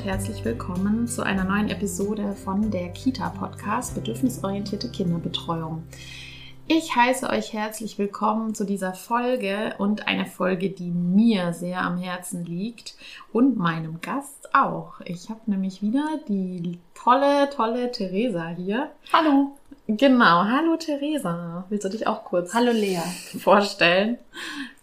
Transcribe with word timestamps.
Und 0.00 0.06
herzlich 0.06 0.42
willkommen 0.46 1.06
zu 1.06 1.22
einer 1.22 1.44
neuen 1.44 1.68
Episode 1.68 2.32
von 2.32 2.70
der 2.70 2.88
Kita 2.88 3.28
Podcast 3.28 3.94
Bedürfnisorientierte 3.94 4.88
Kinderbetreuung. 4.90 5.82
Ich 6.68 6.96
heiße 6.96 7.28
euch 7.28 7.52
herzlich 7.52 7.98
willkommen 7.98 8.54
zu 8.54 8.64
dieser 8.64 8.94
Folge 8.94 9.74
und 9.76 10.08
eine 10.08 10.24
Folge, 10.24 10.70
die 10.70 10.90
mir 10.90 11.52
sehr 11.52 11.82
am 11.82 11.98
Herzen 11.98 12.46
liegt 12.46 12.94
und 13.32 13.58
meinem 13.58 14.00
Gast 14.00 14.54
auch. 14.54 15.02
Ich 15.04 15.28
habe 15.28 15.40
nämlich 15.44 15.82
wieder 15.82 16.06
die 16.28 16.78
tolle, 16.94 17.50
tolle 17.50 17.90
Theresa 17.90 18.48
hier. 18.48 18.90
Hallo. 19.12 19.54
Genau, 19.86 20.44
hallo 20.44 20.76
Theresa. 20.78 21.66
Willst 21.68 21.84
du 21.84 21.90
dich 21.90 22.06
auch 22.06 22.24
kurz 22.24 22.54
Hallo 22.54 22.72
Lea. 22.72 23.02
vorstellen? 23.38 24.16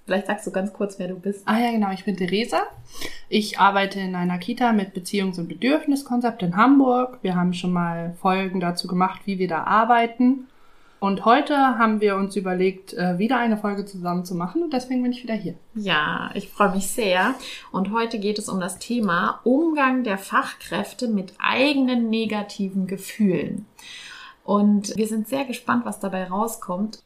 Vielleicht 0.07 0.27
sagst 0.27 0.47
du 0.47 0.51
ganz 0.51 0.71
kurz, 0.71 0.97
wer 0.99 1.09
du 1.09 1.19
bist. 1.19 1.45
Ah 1.45 1.59
ja, 1.59 1.69
genau, 1.69 1.91
ich 1.91 2.05
bin 2.05 2.15
Theresa. 2.15 2.61
Ich 3.27 3.59
arbeite 3.59 3.99
in 3.99 4.15
einer 4.15 4.37
Kita 4.37 4.71
mit 4.71 4.95
Beziehungs- 4.95 5.37
und 5.37 5.49
Bedürfniskonzept 5.49 6.41
in 6.43 6.55
Hamburg. 6.55 7.19
Wir 7.23 7.35
haben 7.35 7.53
schon 7.53 7.73
mal 7.73 8.15
Folgen 8.21 8.61
dazu 8.61 8.87
gemacht, 8.87 9.19
wie 9.25 9.37
wir 9.37 9.49
da 9.49 9.65
arbeiten. 9.65 10.47
Und 11.01 11.25
heute 11.25 11.57
haben 11.57 11.99
wir 11.99 12.15
uns 12.15 12.37
überlegt, 12.37 12.93
äh, 12.93 13.19
wieder 13.19 13.37
eine 13.37 13.57
Folge 13.57 13.83
zusammen 13.83 14.23
zu 14.23 14.33
machen 14.33 14.63
und 14.63 14.71
deswegen 14.71 15.03
bin 15.03 15.11
ich 15.11 15.23
wieder 15.23 15.35
hier. 15.35 15.55
Ja, 15.75 16.31
ich 16.35 16.47
freue 16.47 16.71
mich 16.71 16.87
sehr. 16.87 17.35
Und 17.73 17.91
heute 17.91 18.17
geht 18.17 18.39
es 18.39 18.47
um 18.47 18.61
das 18.61 18.79
Thema 18.79 19.41
Umgang 19.43 20.05
der 20.05 20.17
Fachkräfte 20.17 21.09
mit 21.09 21.33
eigenen 21.37 22.09
negativen 22.09 22.87
Gefühlen. 22.87 23.65
Und 24.45 24.95
wir 24.95 25.07
sind 25.07 25.27
sehr 25.27 25.43
gespannt, 25.43 25.85
was 25.85 25.99
dabei 25.99 26.23
rauskommt. 26.23 27.03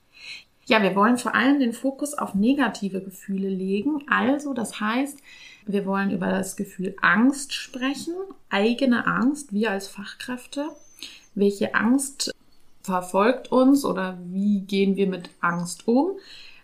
Ja, 0.65 0.81
wir 0.83 0.95
wollen 0.95 1.17
vor 1.17 1.35
allem 1.35 1.59
den 1.59 1.73
Fokus 1.73 2.13
auf 2.13 2.35
negative 2.35 3.01
Gefühle 3.01 3.49
legen. 3.49 4.03
Also, 4.09 4.53
das 4.53 4.79
heißt, 4.79 5.19
wir 5.65 5.85
wollen 5.85 6.11
über 6.11 6.27
das 6.27 6.55
Gefühl 6.55 6.95
Angst 7.01 7.53
sprechen, 7.53 8.13
eigene 8.49 9.07
Angst, 9.07 9.53
wir 9.53 9.71
als 9.71 9.87
Fachkräfte. 9.87 10.67
Welche 11.33 11.73
Angst 11.75 12.33
verfolgt 12.83 13.51
uns 13.51 13.85
oder 13.85 14.17
wie 14.25 14.61
gehen 14.61 14.95
wir 14.95 15.07
mit 15.07 15.29
Angst 15.39 15.87
um? 15.87 16.11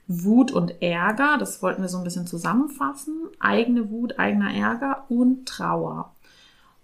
Wut 0.08 0.52
und 0.52 0.82
Ärger, 0.82 1.38
das 1.38 1.62
wollten 1.62 1.82
wir 1.82 1.90
so 1.90 1.98
ein 1.98 2.04
bisschen 2.04 2.28
zusammenfassen. 2.28 3.28
Eigene 3.40 3.90
Wut, 3.90 4.20
eigener 4.20 4.54
Ärger 4.54 5.06
und 5.10 5.48
Trauer. 5.48 6.14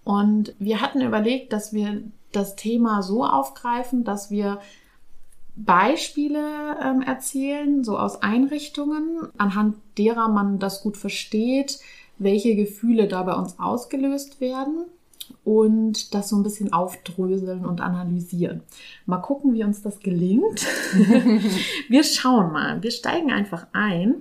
Und 0.04 0.54
wir 0.60 0.82
hatten 0.82 1.02
überlegt, 1.02 1.54
dass 1.54 1.72
wir 1.72 2.04
das 2.34 2.56
Thema 2.56 3.02
so 3.02 3.24
aufgreifen, 3.26 4.04
dass 4.04 4.30
wir 4.30 4.60
Beispiele 5.56 6.78
ähm, 6.82 7.02
erzählen, 7.02 7.84
so 7.84 7.98
aus 7.98 8.22
Einrichtungen, 8.22 9.30
anhand 9.38 9.78
derer 9.98 10.28
man 10.28 10.60
das 10.60 10.82
gut 10.82 10.98
versteht, 10.98 11.80
welche 12.18 12.56
Gefühle 12.56 13.08
da 13.08 13.24
bei 13.24 13.34
uns 13.34 13.60
ausgelöst 13.60 14.42
werden 14.42 14.86
und 15.44 16.14
das 16.14 16.30
so 16.30 16.36
ein 16.36 16.44
bisschen 16.44 16.74
aufdröseln 16.74 17.66
und 17.66 17.82
analysieren. 17.82 18.62
Mal 19.06 19.18
gucken, 19.18 19.54
wie 19.54 19.64
uns 19.64 19.82
das 19.82 20.00
gelingt. 20.00 20.66
wir 21.90 22.04
schauen 22.04 22.52
mal. 22.52 22.82
Wir 22.82 22.92
steigen 22.92 23.32
einfach 23.32 23.68
ein 23.74 24.16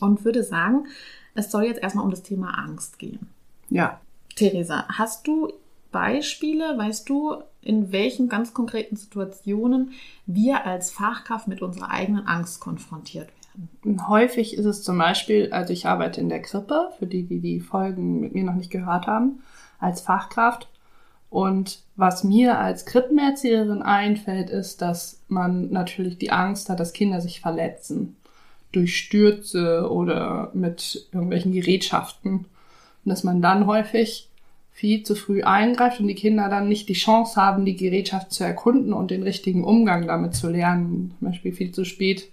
und 0.00 0.24
würde 0.24 0.42
sagen, 0.42 0.86
es 1.34 1.50
soll 1.50 1.64
jetzt 1.64 1.82
erstmal 1.82 2.04
um 2.04 2.10
das 2.10 2.22
Thema 2.22 2.58
Angst 2.58 2.98
gehen. 2.98 3.28
Ja. 3.70 4.00
Theresa, 4.36 4.86
hast 4.88 5.26
du 5.26 5.52
Beispiele, 5.94 6.76
weißt 6.76 7.08
du, 7.08 7.36
in 7.62 7.92
welchen 7.92 8.28
ganz 8.28 8.52
konkreten 8.52 8.96
Situationen 8.96 9.92
wir 10.26 10.66
als 10.66 10.90
Fachkraft 10.90 11.46
mit 11.46 11.62
unserer 11.62 11.90
eigenen 11.92 12.26
Angst 12.26 12.58
konfrontiert 12.58 13.28
werden? 13.28 14.08
Häufig 14.08 14.56
ist 14.56 14.64
es 14.64 14.82
zum 14.82 14.98
Beispiel, 14.98 15.52
also 15.52 15.72
ich 15.72 15.86
arbeite 15.86 16.20
in 16.20 16.28
der 16.28 16.42
Krippe, 16.42 16.90
für 16.98 17.06
die, 17.06 17.22
die 17.22 17.38
die 17.38 17.60
Folgen 17.60 18.18
mit 18.18 18.34
mir 18.34 18.42
noch 18.42 18.56
nicht 18.56 18.72
gehört 18.72 19.06
haben, 19.06 19.44
als 19.78 20.00
Fachkraft. 20.00 20.68
Und 21.30 21.78
was 21.94 22.24
mir 22.24 22.58
als 22.58 22.86
Krippenerzieherin 22.86 23.82
einfällt, 23.82 24.50
ist, 24.50 24.82
dass 24.82 25.22
man 25.28 25.70
natürlich 25.70 26.18
die 26.18 26.32
Angst 26.32 26.70
hat, 26.70 26.80
dass 26.80 26.92
Kinder 26.92 27.20
sich 27.20 27.40
verletzen. 27.40 28.16
Durch 28.72 28.96
Stürze 28.96 29.88
oder 29.88 30.50
mit 30.54 31.06
irgendwelchen 31.12 31.52
Gerätschaften. 31.52 32.32
Und 32.38 32.46
dass 33.04 33.22
man 33.22 33.40
dann 33.40 33.68
häufig 33.68 34.28
viel 34.74 35.04
zu 35.04 35.14
früh 35.14 35.44
eingreift 35.44 36.00
und 36.00 36.08
die 36.08 36.16
Kinder 36.16 36.48
dann 36.48 36.68
nicht 36.68 36.88
die 36.88 36.94
Chance 36.94 37.40
haben, 37.40 37.64
die 37.64 37.76
Gerätschaft 37.76 38.32
zu 38.32 38.42
erkunden 38.42 38.92
und 38.92 39.12
den 39.12 39.22
richtigen 39.22 39.62
Umgang 39.62 40.08
damit 40.08 40.34
zu 40.34 40.50
lernen. 40.50 41.14
Zum 41.18 41.28
Beispiel 41.28 41.52
viel 41.52 41.70
zu 41.70 41.84
spät 41.84 42.32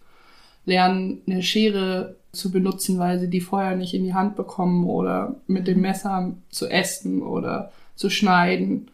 lernen, 0.66 1.22
eine 1.28 1.44
Schere 1.44 2.16
zu 2.31 2.51
benutzen, 2.51 2.97
weil 2.97 3.19
sie 3.19 3.30
die 3.30 3.41
vorher 3.41 3.75
nicht 3.75 3.94
in 3.94 4.03
die 4.03 4.16
Hand 4.16 4.35
bekommen 4.35 4.90
oder 4.90 5.35
mit 5.46 5.68
dem 5.68 5.81
Messer 5.81 6.34
zu 6.50 6.68
essen 6.68 7.22
oder 7.22 7.72
zu 7.96 8.09
schneiden 8.09 8.90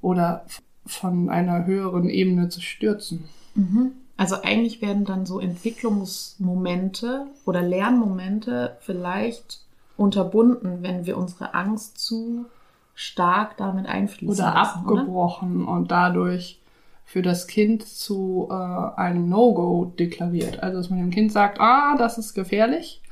oder 0.00 0.44
von 0.86 1.28
einer 1.28 1.66
höheren 1.66 2.08
Ebene 2.08 2.50
zu 2.50 2.60
stürzen. 2.60 3.24
Mhm. 3.56 3.92
Also 4.16 4.42
eigentlich 4.42 4.80
werden 4.80 5.04
dann 5.04 5.26
so 5.26 5.40
Entwicklungsmomente 5.40 7.26
oder 7.44 7.62
Lernmomente 7.62 8.76
vielleicht 8.80 9.62
unterbunden, 9.96 10.82
wenn 10.82 11.04
wir 11.04 11.16
unsere 11.16 11.54
Angst 11.54 11.98
zu 11.98 12.46
stark 12.94 13.56
damit 13.56 13.86
einfließen 13.86 14.44
oder 14.44 14.54
lassen, 14.54 14.80
abgebrochen 14.80 15.64
und 15.64 15.90
dadurch 15.90 16.60
für 17.04 17.22
das 17.22 17.46
Kind 17.46 17.86
zu 17.86 18.48
äh, 18.50 18.54
einem 18.54 19.28
No-Go 19.28 19.92
deklariert. 19.98 20.62
Also 20.62 20.78
dass 20.78 20.90
man 20.90 20.98
dem 20.98 21.10
Kind 21.10 21.32
sagt, 21.32 21.60
ah, 21.60 21.96
das 21.96 22.18
ist 22.18 22.34
gefährlich, 22.34 23.02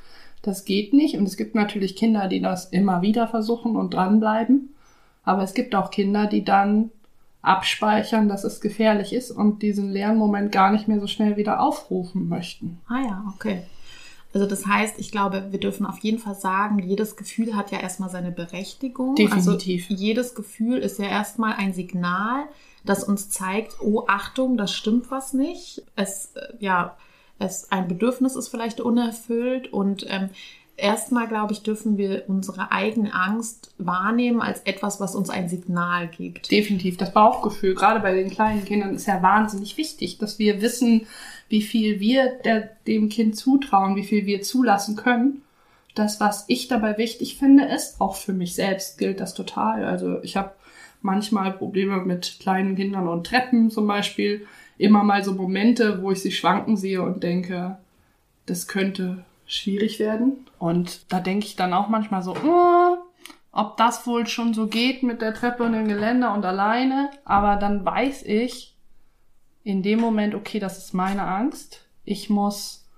das 0.43 0.65
geht 0.65 0.95
nicht. 0.95 1.17
Und 1.17 1.27
es 1.27 1.37
gibt 1.37 1.55
natürlich 1.55 1.97
Kinder, 1.97 2.29
die 2.29 2.41
das 2.41 2.67
immer 2.67 3.03
wieder 3.03 3.29
versuchen 3.29 3.77
und 3.77 3.93
dranbleiben. 3.95 4.75
Aber 5.23 5.43
es 5.43 5.55
gibt 5.55 5.75
auch 5.75 5.91
Kinder, 5.91 6.27
die 6.27 6.45
dann 6.45 6.91
abspeichern, 7.43 8.29
dass 8.29 8.45
es 8.45 8.61
gefährlich 8.61 9.13
ist 9.13 9.31
und 9.31 9.63
diesen 9.63 9.91
Lernmoment 9.91 10.53
gar 10.53 10.71
nicht 10.71 10.89
mehr 10.89 11.01
so 11.01 11.07
schnell 11.07 11.37
wieder 11.37 11.61
aufrufen 11.61 12.29
möchten. 12.29 12.81
Ah 12.89 13.01
ja, 13.01 13.25
okay. 13.35 13.63
Also 14.33 14.47
das 14.47 14.67
heißt, 14.67 14.99
ich 14.99 15.11
glaube, 15.11 15.49
wir 15.51 15.59
dürfen 15.59 15.87
auf 15.87 15.99
jeden 15.99 16.19
Fall 16.19 16.37
sagen, 16.37 16.79
jedes 16.79 17.17
Gefühl 17.17 17.57
hat 17.57 17.73
ja 17.73 17.81
erstmal 17.81 18.11
seine 18.11 18.31
Berechtigung. 18.31 19.17
Definitiv. 19.17 19.87
Also 19.91 20.03
jedes 20.03 20.35
Gefühl 20.35 20.79
ist 20.79 20.99
ja 20.99 21.07
erstmal 21.07 21.55
ein 21.55 21.73
Signal, 21.73 22.45
das 22.85 23.03
uns 23.03 23.29
zeigt, 23.29 23.77
oh 23.81 24.05
Achtung, 24.07 24.57
das 24.57 24.73
stimmt 24.73 25.11
was 25.11 25.33
nicht. 25.33 25.83
Es, 25.97 26.33
äh, 26.35 26.55
ja, 26.61 26.97
es, 27.41 27.73
ein 27.73 27.89
Bedürfnis 27.89 28.37
ist 28.37 28.49
vielleicht 28.49 28.81
unerfüllt 28.81 29.73
und 29.73 30.07
ähm, 30.09 30.31
erstmal, 30.81 31.29
glaube 31.29 31.53
ich, 31.53 31.63
dürfen 31.63 31.99
wir 31.99 32.25
unsere 32.29 32.73
eigene 32.73 33.15
Angst 33.15 33.73
wahrnehmen 33.79 34.41
als 34.41 34.61
etwas, 34.63 35.01
was 35.01 35.15
uns 35.15 35.31
ein 35.31 35.49
Signal 35.49 36.09
gibt. 36.09 36.51
Definitiv. 36.51 36.97
Das 36.97 37.13
Bauchgefühl, 37.13 37.75
gerade 37.75 38.01
bei 38.01 38.15
den 38.15 38.31
kleinen 38.31 38.65
Kindern, 38.65 38.95
ist 38.95 39.07
ja 39.07 39.23
wahnsinnig 39.23 39.77
wichtig, 39.77 40.19
dass 40.19 40.39
wir 40.39 40.63
wissen, 40.63 41.07
wie 41.49 41.63
viel 41.63 42.01
wir 42.01 42.39
der, 42.45 42.71
dem 42.87 43.09
Kind 43.09 43.37
zutrauen, 43.37 43.97
wie 43.97 44.05
viel 44.05 44.27
wir 44.27 44.43
zulassen 44.43 44.97
können. 44.97 45.43
Das, 45.95 46.21
was 46.21 46.45
ich 46.49 46.69
dabei 46.69 46.99
wichtig 46.99 47.37
finde, 47.37 47.65
ist, 47.65 48.01
auch 48.01 48.17
für 48.17 48.33
mich 48.33 48.55
selbst 48.55 48.99
gilt 48.99 49.21
das 49.21 49.35
total. 49.35 49.85
Also 49.85 50.23
ich 50.23 50.37
habe 50.37 50.53
manchmal 51.03 51.53
Probleme 51.53 51.99
mit 52.05 52.39
kleinen 52.41 52.77
Kindern 52.77 53.09
und 53.09 53.27
Treppen 53.27 53.71
zum 53.71 53.87
Beispiel. 53.87 54.47
Immer 54.79 55.03
mal 55.03 55.25
so 55.25 55.35
Momente, 55.35 56.03
wo 56.03 56.13
ich 56.13 56.23
sie 56.23 56.33
schwanken 56.33 56.77
sehe 56.77 57.03
und 57.03 57.23
denke, 57.23 57.77
das 58.47 58.67
könnte 58.67 59.25
schwierig 59.51 59.99
werden. 59.99 60.47
Und 60.59 61.13
da 61.13 61.21
denke 61.21 61.47
ich 61.47 61.57
dann 61.57 61.75
auch 61.75 61.89
manchmal 61.89 62.23
so, 62.23 62.35
oh, 62.37 62.97
ob 63.53 63.77
das 63.77 64.07
wohl 64.07 64.27
schon 64.27 64.55
so 64.55 64.69
geht 64.69 65.03
mit 65.03 65.21
der 65.21 65.35
Treppe 65.35 65.65
und 65.65 65.73
dem 65.73 65.89
Geländer 65.89 66.33
und 66.33 66.45
alleine. 66.45 67.11
Aber 67.25 67.57
dann 67.57 67.85
weiß 67.85 68.23
ich 68.23 68.77
in 69.65 69.83
dem 69.83 70.01
Moment, 70.01 70.35
okay, 70.35 70.61
das 70.61 70.79
ist 70.79 70.95
meine 70.95 71.23
Angst. 71.23 71.85
Ich 72.05 72.31
muss 72.31 72.89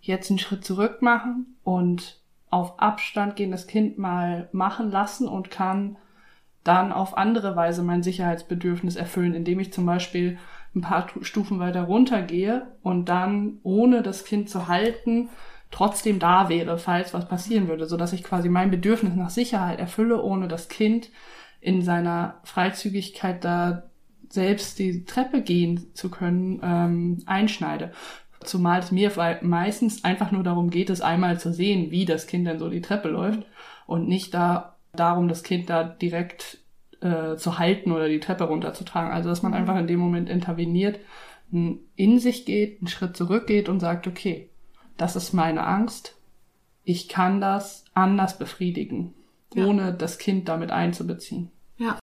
jetzt 0.00 0.30
einen 0.30 0.40
Schritt 0.40 0.64
zurück 0.64 1.02
machen 1.02 1.56
und 1.62 2.20
auf 2.50 2.80
Abstand 2.80 3.36
gehen, 3.36 3.52
das 3.52 3.66
Kind 3.66 3.96
mal 3.96 4.48
machen 4.52 4.90
lassen 4.90 5.28
und 5.28 5.50
kann 5.50 5.96
dann 6.64 6.92
auf 6.92 7.16
andere 7.16 7.56
Weise 7.56 7.82
mein 7.82 8.02
Sicherheitsbedürfnis 8.02 8.96
erfüllen, 8.96 9.34
indem 9.34 9.60
ich 9.60 9.72
zum 9.72 9.86
Beispiel 9.86 10.38
ein 10.74 10.80
paar 10.80 11.06
Stufen 11.22 11.60
weiter 11.60 11.84
runtergehe 11.84 12.66
und 12.82 13.08
dann, 13.08 13.58
ohne 13.62 14.02
das 14.02 14.24
Kind 14.24 14.48
zu 14.48 14.68
halten, 14.68 15.28
trotzdem 15.72 16.20
da 16.20 16.48
wäre, 16.48 16.78
falls 16.78 17.12
was 17.12 17.26
passieren 17.26 17.66
würde, 17.66 17.86
so 17.86 17.96
dass 17.96 18.12
ich 18.12 18.22
quasi 18.22 18.48
mein 18.48 18.70
Bedürfnis 18.70 19.16
nach 19.16 19.30
Sicherheit 19.30 19.80
erfülle, 19.80 20.22
ohne 20.22 20.46
das 20.46 20.68
Kind 20.68 21.10
in 21.60 21.82
seiner 21.82 22.40
Freizügigkeit 22.44 23.42
da 23.44 23.84
selbst 24.28 24.78
die 24.78 25.04
Treppe 25.04 25.42
gehen 25.42 25.88
zu 25.94 26.10
können, 26.10 26.60
ähm, 26.62 27.22
einschneide. 27.26 27.92
Zumal 28.44 28.80
es 28.80 28.92
mir 28.92 29.12
meistens 29.42 30.04
einfach 30.04 30.30
nur 30.30 30.42
darum 30.42 30.70
geht, 30.70 30.90
es 30.90 31.00
einmal 31.00 31.38
zu 31.38 31.52
sehen, 31.52 31.90
wie 31.90 32.04
das 32.04 32.26
Kind 32.26 32.46
dann 32.46 32.58
so 32.58 32.68
die 32.68 32.80
Treppe 32.80 33.08
läuft 33.08 33.44
und 33.86 34.08
nicht 34.08 34.34
da 34.34 34.76
darum, 34.92 35.28
das 35.28 35.42
Kind 35.42 35.70
da 35.70 35.84
direkt 35.84 36.58
äh, 37.00 37.36
zu 37.36 37.58
halten 37.58 37.92
oder 37.92 38.08
die 38.08 38.20
Treppe 38.20 38.44
runterzutragen. 38.44 39.12
Also 39.12 39.28
dass 39.28 39.42
man 39.42 39.52
mhm. 39.52 39.58
einfach 39.58 39.76
in 39.76 39.86
dem 39.86 40.00
Moment 40.00 40.28
interveniert, 40.28 40.98
in 41.50 42.18
sich 42.18 42.46
geht, 42.46 42.80
einen 42.80 42.88
Schritt 42.88 43.16
zurückgeht 43.16 43.68
und 43.68 43.80
sagt, 43.80 44.06
okay, 44.06 44.48
das 44.96 45.16
ist 45.16 45.32
meine 45.32 45.66
Angst, 45.66 46.16
ich 46.84 47.08
kann 47.08 47.40
das 47.40 47.84
anders 47.94 48.38
befriedigen, 48.38 49.14
ja. 49.54 49.66
ohne 49.66 49.94
das 49.94 50.18
Kind 50.18 50.48
damit 50.48 50.70
einzubeziehen. 50.70 51.50
Ja. 51.76 51.98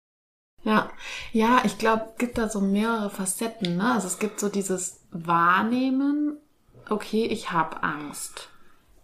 Ja, 0.65 0.91
ja, 1.33 1.63
ich 1.65 1.79
glaube, 1.79 2.09
es 2.13 2.19
gibt 2.19 2.39
da 2.39 2.49
so 2.49 2.61
mehrere 2.61 3.11
Facetten. 3.11 3.77
Ne? 3.77 3.93
Also 3.93 4.09
es 4.09 4.19
gibt 4.19 4.41
so 4.41 4.49
dieses 4.49 5.01
Wahrnehmen, 5.13 6.37
okay, 6.89 7.25
ich 7.25 7.53
habe 7.53 7.83
Angst. 7.83 8.51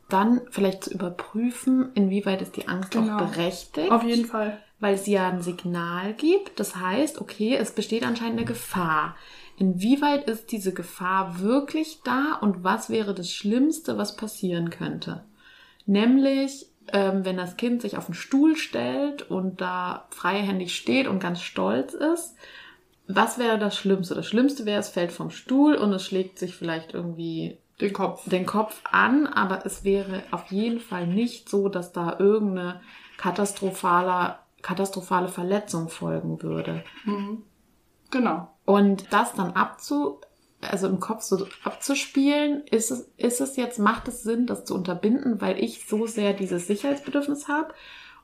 Dann 0.08 0.42
vielleicht 0.50 0.84
zu 0.84 0.92
überprüfen, 0.92 1.92
inwieweit 1.94 2.42
ist 2.42 2.56
die 2.56 2.68
Angst 2.68 2.90
genau. 2.90 3.14
auch 3.14 3.18
berechtigt. 3.18 3.90
Auf 3.90 4.02
jeden 4.02 4.26
Fall. 4.26 4.58
Weil 4.80 4.98
sie 4.98 5.12
ja 5.12 5.28
ein 5.28 5.40
Signal 5.40 6.12
gibt. 6.14 6.60
Das 6.60 6.76
heißt, 6.76 7.20
okay, 7.20 7.56
es 7.56 7.72
besteht 7.72 8.04
anscheinend 8.04 8.38
eine 8.38 8.44
Gefahr. 8.44 9.16
Inwieweit 9.56 10.28
ist 10.28 10.50
diese 10.52 10.74
Gefahr 10.74 11.40
wirklich 11.40 12.00
da 12.04 12.38
und 12.40 12.64
was 12.64 12.90
wäre 12.90 13.14
das 13.14 13.30
Schlimmste, 13.30 13.96
was 13.98 14.16
passieren 14.16 14.70
könnte? 14.70 15.24
Nämlich, 15.86 16.66
ähm, 16.92 17.24
wenn 17.24 17.36
das 17.36 17.56
Kind 17.56 17.82
sich 17.82 17.96
auf 17.96 18.06
den 18.06 18.14
Stuhl 18.14 18.56
stellt 18.56 19.30
und 19.30 19.60
da 19.60 20.06
freihändig 20.10 20.74
steht 20.74 21.06
und 21.06 21.20
ganz 21.20 21.40
stolz 21.40 21.94
ist, 21.94 22.34
was 23.06 23.38
wäre 23.38 23.58
das 23.58 23.76
Schlimmste? 23.76 24.14
Das 24.14 24.26
Schlimmste 24.26 24.64
wäre, 24.64 24.80
es 24.80 24.88
fällt 24.88 25.12
vom 25.12 25.30
Stuhl 25.30 25.74
und 25.74 25.92
es 25.92 26.04
schlägt 26.04 26.38
sich 26.38 26.56
vielleicht 26.56 26.94
irgendwie 26.94 27.58
den 27.80 27.92
Kopf. 27.92 28.28
den 28.28 28.46
Kopf 28.46 28.80
an, 28.90 29.26
aber 29.26 29.66
es 29.66 29.84
wäre 29.84 30.22
auf 30.30 30.50
jeden 30.50 30.80
Fall 30.80 31.06
nicht 31.06 31.48
so, 31.48 31.68
dass 31.68 31.92
da 31.92 32.18
irgendeine 32.18 32.80
katastrophale, 33.18 34.36
katastrophale 34.62 35.28
Verletzung 35.28 35.88
folgen 35.88 36.42
würde. 36.42 36.82
Mhm. 37.04 37.42
Genau. 38.10 38.53
Und 38.64 39.12
das 39.12 39.34
dann 39.34 39.52
abzu, 39.52 40.20
also 40.60 40.88
im 40.88 41.00
Kopf 41.00 41.22
so 41.22 41.46
abzuspielen, 41.62 42.62
ist 42.70 42.90
es, 42.90 43.10
ist 43.16 43.40
es 43.40 43.56
jetzt, 43.56 43.78
macht 43.78 44.08
es 44.08 44.22
Sinn, 44.22 44.46
das 44.46 44.64
zu 44.64 44.74
unterbinden, 44.74 45.40
weil 45.40 45.62
ich 45.62 45.86
so 45.86 46.06
sehr 46.06 46.32
dieses 46.32 46.66
Sicherheitsbedürfnis 46.66 47.48
habe? 47.48 47.74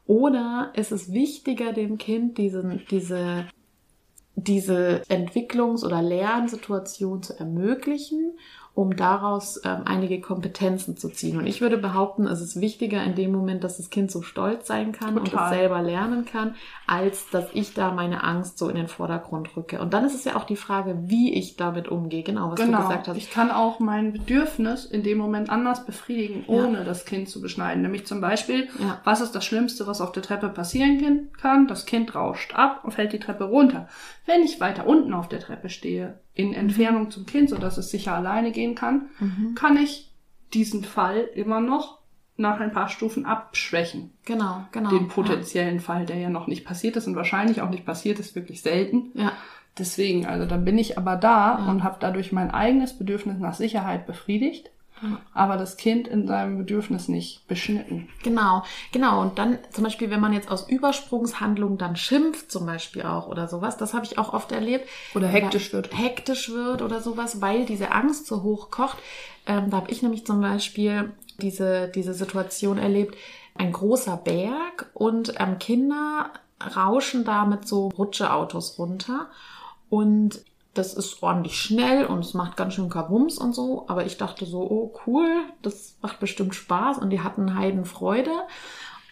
Oder 0.06 0.72
ist 0.74 0.92
es 0.92 1.12
wichtiger, 1.12 1.72
dem 1.72 1.98
Kind 1.98 2.38
diesen, 2.38 2.84
diese, 2.90 3.46
diese 4.34 5.02
Entwicklungs- 5.08 5.84
oder 5.84 6.02
Lernsituation 6.02 7.22
zu 7.22 7.38
ermöglichen 7.38 8.32
um 8.80 8.96
daraus 8.96 9.60
ähm, 9.62 9.82
einige 9.84 10.22
Kompetenzen 10.22 10.96
zu 10.96 11.10
ziehen. 11.10 11.36
Und 11.36 11.46
ich 11.46 11.60
würde 11.60 11.76
behaupten, 11.76 12.26
es 12.26 12.40
ist 12.40 12.62
wichtiger 12.62 13.04
in 13.04 13.14
dem 13.14 13.30
Moment, 13.30 13.62
dass 13.62 13.76
das 13.76 13.90
Kind 13.90 14.10
so 14.10 14.22
stolz 14.22 14.66
sein 14.66 14.92
kann 14.92 15.16
Total. 15.16 15.20
und 15.20 15.42
es 15.42 15.50
selber 15.50 15.82
lernen 15.82 16.24
kann, 16.24 16.54
als 16.86 17.28
dass 17.28 17.44
ich 17.52 17.74
da 17.74 17.92
meine 17.92 18.24
Angst 18.24 18.56
so 18.56 18.70
in 18.70 18.76
den 18.76 18.88
Vordergrund 18.88 19.54
rücke. 19.54 19.82
Und 19.82 19.92
dann 19.92 20.06
ist 20.06 20.14
es 20.14 20.24
ja 20.24 20.34
auch 20.34 20.44
die 20.44 20.56
Frage, 20.56 20.96
wie 21.02 21.34
ich 21.34 21.56
damit 21.56 21.88
umgehe. 21.88 22.22
Genau, 22.22 22.52
was 22.52 22.58
genau. 22.58 22.78
du 22.78 22.84
gesagt 22.84 23.08
hast. 23.08 23.18
Ich 23.18 23.30
kann 23.30 23.50
auch 23.50 23.80
mein 23.80 24.14
Bedürfnis 24.14 24.86
in 24.86 25.02
dem 25.02 25.18
Moment 25.18 25.50
anders 25.50 25.84
befriedigen, 25.84 26.44
ohne 26.46 26.78
ja. 26.78 26.84
das 26.84 27.04
Kind 27.04 27.28
zu 27.28 27.42
beschneiden. 27.42 27.82
Nämlich 27.82 28.06
zum 28.06 28.22
Beispiel, 28.22 28.68
ja. 28.78 28.98
was 29.04 29.20
ist 29.20 29.32
das 29.32 29.44
Schlimmste, 29.44 29.86
was 29.86 30.00
auf 30.00 30.12
der 30.12 30.22
Treppe 30.22 30.48
passieren 30.48 31.28
kann? 31.38 31.66
Das 31.66 31.84
Kind 31.84 32.14
rauscht 32.14 32.54
ab 32.54 32.80
und 32.82 32.92
fällt 32.92 33.12
die 33.12 33.20
Treppe 33.20 33.44
runter. 33.44 33.88
Wenn 34.24 34.40
ich 34.40 34.58
weiter 34.58 34.86
unten 34.86 35.12
auf 35.12 35.28
der 35.28 35.40
Treppe 35.40 35.68
stehe, 35.68 36.18
in 36.34 36.54
Entfernung 36.54 37.10
zum 37.10 37.26
Kind, 37.26 37.50
sodass 37.50 37.76
es 37.78 37.90
sicher 37.90 38.14
alleine 38.14 38.52
gehen 38.52 38.74
kann, 38.74 39.10
mhm. 39.18 39.54
kann 39.54 39.76
ich 39.76 40.10
diesen 40.54 40.84
Fall 40.84 41.28
immer 41.34 41.60
noch 41.60 41.98
nach 42.36 42.58
ein 42.60 42.72
paar 42.72 42.88
Stufen 42.88 43.26
abschwächen. 43.26 44.12
Genau, 44.24 44.64
genau. 44.72 44.90
Den 44.90 45.08
potenziellen 45.08 45.76
ja. 45.76 45.80
Fall, 45.82 46.06
der 46.06 46.16
ja 46.16 46.30
noch 46.30 46.46
nicht 46.46 46.64
passiert 46.64 46.96
ist 46.96 47.06
und 47.06 47.16
wahrscheinlich 47.16 47.60
auch 47.60 47.70
nicht 47.70 47.84
passiert 47.84 48.18
ist, 48.18 48.34
wirklich 48.34 48.62
selten. 48.62 49.10
Ja. 49.14 49.32
Deswegen, 49.78 50.26
also 50.26 50.46
dann 50.46 50.64
bin 50.64 50.78
ich 50.78 50.98
aber 50.98 51.16
da 51.16 51.58
ja. 51.58 51.70
und 51.70 51.84
habe 51.84 51.98
dadurch 52.00 52.32
mein 52.32 52.50
eigenes 52.50 52.96
Bedürfnis 52.96 53.38
nach 53.38 53.54
Sicherheit 53.54 54.06
befriedigt 54.06 54.70
aber 55.32 55.56
das 55.56 55.76
Kind 55.76 56.08
in 56.08 56.26
seinem 56.26 56.58
Bedürfnis 56.58 57.08
nicht 57.08 57.46
beschnitten. 57.48 58.08
Genau, 58.22 58.62
genau. 58.92 59.20
Und 59.22 59.38
dann 59.38 59.58
zum 59.70 59.84
Beispiel, 59.84 60.10
wenn 60.10 60.20
man 60.20 60.32
jetzt 60.32 60.50
aus 60.50 60.68
Übersprungshandlung 60.68 61.78
dann 61.78 61.96
schimpft, 61.96 62.50
zum 62.50 62.66
Beispiel 62.66 63.02
auch 63.02 63.28
oder 63.28 63.48
sowas, 63.48 63.76
das 63.76 63.94
habe 63.94 64.04
ich 64.04 64.18
auch 64.18 64.32
oft 64.32 64.52
erlebt. 64.52 64.88
Oder 65.14 65.28
hektisch 65.28 65.72
wird. 65.72 65.96
Hektisch 65.96 66.50
wird 66.50 66.82
oder 66.82 67.00
sowas, 67.00 67.40
weil 67.40 67.64
diese 67.64 67.92
Angst 67.92 68.26
so 68.26 68.42
hoch 68.42 68.70
kocht. 68.70 68.98
Ähm, 69.46 69.70
da 69.70 69.78
habe 69.78 69.90
ich 69.90 70.02
nämlich 70.02 70.26
zum 70.26 70.40
Beispiel 70.40 71.12
diese, 71.38 71.88
diese 71.88 72.14
Situation 72.14 72.78
erlebt, 72.78 73.16
ein 73.54 73.72
großer 73.72 74.16
Berg 74.16 74.90
und 74.94 75.34
ähm, 75.38 75.58
Kinder 75.58 76.30
rauschen 76.76 77.24
da 77.24 77.46
mit 77.46 77.66
so 77.66 77.88
Rutscheautos 77.88 78.78
runter. 78.78 79.28
Und 79.88 80.44
das 80.74 80.94
ist 80.94 81.22
ordentlich 81.22 81.60
schnell 81.60 82.06
und 82.06 82.20
es 82.20 82.34
macht 82.34 82.56
ganz 82.56 82.74
schön 82.74 82.90
Kabums 82.90 83.38
und 83.38 83.54
so. 83.54 83.86
Aber 83.88 84.06
ich 84.06 84.18
dachte 84.18 84.46
so, 84.46 84.60
oh 84.60 84.94
cool, 85.06 85.28
das 85.62 85.96
macht 86.00 86.20
bestimmt 86.20 86.54
Spaß. 86.54 86.98
Und 86.98 87.10
die 87.10 87.20
hatten 87.20 87.56
Heidenfreude 87.56 88.30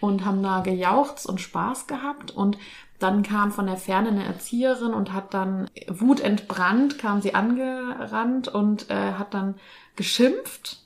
und 0.01 0.25
haben 0.25 0.43
da 0.43 0.61
gejauchzt 0.61 1.27
und 1.27 1.41
Spaß 1.41 1.89
gehabt. 1.89 2.31
Und 2.31 2.59
dann 3.01 3.23
kam 3.23 3.51
von 3.51 3.67
der 3.67 3.77
Ferne 3.77 4.11
eine 4.11 4.25
Erzieherin 4.25 4.95
und 4.95 5.13
hat 5.13 5.35
dann 5.35 5.69
wutentbrannt, 5.89 6.99
kam 6.99 7.21
sie 7.21 7.35
angerannt 7.35 8.49
und 8.49 8.91
äh, 8.91 9.13
hat 9.13 9.35
dann 9.35 9.57
geschimpft 9.97 10.79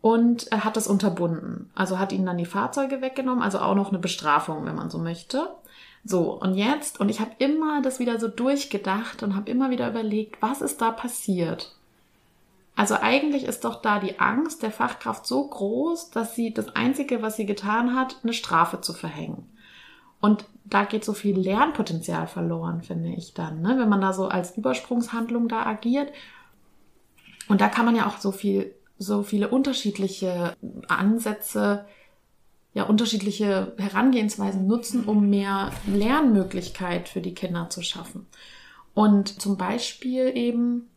und 0.00 0.52
äh, 0.52 0.58
hat 0.58 0.76
das 0.76 0.86
unterbunden. 0.86 1.70
Also 1.74 1.98
hat 1.98 2.12
ihnen 2.12 2.26
dann 2.26 2.38
die 2.38 2.44
Fahrzeuge 2.44 3.00
weggenommen, 3.00 3.42
also 3.42 3.58
auch 3.58 3.74
noch 3.74 3.88
eine 3.88 3.98
Bestrafung, 3.98 4.64
wenn 4.64 4.76
man 4.76 4.90
so 4.90 4.98
möchte. 4.98 5.48
So, 6.08 6.40
und 6.40 6.54
jetzt, 6.54 7.00
und 7.00 7.08
ich 7.08 7.18
habe 7.18 7.32
immer 7.38 7.82
das 7.82 7.98
wieder 7.98 8.20
so 8.20 8.28
durchgedacht 8.28 9.24
und 9.24 9.34
habe 9.34 9.50
immer 9.50 9.70
wieder 9.70 9.90
überlegt, 9.90 10.40
was 10.40 10.60
ist 10.60 10.80
da 10.80 10.92
passiert? 10.92 11.74
Also 12.76 12.94
eigentlich 12.94 13.44
ist 13.44 13.64
doch 13.64 13.82
da 13.82 13.98
die 13.98 14.20
Angst 14.20 14.62
der 14.62 14.70
Fachkraft 14.70 15.26
so 15.26 15.48
groß, 15.48 16.10
dass 16.10 16.36
sie 16.36 16.54
das 16.54 16.76
Einzige, 16.76 17.22
was 17.22 17.34
sie 17.34 17.44
getan 17.46 17.96
hat, 17.96 18.18
eine 18.22 18.34
Strafe 18.34 18.80
zu 18.80 18.92
verhängen. 18.92 19.50
Und 20.20 20.44
da 20.64 20.84
geht 20.84 21.04
so 21.04 21.12
viel 21.12 21.36
Lernpotenzial 21.36 22.28
verloren, 22.28 22.82
finde 22.82 23.08
ich 23.08 23.34
dann, 23.34 23.60
ne? 23.60 23.76
wenn 23.76 23.88
man 23.88 24.00
da 24.00 24.12
so 24.12 24.28
als 24.28 24.56
Übersprungshandlung 24.56 25.48
da 25.48 25.66
agiert. 25.66 26.12
Und 27.48 27.60
da 27.60 27.68
kann 27.68 27.84
man 27.84 27.96
ja 27.96 28.06
auch 28.06 28.18
so 28.18 28.30
viel, 28.30 28.72
so 28.96 29.24
viele 29.24 29.48
unterschiedliche 29.48 30.54
Ansätze 30.86 31.84
ja 32.76 32.84
unterschiedliche 32.84 33.72
Herangehensweisen 33.78 34.66
nutzen, 34.66 35.04
um 35.06 35.30
mehr 35.30 35.70
Lernmöglichkeit 35.86 37.08
für 37.08 37.22
die 37.22 37.32
Kinder 37.32 37.70
zu 37.70 37.80
schaffen. 37.80 38.26
Und 38.92 39.40
zum 39.40 39.56
Beispiel 39.56 40.30
eben, 40.36 40.90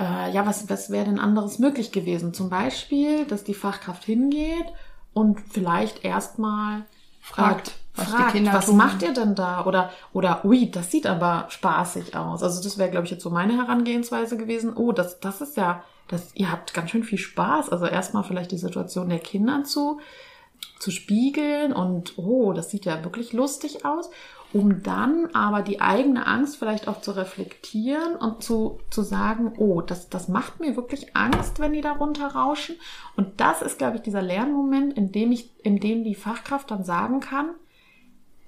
äh, 0.00 0.32
ja, 0.32 0.46
was, 0.46 0.70
was 0.70 0.88
wäre 0.88 1.04
denn 1.04 1.18
anderes 1.18 1.58
möglich 1.58 1.92
gewesen? 1.92 2.32
Zum 2.32 2.48
Beispiel, 2.48 3.26
dass 3.26 3.44
die 3.44 3.52
Fachkraft 3.52 4.02
hingeht 4.02 4.64
und 5.12 5.38
vielleicht 5.40 6.06
erstmal 6.06 6.86
fragt, 7.20 7.72
was, 7.94 8.08
fragt, 8.08 8.28
die 8.28 8.38
Kinder 8.38 8.54
was 8.54 8.66
tun. 8.66 8.78
macht 8.78 9.02
ihr 9.02 9.12
denn 9.12 9.34
da? 9.34 9.66
Oder, 9.66 9.90
oder, 10.14 10.42
ui, 10.46 10.70
das 10.70 10.90
sieht 10.90 11.06
aber 11.06 11.48
spaßig 11.50 12.16
aus. 12.16 12.42
Also 12.42 12.62
das 12.62 12.78
wäre, 12.78 12.90
glaube 12.90 13.04
ich, 13.04 13.10
jetzt 13.10 13.22
so 13.22 13.28
meine 13.28 13.58
Herangehensweise 13.58 14.38
gewesen. 14.38 14.72
Oh, 14.74 14.92
das, 14.92 15.20
das 15.20 15.42
ist 15.42 15.58
ja, 15.58 15.84
das, 16.08 16.34
ihr 16.34 16.50
habt 16.50 16.72
ganz 16.72 16.88
schön 16.88 17.04
viel 17.04 17.18
Spaß. 17.18 17.68
Also 17.68 17.84
erstmal 17.84 18.24
vielleicht 18.24 18.52
die 18.52 18.56
Situation 18.56 19.10
der 19.10 19.18
Kinder 19.18 19.64
zu 19.64 20.00
zu 20.78 20.90
spiegeln 20.90 21.72
und 21.72 22.18
oh, 22.18 22.52
das 22.52 22.70
sieht 22.70 22.84
ja 22.84 23.04
wirklich 23.04 23.32
lustig 23.32 23.84
aus, 23.84 24.10
um 24.52 24.82
dann 24.82 25.26
aber 25.32 25.62
die 25.62 25.80
eigene 25.80 26.26
Angst 26.26 26.56
vielleicht 26.56 26.88
auch 26.88 27.00
zu 27.00 27.12
reflektieren 27.12 28.16
und 28.16 28.42
zu, 28.42 28.80
zu 28.90 29.02
sagen, 29.02 29.52
oh, 29.58 29.80
das, 29.80 30.08
das 30.08 30.28
macht 30.28 30.58
mir 30.58 30.76
wirklich 30.76 31.16
Angst, 31.16 31.60
wenn 31.60 31.72
die 31.72 31.82
da 31.82 31.92
runterrauschen. 31.92 32.76
Und 33.16 33.40
das 33.40 33.62
ist, 33.62 33.78
glaube 33.78 33.96
ich, 33.96 34.02
dieser 34.02 34.22
Lernmoment, 34.22 34.94
in 34.94 35.12
dem 35.12 35.30
ich, 35.30 35.50
in 35.64 35.78
dem 35.78 36.02
die 36.02 36.16
Fachkraft 36.16 36.70
dann 36.70 36.82
sagen 36.82 37.20
kann, 37.20 37.50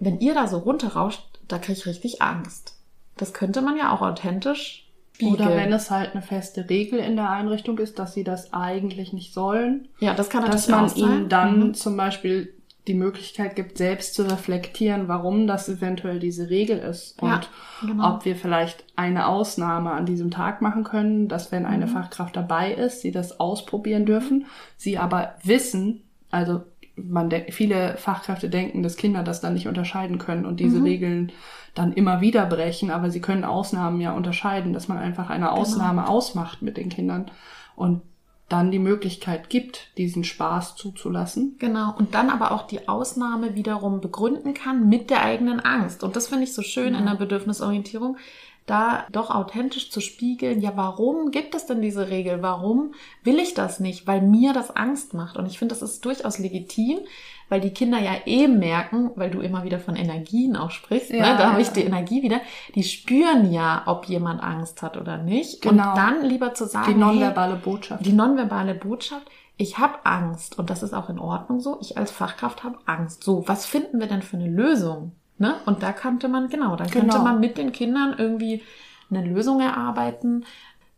wenn 0.00 0.18
ihr 0.18 0.34
da 0.34 0.48
so 0.48 0.58
runterrauscht, 0.58 1.22
da 1.46 1.58
kriege 1.58 1.78
ich 1.78 1.86
richtig 1.86 2.22
Angst. 2.22 2.78
Das 3.16 3.32
könnte 3.32 3.62
man 3.62 3.76
ja 3.76 3.92
auch 3.92 4.00
authentisch 4.00 4.81
Spiegel. 5.22 5.46
Oder 5.46 5.56
wenn 5.56 5.72
es 5.72 5.90
halt 5.90 6.12
eine 6.12 6.22
feste 6.22 6.68
Regel 6.68 6.98
in 6.98 7.16
der 7.16 7.30
Einrichtung 7.30 7.78
ist, 7.78 7.98
dass 7.98 8.14
sie 8.14 8.24
das 8.24 8.52
eigentlich 8.52 9.12
nicht 9.12 9.32
sollen. 9.32 9.88
Ja, 10.00 10.14
das 10.14 10.30
kann 10.30 10.44
Dass 10.50 10.68
man 10.68 10.94
ihnen 10.94 11.28
dann 11.28 11.68
mhm. 11.68 11.74
zum 11.74 11.96
Beispiel 11.96 12.52
die 12.88 12.94
Möglichkeit 12.94 13.54
gibt, 13.54 13.78
selbst 13.78 14.14
zu 14.14 14.24
reflektieren, 14.24 15.06
warum 15.06 15.46
das 15.46 15.68
eventuell 15.68 16.18
diese 16.18 16.50
Regel 16.50 16.78
ist 16.78 17.22
und 17.22 17.28
ja, 17.28 17.40
genau. 17.80 18.14
ob 18.14 18.24
wir 18.24 18.34
vielleicht 18.34 18.84
eine 18.96 19.28
Ausnahme 19.28 19.92
an 19.92 20.04
diesem 20.04 20.32
Tag 20.32 20.62
machen 20.62 20.82
können, 20.82 21.28
dass 21.28 21.52
wenn 21.52 21.64
eine 21.64 21.86
mhm. 21.86 21.90
Fachkraft 21.90 22.34
dabei 22.34 22.72
ist, 22.72 23.00
sie 23.00 23.12
das 23.12 23.38
ausprobieren 23.38 24.04
dürfen, 24.04 24.46
sie 24.76 24.98
aber 24.98 25.34
wissen, 25.44 26.02
also 26.32 26.62
man 26.96 27.30
viele 27.50 27.96
Fachkräfte 27.96 28.50
denken, 28.50 28.82
dass 28.82 28.96
Kinder 28.96 29.22
das 29.22 29.40
dann 29.40 29.54
nicht 29.54 29.68
unterscheiden 29.68 30.18
können 30.18 30.44
und 30.44 30.58
diese 30.58 30.78
mhm. 30.78 30.84
Regeln 30.84 31.32
dann 31.74 31.92
immer 31.92 32.20
wieder 32.20 32.46
brechen, 32.46 32.90
aber 32.90 33.10
sie 33.10 33.20
können 33.20 33.44
Ausnahmen 33.44 34.00
ja 34.00 34.12
unterscheiden, 34.12 34.72
dass 34.72 34.88
man 34.88 34.98
einfach 34.98 35.30
eine 35.30 35.46
genau. 35.46 35.56
Ausnahme 35.56 36.02
genau. 36.02 36.12
ausmacht 36.12 36.62
mit 36.62 36.76
den 36.76 36.88
Kindern 36.88 37.30
und 37.76 38.02
dann 38.48 38.70
die 38.70 38.78
Möglichkeit 38.78 39.48
gibt, 39.48 39.96
diesen 39.96 40.24
Spaß 40.24 40.76
zuzulassen. 40.76 41.56
Genau, 41.58 41.94
und 41.96 42.14
dann 42.14 42.28
aber 42.28 42.52
auch 42.52 42.66
die 42.66 42.86
Ausnahme 42.86 43.54
wiederum 43.54 44.02
begründen 44.02 44.52
kann 44.52 44.88
mit 44.90 45.08
der 45.08 45.22
eigenen 45.22 45.60
Angst. 45.60 46.04
Und 46.04 46.16
das 46.16 46.28
finde 46.28 46.44
ich 46.44 46.52
so 46.52 46.60
schön 46.60 46.92
ja. 46.92 47.00
in 47.00 47.06
der 47.06 47.14
Bedürfnisorientierung, 47.14 48.18
da 48.66 49.06
doch 49.10 49.30
authentisch 49.30 49.90
zu 49.90 50.00
spiegeln, 50.00 50.60
ja, 50.60 50.72
warum 50.76 51.30
gibt 51.30 51.54
es 51.54 51.66
denn 51.66 51.82
diese 51.82 52.08
Regel? 52.08 52.42
Warum 52.42 52.94
will 53.24 53.38
ich 53.38 53.54
das 53.54 53.80
nicht? 53.80 54.06
Weil 54.06 54.22
mir 54.22 54.52
das 54.52 54.74
Angst 54.74 55.14
macht. 55.14 55.36
Und 55.36 55.46
ich 55.46 55.58
finde, 55.58 55.74
das 55.74 55.82
ist 55.82 56.04
durchaus 56.04 56.38
legitim, 56.38 57.00
weil 57.48 57.60
die 57.60 57.70
Kinder 57.70 57.98
ja 57.98 58.12
eben 58.24 58.58
merken, 58.58 59.10
weil 59.16 59.30
du 59.30 59.40
immer 59.40 59.64
wieder 59.64 59.78
von 59.78 59.96
Energien 59.96 60.56
auch 60.56 60.70
sprichst, 60.70 61.10
ne? 61.10 61.18
ja, 61.18 61.32
ne? 61.32 61.38
da 61.38 61.50
habe 61.50 61.60
ich 61.60 61.68
die 61.68 61.82
Energie 61.82 62.22
wieder, 62.22 62.40
die 62.74 62.84
spüren 62.84 63.52
ja, 63.52 63.82
ob 63.86 64.06
jemand 64.06 64.42
Angst 64.42 64.80
hat 64.80 64.96
oder 64.96 65.18
nicht. 65.18 65.60
Genau. 65.60 65.90
Und 65.90 65.96
dann 65.96 66.24
lieber 66.24 66.54
zu 66.54 66.66
sagen, 66.66 66.94
die 66.94 66.98
nonverbale 66.98 67.56
Botschaft. 67.56 68.06
Die 68.06 68.12
nonverbale 68.12 68.74
Botschaft, 68.74 69.26
ich 69.56 69.78
habe 69.78 70.04
Angst 70.04 70.58
und 70.58 70.70
das 70.70 70.82
ist 70.82 70.94
auch 70.94 71.10
in 71.10 71.18
Ordnung 71.18 71.60
so. 71.60 71.78
Ich 71.80 71.98
als 71.98 72.10
Fachkraft 72.10 72.64
habe 72.64 72.78
Angst. 72.86 73.22
So, 73.22 73.46
was 73.46 73.66
finden 73.66 74.00
wir 74.00 74.06
denn 74.06 74.22
für 74.22 74.36
eine 74.36 74.48
Lösung? 74.48 75.12
Ne? 75.42 75.56
Und 75.66 75.82
da 75.82 75.92
könnte 75.92 76.28
man, 76.28 76.48
genau, 76.50 76.76
dann 76.76 76.88
könnte 76.88 77.08
genau. 77.08 77.24
man 77.24 77.40
mit 77.40 77.58
den 77.58 77.72
Kindern 77.72 78.14
irgendwie 78.16 78.62
eine 79.10 79.24
Lösung 79.26 79.60
erarbeiten, 79.60 80.44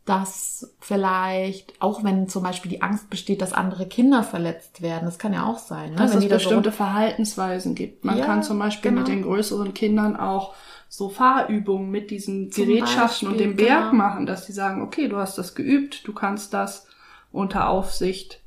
dass 0.05 0.75
vielleicht, 0.81 1.81
auch 1.81 2.05
wenn 2.05 2.29
zum 2.29 2.43
Beispiel 2.43 2.71
die 2.71 2.83
Angst 2.83 3.09
besteht, 3.09 3.41
dass 3.41 3.55
andere 3.55 3.87
Kinder 3.87 4.23
verletzt 4.23 4.83
werden, 4.83 5.07
das 5.07 5.19
kann 5.19 5.33
ja 5.33 5.47
auch 5.47 5.57
sein. 5.57 5.93
Ne? 5.93 5.97
Dass 5.97 6.13
wenn 6.13 6.19
es 6.19 6.29
bestimmte 6.29 6.73
so 6.73 6.77
Verhaltensweisen 6.77 7.75
gibt. 7.75 8.05
Man 8.05 8.19
ja, 8.19 8.27
kann 8.27 8.43
zum 8.43 8.59
Beispiel 8.59 8.91
genau. 8.91 9.01
mit 9.01 9.09
den 9.09 9.23
größeren 9.23 9.73
Kindern 9.73 10.15
auch 10.15 10.55
so 10.91 11.09
Fahrübungen 11.09 11.91
mit 11.91 12.11
diesen 12.11 12.53
zum 12.53 12.67
Gerätschaften 12.67 13.29
Beispiel, 13.29 13.29
und 13.29 13.39
dem 13.39 13.57
Berg 13.57 13.93
genau. 13.93 14.05
machen, 14.05 14.27
dass 14.27 14.45
sie 14.45 14.53
sagen, 14.53 14.83
okay, 14.83 15.09
du 15.09 15.17
hast 15.17 15.39
das 15.39 15.55
geübt, 15.55 16.07
du 16.07 16.13
kannst 16.13 16.53
das 16.53 16.87
unter 17.33 17.71
Aufsicht 17.71 18.43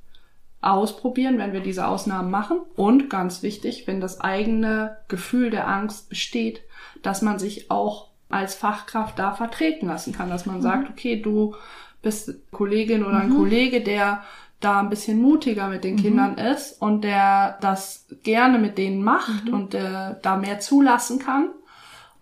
ausprobieren, 0.62 1.38
wenn 1.38 1.54
wir 1.54 1.60
diese 1.60 1.88
Ausnahmen 1.88 2.32
machen. 2.32 2.60
Und 2.76 3.10
ganz 3.10 3.44
wichtig, 3.44 3.88
wenn 3.88 4.02
das 4.02 4.22
eigene 4.22 4.98
Gefühl 5.08 5.50
der 5.50 5.68
Angst 5.68 6.10
besteht, 6.10 6.62
dass 7.04 7.22
man 7.22 7.40
sich 7.40 7.70
auch 7.70 8.10
als 8.30 8.56
Fachkraft 8.56 9.18
da 9.20 9.34
vertreten 9.34 9.88
lassen 9.88 10.14
kann, 10.14 10.30
dass 10.30 10.46
man 10.46 10.58
mhm. 10.58 10.62
sagt, 10.62 10.90
okay, 10.90 11.22
du 11.22 11.56
bist 12.02 12.32
Kollegin 12.52 13.06
oder 13.06 13.20
ein 13.20 13.30
mhm. 13.30 13.38
Kollege, 13.38 13.82
der 13.82 14.24
da 14.60 14.80
ein 14.80 14.90
bisschen 14.90 15.22
mutiger 15.22 15.68
mit 15.68 15.84
den 15.84 15.96
mhm. 15.96 16.00
Kindern 16.02 16.38
ist 16.38 16.82
und 16.82 17.04
der 17.04 17.58
das 17.62 18.08
gerne 18.24 18.58
mit 18.58 18.78
denen 18.78 19.04
macht 19.04 19.46
mhm. 19.46 19.54
und 19.54 19.74
der 19.74 20.16
da 20.22 20.36
mehr 20.36 20.60
zulassen 20.60 21.20
kann 21.20 21.50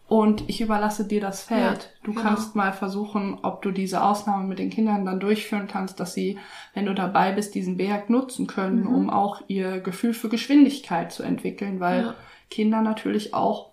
und 0.08 0.44
ich 0.48 0.62
überlasse 0.62 1.08
dir 1.08 1.20
das 1.20 1.42
Feld. 1.44 1.62
Ja, 1.62 1.90
du 2.04 2.12
genau. 2.14 2.24
kannst 2.24 2.56
mal 2.56 2.74
versuchen, 2.74 3.40
ob 3.42 3.64
du 3.64 3.72
diese 3.72 4.04
Ausnahme 4.04 4.48
mit 4.48 4.60
den 4.60 4.70
Kindern 4.70 5.06
dann 5.06 5.20
durchführen 5.20 5.68
kannst, 5.68 6.00
dass 6.00 6.14
sie, 6.14 6.38
wenn 6.76 6.86
du 6.86 6.94
dabei 6.94 7.32
bist, 7.32 7.56
diesen 7.56 7.78
Berg 7.78 8.10
nutzen 8.10 8.46
können, 8.46 8.82
mhm. 8.82 8.96
um 8.96 9.10
auch 9.10 9.42
ihr 9.48 9.80
Gefühl 9.80 10.14
für 10.14 10.30
Geschwindigkeit 10.30 11.12
zu 11.12 11.24
entwickeln, 11.24 11.80
weil 11.80 12.02
ja. 12.04 12.16
Kinder 12.52 12.82
natürlich 12.82 13.34
auch 13.34 13.72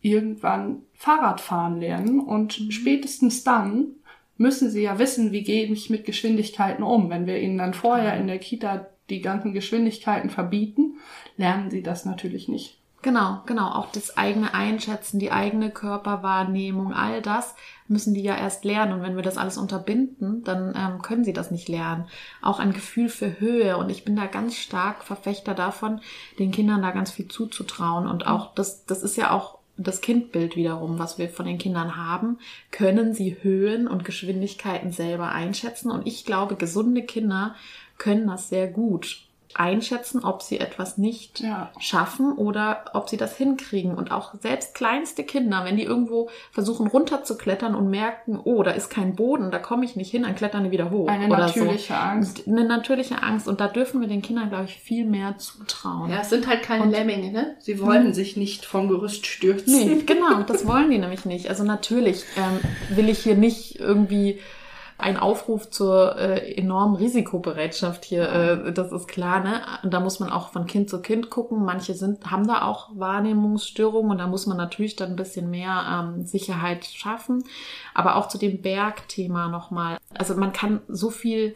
irgendwann 0.00 0.82
Fahrrad 0.94 1.40
fahren 1.40 1.80
lernen 1.80 2.20
und 2.20 2.60
mhm. 2.60 2.70
spätestens 2.72 3.44
dann 3.44 3.86
müssen 4.36 4.70
sie 4.70 4.82
ja 4.82 4.98
wissen, 4.98 5.32
wie 5.32 5.42
gehe 5.42 5.66
ich 5.66 5.90
mit 5.90 6.04
Geschwindigkeiten 6.04 6.82
um. 6.82 7.10
Wenn 7.10 7.26
wir 7.26 7.40
ihnen 7.40 7.58
dann 7.58 7.74
vorher 7.74 8.16
in 8.16 8.26
der 8.26 8.38
Kita 8.38 8.86
die 9.10 9.20
ganzen 9.20 9.52
Geschwindigkeiten 9.52 10.30
verbieten, 10.30 10.96
lernen 11.36 11.70
sie 11.70 11.82
das 11.82 12.04
natürlich 12.04 12.48
nicht. 12.48 12.77
Genau, 13.00 13.42
genau. 13.46 13.70
Auch 13.70 13.92
das 13.92 14.16
eigene 14.16 14.54
Einschätzen, 14.54 15.20
die 15.20 15.30
eigene 15.30 15.70
Körperwahrnehmung, 15.70 16.92
all 16.92 17.22
das 17.22 17.54
müssen 17.86 18.12
die 18.12 18.22
ja 18.22 18.36
erst 18.36 18.64
lernen. 18.64 18.94
Und 18.94 19.02
wenn 19.02 19.14
wir 19.14 19.22
das 19.22 19.36
alles 19.36 19.56
unterbinden, 19.56 20.42
dann 20.42 20.74
ähm, 20.76 21.00
können 21.00 21.24
sie 21.24 21.32
das 21.32 21.52
nicht 21.52 21.68
lernen. 21.68 22.06
Auch 22.42 22.58
ein 22.58 22.72
Gefühl 22.72 23.08
für 23.08 23.38
Höhe. 23.38 23.76
Und 23.76 23.90
ich 23.90 24.04
bin 24.04 24.16
da 24.16 24.26
ganz 24.26 24.56
stark 24.56 25.04
Verfechter 25.04 25.54
davon, 25.54 26.00
den 26.40 26.50
Kindern 26.50 26.82
da 26.82 26.90
ganz 26.90 27.12
viel 27.12 27.28
zuzutrauen. 27.28 28.08
Und 28.08 28.26
auch 28.26 28.52
das, 28.54 28.84
das 28.84 29.04
ist 29.04 29.16
ja 29.16 29.30
auch 29.30 29.58
das 29.76 30.00
Kindbild 30.00 30.56
wiederum, 30.56 30.98
was 30.98 31.18
wir 31.18 31.28
von 31.28 31.46
den 31.46 31.58
Kindern 31.58 31.96
haben, 31.96 32.38
können 32.72 33.14
sie 33.14 33.36
Höhen 33.42 33.86
und 33.86 34.04
Geschwindigkeiten 34.04 34.90
selber 34.90 35.30
einschätzen. 35.30 35.92
Und 35.92 36.04
ich 36.08 36.24
glaube, 36.24 36.56
gesunde 36.56 37.02
Kinder 37.02 37.54
können 37.96 38.26
das 38.26 38.48
sehr 38.48 38.66
gut 38.66 39.27
einschätzen, 39.54 40.24
ob 40.24 40.42
sie 40.42 40.60
etwas 40.60 40.98
nicht 40.98 41.40
ja. 41.40 41.70
schaffen 41.78 42.32
oder 42.32 42.84
ob 42.92 43.08
sie 43.08 43.16
das 43.16 43.36
hinkriegen. 43.36 43.94
Und 43.94 44.10
auch 44.10 44.34
selbst 44.40 44.74
kleinste 44.74 45.24
Kinder, 45.24 45.64
wenn 45.64 45.76
die 45.76 45.84
irgendwo 45.84 46.28
versuchen 46.52 46.86
runterzuklettern 46.86 47.74
und 47.74 47.88
merken, 47.90 48.38
oh, 48.42 48.62
da 48.62 48.72
ist 48.72 48.90
kein 48.90 49.16
Boden, 49.16 49.50
da 49.50 49.58
komme 49.58 49.84
ich 49.84 49.96
nicht 49.96 50.10
hin, 50.10 50.22
dann 50.22 50.34
klettern 50.34 50.64
die 50.64 50.70
wieder 50.70 50.90
hoch. 50.90 51.08
Eine 51.08 51.28
natürliche 51.28 51.94
so. 51.94 51.98
Angst. 51.98 52.46
Eine 52.46 52.64
natürliche 52.64 53.22
Angst. 53.22 53.48
Und 53.48 53.60
da 53.60 53.68
dürfen 53.68 54.00
wir 54.00 54.08
den 54.08 54.22
Kindern, 54.22 54.50
glaube 54.50 54.64
ich, 54.64 54.76
viel 54.76 55.04
mehr 55.04 55.38
zutrauen. 55.38 56.10
Ja, 56.10 56.20
es 56.20 56.30
sind 56.30 56.46
halt 56.46 56.62
keine 56.62 56.84
und, 56.84 56.90
Lemminge, 56.90 57.32
ne? 57.32 57.56
Sie 57.58 57.80
wollen 57.80 58.06
hm. 58.06 58.14
sich 58.14 58.36
nicht 58.36 58.64
vom 58.64 58.88
Gerüst 58.88 59.26
stürzen. 59.26 59.72
Nee, 59.72 60.02
genau, 60.04 60.42
das 60.42 60.66
wollen 60.66 60.90
die 60.90 60.98
nämlich 60.98 61.24
nicht. 61.24 61.48
Also 61.48 61.64
natürlich 61.64 62.24
ähm, 62.36 62.96
will 62.96 63.08
ich 63.08 63.20
hier 63.20 63.36
nicht 63.36 63.80
irgendwie 63.80 64.40
ein 64.98 65.16
Aufruf 65.16 65.70
zur 65.70 66.16
äh, 66.16 66.54
enormen 66.54 66.96
Risikobereitschaft 66.96 68.04
hier, 68.04 68.28
äh, 68.28 68.72
das 68.72 68.90
ist 68.90 69.06
klar, 69.06 69.40
ne? 69.40 69.62
Da 69.84 70.00
muss 70.00 70.18
man 70.18 70.30
auch 70.30 70.50
von 70.50 70.66
Kind 70.66 70.90
zu 70.90 71.00
Kind 71.00 71.30
gucken. 71.30 71.64
Manche 71.64 71.94
sind, 71.94 72.28
haben 72.30 72.48
da 72.48 72.62
auch 72.62 72.90
Wahrnehmungsstörungen 72.94 74.10
und 74.10 74.18
da 74.18 74.26
muss 74.26 74.46
man 74.46 74.56
natürlich 74.56 74.96
dann 74.96 75.10
ein 75.10 75.16
bisschen 75.16 75.50
mehr 75.50 75.84
ähm, 75.88 76.26
Sicherheit 76.26 76.84
schaffen. 76.84 77.44
Aber 77.94 78.16
auch 78.16 78.26
zu 78.26 78.38
dem 78.38 78.60
Bergthema 78.60 79.48
nochmal. 79.48 79.98
Also 80.14 80.34
man 80.34 80.52
kann 80.52 80.80
so 80.88 81.10
viel 81.10 81.54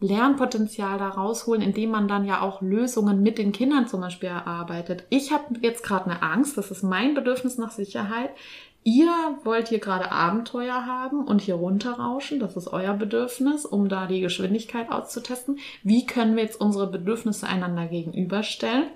Lernpotenzial 0.00 0.98
da 0.98 1.08
rausholen, 1.08 1.62
indem 1.62 1.90
man 1.90 2.08
dann 2.08 2.26
ja 2.26 2.42
auch 2.42 2.60
Lösungen 2.60 3.22
mit 3.22 3.38
den 3.38 3.52
Kindern 3.52 3.86
zum 3.86 4.02
Beispiel 4.02 4.28
erarbeitet. 4.28 5.04
Ich 5.08 5.32
habe 5.32 5.54
jetzt 5.62 5.82
gerade 5.82 6.10
eine 6.10 6.22
Angst, 6.22 6.58
das 6.58 6.70
ist 6.70 6.82
mein 6.82 7.14
Bedürfnis 7.14 7.56
nach 7.56 7.70
Sicherheit. 7.70 8.30
Ihr 8.84 9.38
wollt 9.44 9.68
hier 9.68 9.78
gerade 9.78 10.10
Abenteuer 10.10 10.86
haben 10.86 11.24
und 11.24 11.40
hier 11.40 11.54
runterrauschen, 11.54 12.40
das 12.40 12.56
ist 12.56 12.66
euer 12.68 12.94
Bedürfnis, 12.94 13.64
um 13.64 13.88
da 13.88 14.06
die 14.06 14.20
Geschwindigkeit 14.20 14.90
auszutesten. 14.90 15.58
Wie 15.84 16.04
können 16.04 16.34
wir 16.34 16.42
jetzt 16.42 16.60
unsere 16.60 16.88
Bedürfnisse 16.90 17.46
einander 17.46 17.86
gegenüberstellen? 17.86 18.88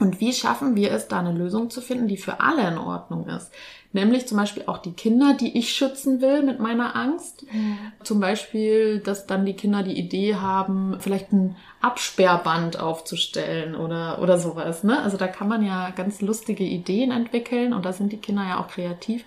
Und 0.00 0.20
wie 0.20 0.32
schaffen 0.32 0.76
wir 0.76 0.92
es, 0.92 1.08
da 1.08 1.18
eine 1.18 1.32
Lösung 1.32 1.70
zu 1.70 1.80
finden, 1.80 2.08
die 2.08 2.16
für 2.16 2.40
alle 2.40 2.66
in 2.68 2.78
Ordnung 2.78 3.26
ist? 3.28 3.50
Nämlich 3.92 4.28
zum 4.28 4.36
Beispiel 4.36 4.64
auch 4.66 4.78
die 4.78 4.92
Kinder, 4.92 5.34
die 5.34 5.58
ich 5.58 5.72
schützen 5.72 6.20
will 6.20 6.42
mit 6.42 6.60
meiner 6.60 6.94
Angst. 6.94 7.44
Mhm. 7.50 7.78
Zum 8.04 8.20
Beispiel, 8.20 9.00
dass 9.00 9.26
dann 9.26 9.46
die 9.46 9.54
Kinder 9.54 9.82
die 9.82 9.98
Idee 9.98 10.36
haben, 10.36 10.96
vielleicht 11.00 11.32
ein 11.32 11.56
Absperrband 11.80 12.78
aufzustellen 12.78 13.74
oder, 13.74 14.20
oder 14.20 14.38
sowas. 14.38 14.84
Ne? 14.84 15.00
Also 15.02 15.16
da 15.16 15.26
kann 15.26 15.48
man 15.48 15.64
ja 15.64 15.90
ganz 15.90 16.20
lustige 16.20 16.64
Ideen 16.64 17.10
entwickeln 17.10 17.72
und 17.72 17.84
da 17.86 17.92
sind 17.92 18.12
die 18.12 18.18
Kinder 18.18 18.42
ja 18.42 18.60
auch 18.60 18.68
kreativ. 18.68 19.24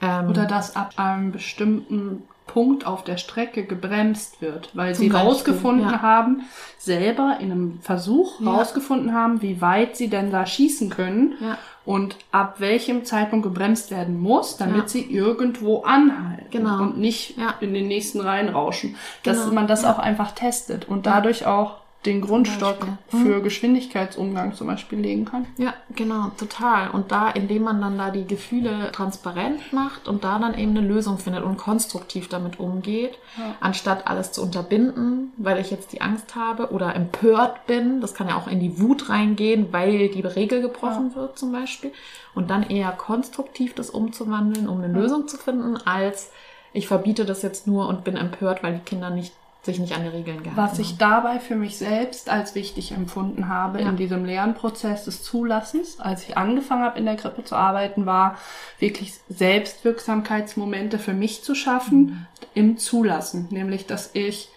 Ähm, 0.00 0.30
oder 0.30 0.46
dass 0.46 0.74
ab 0.74 0.94
einem 0.96 1.32
bestimmten 1.32 2.22
Punkt 2.46 2.86
auf 2.86 3.04
der 3.04 3.16
Strecke 3.16 3.64
gebremst 3.64 4.40
wird, 4.40 4.70
weil 4.74 4.94
sie 4.94 5.08
Beispiel, 5.08 5.28
rausgefunden 5.28 5.90
ja. 5.90 6.02
haben, 6.02 6.42
selber 6.78 7.38
in 7.40 7.50
einem 7.50 7.78
Versuch 7.80 8.40
ja. 8.40 8.50
rausgefunden 8.50 9.12
haben, 9.12 9.42
wie 9.42 9.60
weit 9.60 9.96
sie 9.96 10.08
denn 10.08 10.30
da 10.30 10.46
schießen 10.46 10.90
können 10.90 11.34
ja. 11.40 11.58
und 11.84 12.16
ab 12.30 12.56
welchem 12.58 13.04
Zeitpunkt 13.04 13.44
gebremst 13.44 13.90
werden 13.90 14.20
muss, 14.20 14.56
damit 14.56 14.88
sie 14.88 15.02
irgendwo 15.02 15.82
anhalten 15.82 16.46
genau. 16.50 16.82
und 16.82 16.98
nicht 16.98 17.36
in 17.60 17.74
den 17.74 17.88
nächsten 17.88 18.20
Reihen 18.20 18.48
rauschen. 18.48 18.96
Dass 19.24 19.42
genau. 19.42 19.54
man 19.54 19.66
das 19.66 19.84
auch 19.84 19.98
einfach 19.98 20.32
testet 20.32 20.88
und 20.88 21.06
dadurch 21.06 21.46
auch 21.46 21.85
den 22.06 22.20
Grundstock 22.20 22.78
hm. 23.10 23.18
für 23.22 23.42
Geschwindigkeitsumgang 23.42 24.54
zum 24.54 24.68
Beispiel 24.68 25.00
legen 25.00 25.24
kann. 25.24 25.46
Ja, 25.58 25.74
genau, 25.94 26.30
total. 26.38 26.90
Und 26.90 27.12
da, 27.12 27.28
indem 27.30 27.64
man 27.64 27.80
dann 27.80 27.98
da 27.98 28.10
die 28.10 28.26
Gefühle 28.26 28.90
transparent 28.92 29.72
macht 29.72 30.08
und 30.08 30.24
da 30.24 30.38
dann 30.38 30.56
eben 30.56 30.76
eine 30.76 30.86
Lösung 30.86 31.18
findet 31.18 31.42
und 31.42 31.56
konstruktiv 31.56 32.28
damit 32.28 32.60
umgeht, 32.60 33.18
ja. 33.36 33.54
anstatt 33.60 34.06
alles 34.06 34.32
zu 34.32 34.42
unterbinden, 34.42 35.32
weil 35.36 35.58
ich 35.58 35.70
jetzt 35.70 35.92
die 35.92 36.00
Angst 36.00 36.34
habe 36.34 36.70
oder 36.70 36.94
empört 36.94 37.66
bin. 37.66 38.00
Das 38.00 38.14
kann 38.14 38.28
ja 38.28 38.36
auch 38.36 38.46
in 38.46 38.60
die 38.60 38.80
Wut 38.80 39.08
reingehen, 39.08 39.72
weil 39.72 40.08
die 40.08 40.20
Regel 40.22 40.62
gebrochen 40.62 41.10
ja. 41.10 41.22
wird 41.22 41.38
zum 41.38 41.52
Beispiel. 41.52 41.92
Und 42.34 42.50
dann 42.50 42.62
eher 42.62 42.92
konstruktiv 42.92 43.74
das 43.74 43.90
umzuwandeln, 43.90 44.68
um 44.68 44.82
eine 44.82 44.92
ja. 44.92 45.00
Lösung 45.00 45.26
zu 45.26 45.36
finden, 45.36 45.76
als 45.76 46.30
ich 46.72 46.88
verbiete 46.88 47.24
das 47.24 47.42
jetzt 47.42 47.66
nur 47.66 47.88
und 47.88 48.04
bin 48.04 48.16
empört, 48.16 48.62
weil 48.62 48.74
die 48.74 48.84
Kinder 48.84 49.08
nicht 49.08 49.32
sich 49.66 49.78
nicht 49.78 49.92
an 49.94 50.02
die 50.02 50.08
Regeln 50.08 50.42
gehalten 50.42 50.56
Was 50.56 50.78
ich 50.78 50.96
dabei 50.96 51.38
für 51.38 51.56
mich 51.56 51.76
selbst 51.76 52.30
als 52.30 52.54
wichtig 52.54 52.92
empfunden 52.92 53.48
habe 53.48 53.82
ja. 53.82 53.88
in 53.88 53.96
diesem 53.96 54.24
Lernprozess 54.24 55.04
des 55.04 55.22
Zulassens, 55.22 56.00
als 56.00 56.26
ich 56.26 56.38
angefangen 56.38 56.82
habe 56.82 56.98
in 56.98 57.04
der 57.04 57.16
Krippe 57.16 57.44
zu 57.44 57.54
arbeiten, 57.54 58.06
war 58.06 58.38
wirklich 58.78 59.12
Selbstwirksamkeitsmomente 59.28 60.98
für 60.98 61.12
mich 61.12 61.44
zu 61.44 61.54
schaffen 61.54 61.98
mhm. 61.98 62.26
im 62.54 62.78
Zulassen. 62.78 63.48
Nämlich, 63.50 63.86
dass 63.86 64.10
ich 64.14 64.48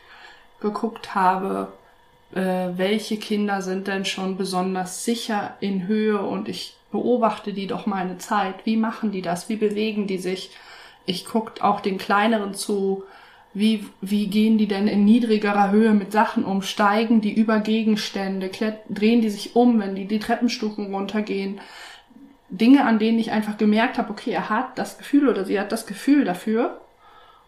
geguckt 0.62 1.16
habe, 1.16 1.74
äh, 2.34 2.70
welche 2.76 3.18
Kinder 3.18 3.62
sind 3.62 3.88
denn 3.88 4.06
schon 4.06 4.38
besonders 4.38 5.04
sicher 5.04 5.56
in 5.60 5.88
Höhe 5.88 6.22
und 6.22 6.48
ich 6.48 6.76
beobachte 6.92 7.54
die 7.54 7.68
doch 7.68 7.86
mal 7.86 8.04
eine 8.04 8.18
Zeit. 8.18 8.66
Wie 8.66 8.78
machen 8.78 9.12
die 9.12 9.22
das? 9.22 9.50
Wie 9.50 9.56
bewegen 9.56 10.08
die 10.08 10.18
sich? 10.18 10.52
Ich 11.06 11.26
gucke 11.26 11.64
auch 11.64 11.80
den 11.80 11.98
kleineren 11.98 12.54
zu. 12.54 13.04
Wie, 13.54 13.86
wie 14.02 14.28
gehen 14.28 14.58
die 14.58 14.68
denn 14.68 14.88
in 14.88 15.06
niedrigerer 15.06 15.72
Höhe 15.72 15.92
mit 15.94 16.12
Sachen 16.12 16.46
um? 16.46 16.62
Steigen 16.62 17.20
die 17.20 17.34
über 17.34 17.60
Gegenstände? 17.60 18.52
Drehen 18.90 19.22
die 19.22 19.30
sich 19.30 19.56
um, 19.56 19.80
wenn 19.80 19.96
die 19.96 20.06
die 20.06 20.20
Treppenstufen 20.20 20.94
runtergehen? 20.94 21.60
Dinge, 22.50 22.86
an 22.86 23.00
denen 23.00 23.20
ich 23.20 23.32
einfach 23.32 23.58
gemerkt 23.58 23.98
habe, 23.98 24.12
okay, 24.12 24.32
er 24.32 24.50
hat 24.50 24.78
das 24.78 24.98
Gefühl 24.98 25.28
oder 25.28 25.46
sie 25.46 25.60
hat 25.60 25.72
das 25.72 25.86
Gefühl 25.86 26.26
dafür 26.26 26.82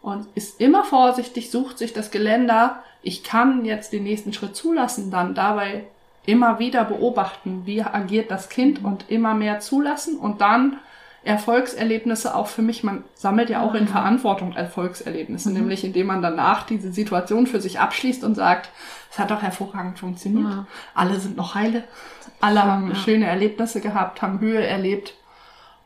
und 0.02 0.28
ist 0.36 0.60
immer 0.60 0.84
vorsichtig, 0.84 1.52
sucht 1.52 1.78
sich 1.78 1.94
das 1.94 2.12
Geländer. 2.12 2.84
Ich 3.04 3.24
kann 3.24 3.66
jetzt 3.66 3.94
den 3.94 4.04
nächsten 4.04 4.34
Schritt 4.34 4.56
zulassen, 4.56 5.12
dann 5.12 5.36
dabei 5.36 5.86
immer 6.26 6.60
wieder 6.60 6.84
beobachten, 6.86 7.64
wie 7.66 7.82
agiert 7.82 8.30
das 8.30 8.50
Kind 8.50 8.84
und 8.84 9.06
immer 9.10 9.34
mehr 9.34 9.60
zulassen 9.60 10.18
und 10.18 10.42
dann 10.42 10.78
Erfolgserlebnisse 11.24 12.34
auch 12.34 12.48
für 12.48 12.64
mich, 12.64 12.84
man 12.84 13.04
sammelt 13.14 13.52
ja 13.52 13.62
auch 13.62 13.76
in 13.76 13.88
Verantwortung 13.88 14.54
Erfolgserlebnisse, 14.54 15.50
mhm. 15.50 15.56
nämlich 15.56 15.84
indem 15.84 16.08
man 16.08 16.22
danach 16.22 16.64
diese 16.64 16.92
Situation 16.92 17.46
für 17.46 17.62
sich 17.62 17.80
abschließt 17.80 18.24
und 18.24 18.36
sagt, 18.36 18.70
es 19.12 19.20
hat 19.20 19.30
doch 19.30 19.42
hervorragend 19.42 20.00
funktioniert. 20.00 20.50
Ja. 20.50 20.66
Alle 20.96 21.20
sind 21.20 21.38
noch 21.38 21.54
heile, 21.54 21.84
alle 22.40 22.64
haben 22.64 22.90
ja. 22.90 22.96
schöne 22.96 23.28
Erlebnisse 23.28 23.82
gehabt, 23.82 24.22
haben 24.24 24.40
Höhe 24.40 24.66
erlebt 24.66 25.14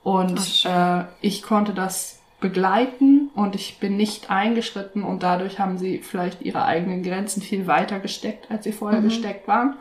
und 0.03 0.65
äh, 0.65 1.03
ich 1.19 1.43
konnte 1.43 1.73
das 1.73 2.19
begleiten 2.39 3.29
und 3.35 3.55
ich 3.55 3.79
bin 3.79 3.97
nicht 3.97 4.29
eingeschritten 4.29 5.03
und 5.03 5.23
dadurch 5.23 5.59
haben 5.59 5.77
sie 5.77 5.97
vielleicht 5.97 6.43
ihre 6.43 6.63
eigenen 6.63 7.03
Grenzen 7.03 7.41
viel 7.41 7.67
weiter 7.67 7.99
gesteckt, 7.99 8.49
als 8.49 8.63
sie 8.63 8.71
vorher 8.71 9.01
mhm. 9.01 9.05
gesteckt 9.05 9.47
waren 9.49 9.75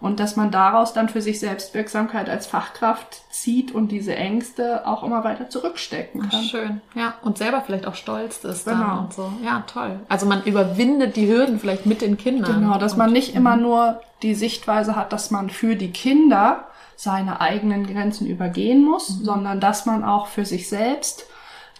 und 0.00 0.20
dass 0.20 0.36
man 0.36 0.50
daraus 0.50 0.92
dann 0.92 1.08
für 1.08 1.22
sich 1.22 1.40
Selbstwirksamkeit 1.40 2.28
als 2.28 2.46
Fachkraft 2.46 3.22
zieht 3.30 3.72
und 3.72 3.88
diese 3.88 4.14
Ängste 4.14 4.86
auch 4.86 5.02
immer 5.02 5.24
weiter 5.24 5.48
zurückstecken 5.48 6.22
kann. 6.22 6.40
Ach, 6.42 6.42
schön, 6.42 6.80
ja. 6.94 7.14
Und 7.22 7.38
selber 7.38 7.62
vielleicht 7.64 7.86
auch 7.86 7.94
stolz 7.94 8.44
ist 8.44 8.64
genau. 8.64 8.78
dann 8.78 8.98
und 8.98 9.12
so. 9.12 9.32
Ja, 9.44 9.64
toll. 9.66 10.00
Also 10.08 10.26
man 10.26 10.42
überwindet 10.44 11.16
die 11.16 11.28
Hürden 11.28 11.58
vielleicht 11.58 11.86
mit 11.86 12.00
den 12.00 12.16
Kindern. 12.16 12.60
Genau, 12.60 12.78
dass 12.78 12.96
man 12.96 13.12
nicht 13.12 13.34
immer 13.34 13.56
nur 13.56 14.00
die 14.22 14.34
Sichtweise 14.34 14.96
hat, 14.96 15.12
dass 15.12 15.30
man 15.30 15.50
für 15.50 15.76
die 15.76 15.90
Kinder 15.90 16.66
seine 16.96 17.40
eigenen 17.40 17.86
Grenzen 17.86 18.26
übergehen 18.26 18.82
muss, 18.84 19.10
mhm. 19.10 19.24
sondern 19.24 19.60
dass 19.60 19.86
man 19.86 20.02
auch 20.02 20.26
für 20.26 20.46
sich 20.46 20.68
selbst 20.68 21.26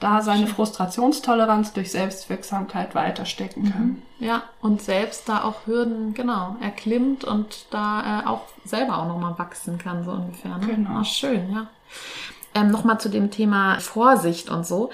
da 0.00 0.20
seine 0.20 0.46
Frustrationstoleranz 0.46 1.72
durch 1.72 1.90
Selbstwirksamkeit 1.90 2.94
weiterstecken 2.94 3.72
kann. 3.72 3.82
Mhm. 3.82 4.02
Ja, 4.18 4.42
und 4.60 4.82
selbst 4.82 5.28
da 5.28 5.44
auch 5.44 5.66
Hürden, 5.66 6.14
genau, 6.14 6.56
erklimmt 6.60 7.24
und 7.24 7.66
da 7.70 8.20
äh, 8.20 8.26
auch 8.26 8.42
selber 8.64 8.98
auch 8.98 9.08
nochmal 9.08 9.38
wachsen 9.38 9.78
kann, 9.78 10.04
so 10.04 10.12
ungefähr. 10.12 10.58
Ne? 10.58 10.66
Genau. 10.66 10.90
Ach, 11.00 11.04
schön, 11.04 11.52
ja. 11.52 11.68
Ähm, 12.54 12.70
nochmal 12.70 13.00
zu 13.00 13.08
dem 13.08 13.30
Thema 13.30 13.80
Vorsicht 13.80 14.50
und 14.50 14.66
so. 14.66 14.90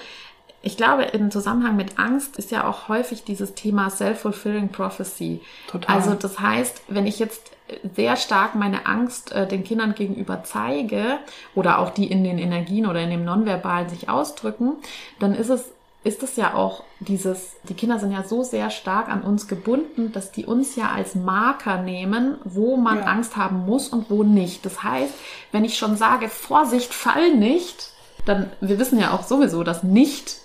Ich 0.61 0.77
glaube, 0.77 1.03
im 1.03 1.31
Zusammenhang 1.31 1.75
mit 1.75 1.99
Angst 1.99 2.37
ist 2.37 2.51
ja 2.51 2.65
auch 2.65 2.87
häufig 2.87 3.25
dieses 3.25 3.53
Thema 3.53 3.89
Self-Fulfilling 3.89 4.69
Prophecy. 4.69 5.41
Total. 5.67 5.95
Also 5.95 6.13
das 6.13 6.39
heißt, 6.39 6.83
wenn 6.87 7.05
ich 7.05 7.19
jetzt 7.19 7.52
sehr 7.95 8.15
stark 8.15 8.55
meine 8.55 8.85
Angst 8.85 9.31
äh, 9.31 9.47
den 9.47 9.63
Kindern 9.63 9.95
gegenüber 9.95 10.43
zeige 10.43 11.19
oder 11.55 11.79
auch 11.79 11.89
die 11.89 12.11
in 12.11 12.23
den 12.23 12.37
Energien 12.37 12.85
oder 12.85 13.01
in 13.01 13.09
dem 13.09 13.25
Nonverbalen 13.25 13.89
sich 13.89 14.09
ausdrücken, 14.09 14.73
dann 15.19 15.33
ist 15.33 15.49
es 15.49 15.71
ist 16.05 16.21
es 16.21 16.35
ja 16.35 16.53
auch 16.53 16.83
dieses, 16.99 17.55
die 17.63 17.75
Kinder 17.75 17.97
sind 17.97 18.11
ja 18.11 18.23
so 18.23 18.43
sehr 18.43 18.69
stark 18.69 19.07
an 19.07 19.21
uns 19.21 19.47
gebunden, 19.47 20.11
dass 20.11 20.33
die 20.33 20.45
uns 20.45 20.75
ja 20.75 20.91
als 20.91 21.15
Marker 21.15 21.81
nehmen, 21.81 22.37
wo 22.43 22.75
man 22.75 22.99
ja. 22.99 23.05
Angst 23.05 23.37
haben 23.37 23.65
muss 23.65 23.87
und 23.87 24.09
wo 24.09 24.23
nicht. 24.23 24.65
Das 24.65 24.83
heißt, 24.83 25.13
wenn 25.53 25.63
ich 25.63 25.77
schon 25.77 25.95
sage, 25.95 26.27
Vorsicht, 26.27 26.93
fall 26.93 27.35
nicht, 27.35 27.91
dann, 28.25 28.51
wir 28.59 28.79
wissen 28.79 28.99
ja 28.99 29.11
auch 29.11 29.23
sowieso, 29.23 29.63
dass 29.63 29.83
nicht 29.83 30.39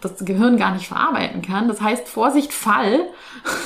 das 0.00 0.24
Gehirn 0.24 0.56
gar 0.56 0.72
nicht 0.72 0.88
verarbeiten 0.88 1.42
kann. 1.42 1.68
Das 1.68 1.80
heißt, 1.80 2.08
Vorsicht, 2.08 2.52
fall. 2.52 3.06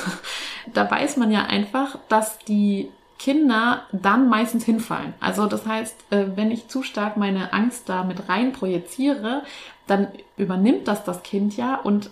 da 0.73 0.89
weiß 0.89 1.17
man 1.17 1.31
ja 1.31 1.45
einfach, 1.45 1.97
dass 2.09 2.37
die 2.39 2.91
Kinder 3.19 3.83
dann 3.91 4.29
meistens 4.29 4.63
hinfallen. 4.63 5.13
Also 5.19 5.45
das 5.45 5.65
heißt, 5.65 5.95
äh, 6.09 6.25
wenn 6.35 6.49
ich 6.49 6.69
zu 6.69 6.81
stark 6.81 7.17
meine 7.17 7.53
Angst 7.53 7.89
da 7.89 8.03
mit 8.03 8.29
rein 8.29 8.53
projiziere, 8.53 9.43
dann 9.85 10.07
übernimmt 10.37 10.87
das 10.87 11.03
das 11.03 11.21
Kind 11.21 11.55
ja 11.57 11.75
und 11.75 12.09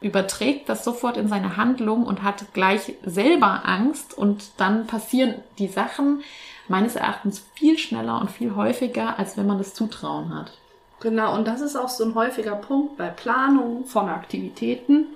überträgt 0.00 0.68
das 0.68 0.84
sofort 0.84 1.16
in 1.16 1.28
seine 1.28 1.56
Handlung 1.56 2.04
und 2.04 2.22
hat 2.22 2.52
gleich 2.52 2.94
selber 3.04 3.62
Angst 3.64 4.16
und 4.16 4.44
dann 4.58 4.86
passieren 4.86 5.36
die 5.58 5.68
Sachen 5.68 6.22
meines 6.68 6.94
Erachtens 6.94 7.44
viel 7.54 7.78
schneller 7.78 8.20
und 8.20 8.30
viel 8.30 8.54
häufiger, 8.54 9.18
als 9.18 9.36
wenn 9.38 9.46
man 9.46 9.58
das 9.58 9.72
Zutrauen 9.72 10.34
hat. 10.34 10.52
Genau, 11.00 11.34
und 11.34 11.48
das 11.48 11.60
ist 11.62 11.76
auch 11.76 11.88
so 11.88 12.04
ein 12.04 12.14
häufiger 12.14 12.56
Punkt 12.56 12.96
bei 12.96 13.08
Planung 13.08 13.86
von 13.86 14.08
Aktivitäten 14.08 15.06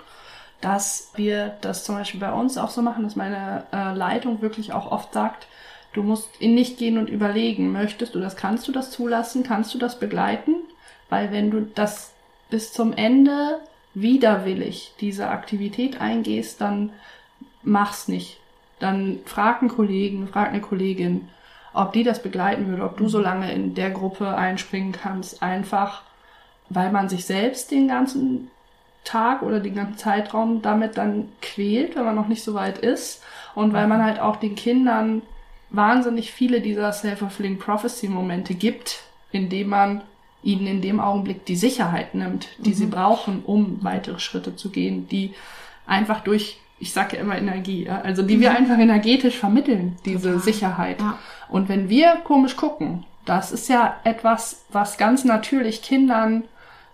dass 0.61 1.12
wir 1.14 1.57
das 1.61 1.85
zum 1.85 1.97
Beispiel 1.97 2.21
bei 2.21 2.33
uns 2.33 2.59
auch 2.59 2.71
so 2.71 2.83
machen, 2.83 3.05
dass 3.05 3.16
meine 3.16 3.64
äh, 3.73 3.94
Leitung 3.94 4.42
wirklich 4.42 4.73
auch 4.73 4.90
oft 4.90 5.12
sagt, 5.12 5.47
du 5.92 6.03
musst 6.03 6.29
in 6.40 6.55
nicht 6.55 6.79
gehen 6.79 6.99
und 6.99 7.09
überlegen, 7.09 7.73
möchtest 7.73 8.14
du 8.14 8.21
das, 8.21 8.37
kannst 8.37 8.66
du 8.66 8.73
das 8.73 8.90
zulassen, 8.90 9.44
kannst 9.44 9.73
du 9.75 9.79
das 9.79 9.99
begleiten? 9.99 10.57
Weil 11.09 11.33
wenn 11.33 11.51
du 11.51 11.62
das 11.62 12.12
bis 12.51 12.73
zum 12.73 12.92
Ende 12.92 13.61
widerwillig 13.94 14.92
diese 15.01 15.29
Aktivität 15.29 16.01
eingehst, 16.01 16.61
dann 16.61 16.92
mach's 17.62 18.09
nicht. 18.09 18.38
Dann 18.79 19.21
frag 19.25 19.61
einen 19.61 19.71
Kollegen, 19.71 20.29
frag 20.29 20.49
eine 20.49 20.61
Kollegin, 20.61 21.29
ob 21.73 21.92
die 21.92 22.05
das 22.05 22.23
begleiten 22.23 22.66
würde, 22.68 22.85
ob 22.85 22.97
du 22.97 23.09
so 23.09 23.21
lange 23.21 23.53
in 23.53 23.75
der 23.75 23.90
Gruppe 23.90 24.37
einspringen 24.37 24.92
kannst, 24.92 25.42
einfach 25.42 26.03
weil 26.71 26.92
man 26.92 27.09
sich 27.09 27.25
selbst 27.25 27.71
den 27.71 27.88
ganzen 27.88 28.51
Tag 29.09 29.42
oder 29.42 29.61
den 29.61 29.75
ganzen 29.75 29.97
Zeitraum 29.97 30.62
damit 30.62 30.99
dann 30.99 31.29
quält, 31.40 31.97
wenn 31.97 32.05
man 32.05 32.14
noch 32.14 32.29
nicht 32.29 32.42
so 32.42 32.55
weit 32.55 32.79
ist. 32.79 33.23
Und 33.55 33.73
weil 33.73 33.87
man 33.87 34.05
halt 34.05 34.21
auch 34.21 34.37
den 34.37 34.55
Kindern 34.55 35.23
wahnsinnig 35.71 36.31
viele 36.31 36.61
dieser 36.61 36.92
Self-Fulfilling 36.92 37.59
Prophecy-Momente 37.59 38.55
gibt, 38.55 39.01
indem 39.33 39.71
man 39.71 40.03
ihnen 40.42 40.66
in 40.66 40.83
dem 40.83 41.01
Augenblick 41.01 41.44
die 41.47 41.57
Sicherheit 41.57 42.14
nimmt, 42.14 42.49
die 42.59 42.71
mhm. 42.71 42.75
sie 42.75 42.87
brauchen, 42.87 43.42
um 43.44 43.79
weitere 43.83 44.21
Schritte 44.21 44.55
zu 44.55 44.71
gehen, 44.71 45.09
die 45.09 45.35
einfach 45.87 46.21
durch, 46.21 46.61
ich 46.79 46.92
sage 46.92 47.16
ja 47.16 47.23
immer 47.23 47.37
Energie, 47.37 47.87
ja, 47.87 48.03
also 48.03 48.23
die 48.23 48.37
mhm. 48.37 48.40
wir 48.42 48.57
einfach 48.57 48.79
energetisch 48.79 49.37
vermitteln, 49.37 49.97
diese 50.05 50.29
Total. 50.29 50.40
Sicherheit. 50.40 51.01
Ja. 51.01 51.18
Und 51.49 51.68
wenn 51.68 51.88
wir 51.88 52.18
komisch 52.25 52.57
gucken, 52.57 53.05
das 53.25 53.53
ist 53.53 53.68
ja 53.68 53.97
etwas, 54.05 54.64
was 54.71 54.97
ganz 54.97 55.25
natürlich 55.25 55.83
Kindern 55.83 56.44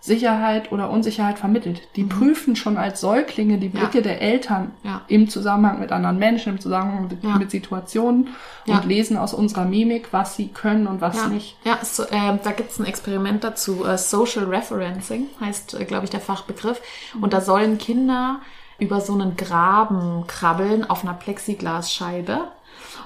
Sicherheit 0.05 0.71
oder 0.71 0.89
Unsicherheit 0.89 1.39
vermittelt. 1.39 1.81
Die 1.95 2.03
mhm. 2.03 2.09
prüfen 2.09 2.55
schon 2.55 2.77
als 2.77 3.01
Säuglinge 3.01 3.57
die 3.57 3.69
Blicke 3.69 3.97
ja. 3.97 4.03
der 4.03 4.21
Eltern 4.21 4.71
ja. 4.83 5.01
im 5.07 5.29
Zusammenhang 5.29 5.79
mit 5.79 5.91
anderen 5.91 6.19
Menschen, 6.19 6.53
im 6.53 6.59
Zusammenhang 6.59 7.07
mit, 7.07 7.23
ja. 7.23 7.37
mit 7.37 7.49
Situationen 7.51 8.29
und 8.67 8.85
lesen 8.85 9.17
aus 9.17 9.33
unserer 9.33 9.65
Mimik, 9.65 10.09
was 10.11 10.35
sie 10.35 10.47
können 10.47 10.87
und 10.87 11.01
was 11.01 11.27
nicht. 11.27 11.57
Ja, 11.63 11.79
so, 11.83 12.03
äh, 12.03 12.37
da 12.43 12.51
gibt 12.51 12.71
es 12.71 12.79
ein 12.79 12.85
Experiment 12.85 13.43
dazu. 13.43 13.83
Äh, 13.85 13.97
Social 13.97 14.45
Referencing 14.45 15.27
heißt, 15.41 15.79
äh, 15.79 15.85
glaube 15.85 16.05
ich, 16.05 16.11
der 16.11 16.21
Fachbegriff. 16.21 16.81
Mhm. 17.13 17.23
Und 17.23 17.33
da 17.33 17.41
sollen 17.41 17.77
Kinder 17.77 18.39
über 18.77 19.01
so 19.01 19.13
einen 19.13 19.37
Graben 19.37 20.25
krabbeln 20.27 20.89
auf 20.89 21.03
einer 21.03 21.13
Plexiglasscheibe 21.13 22.47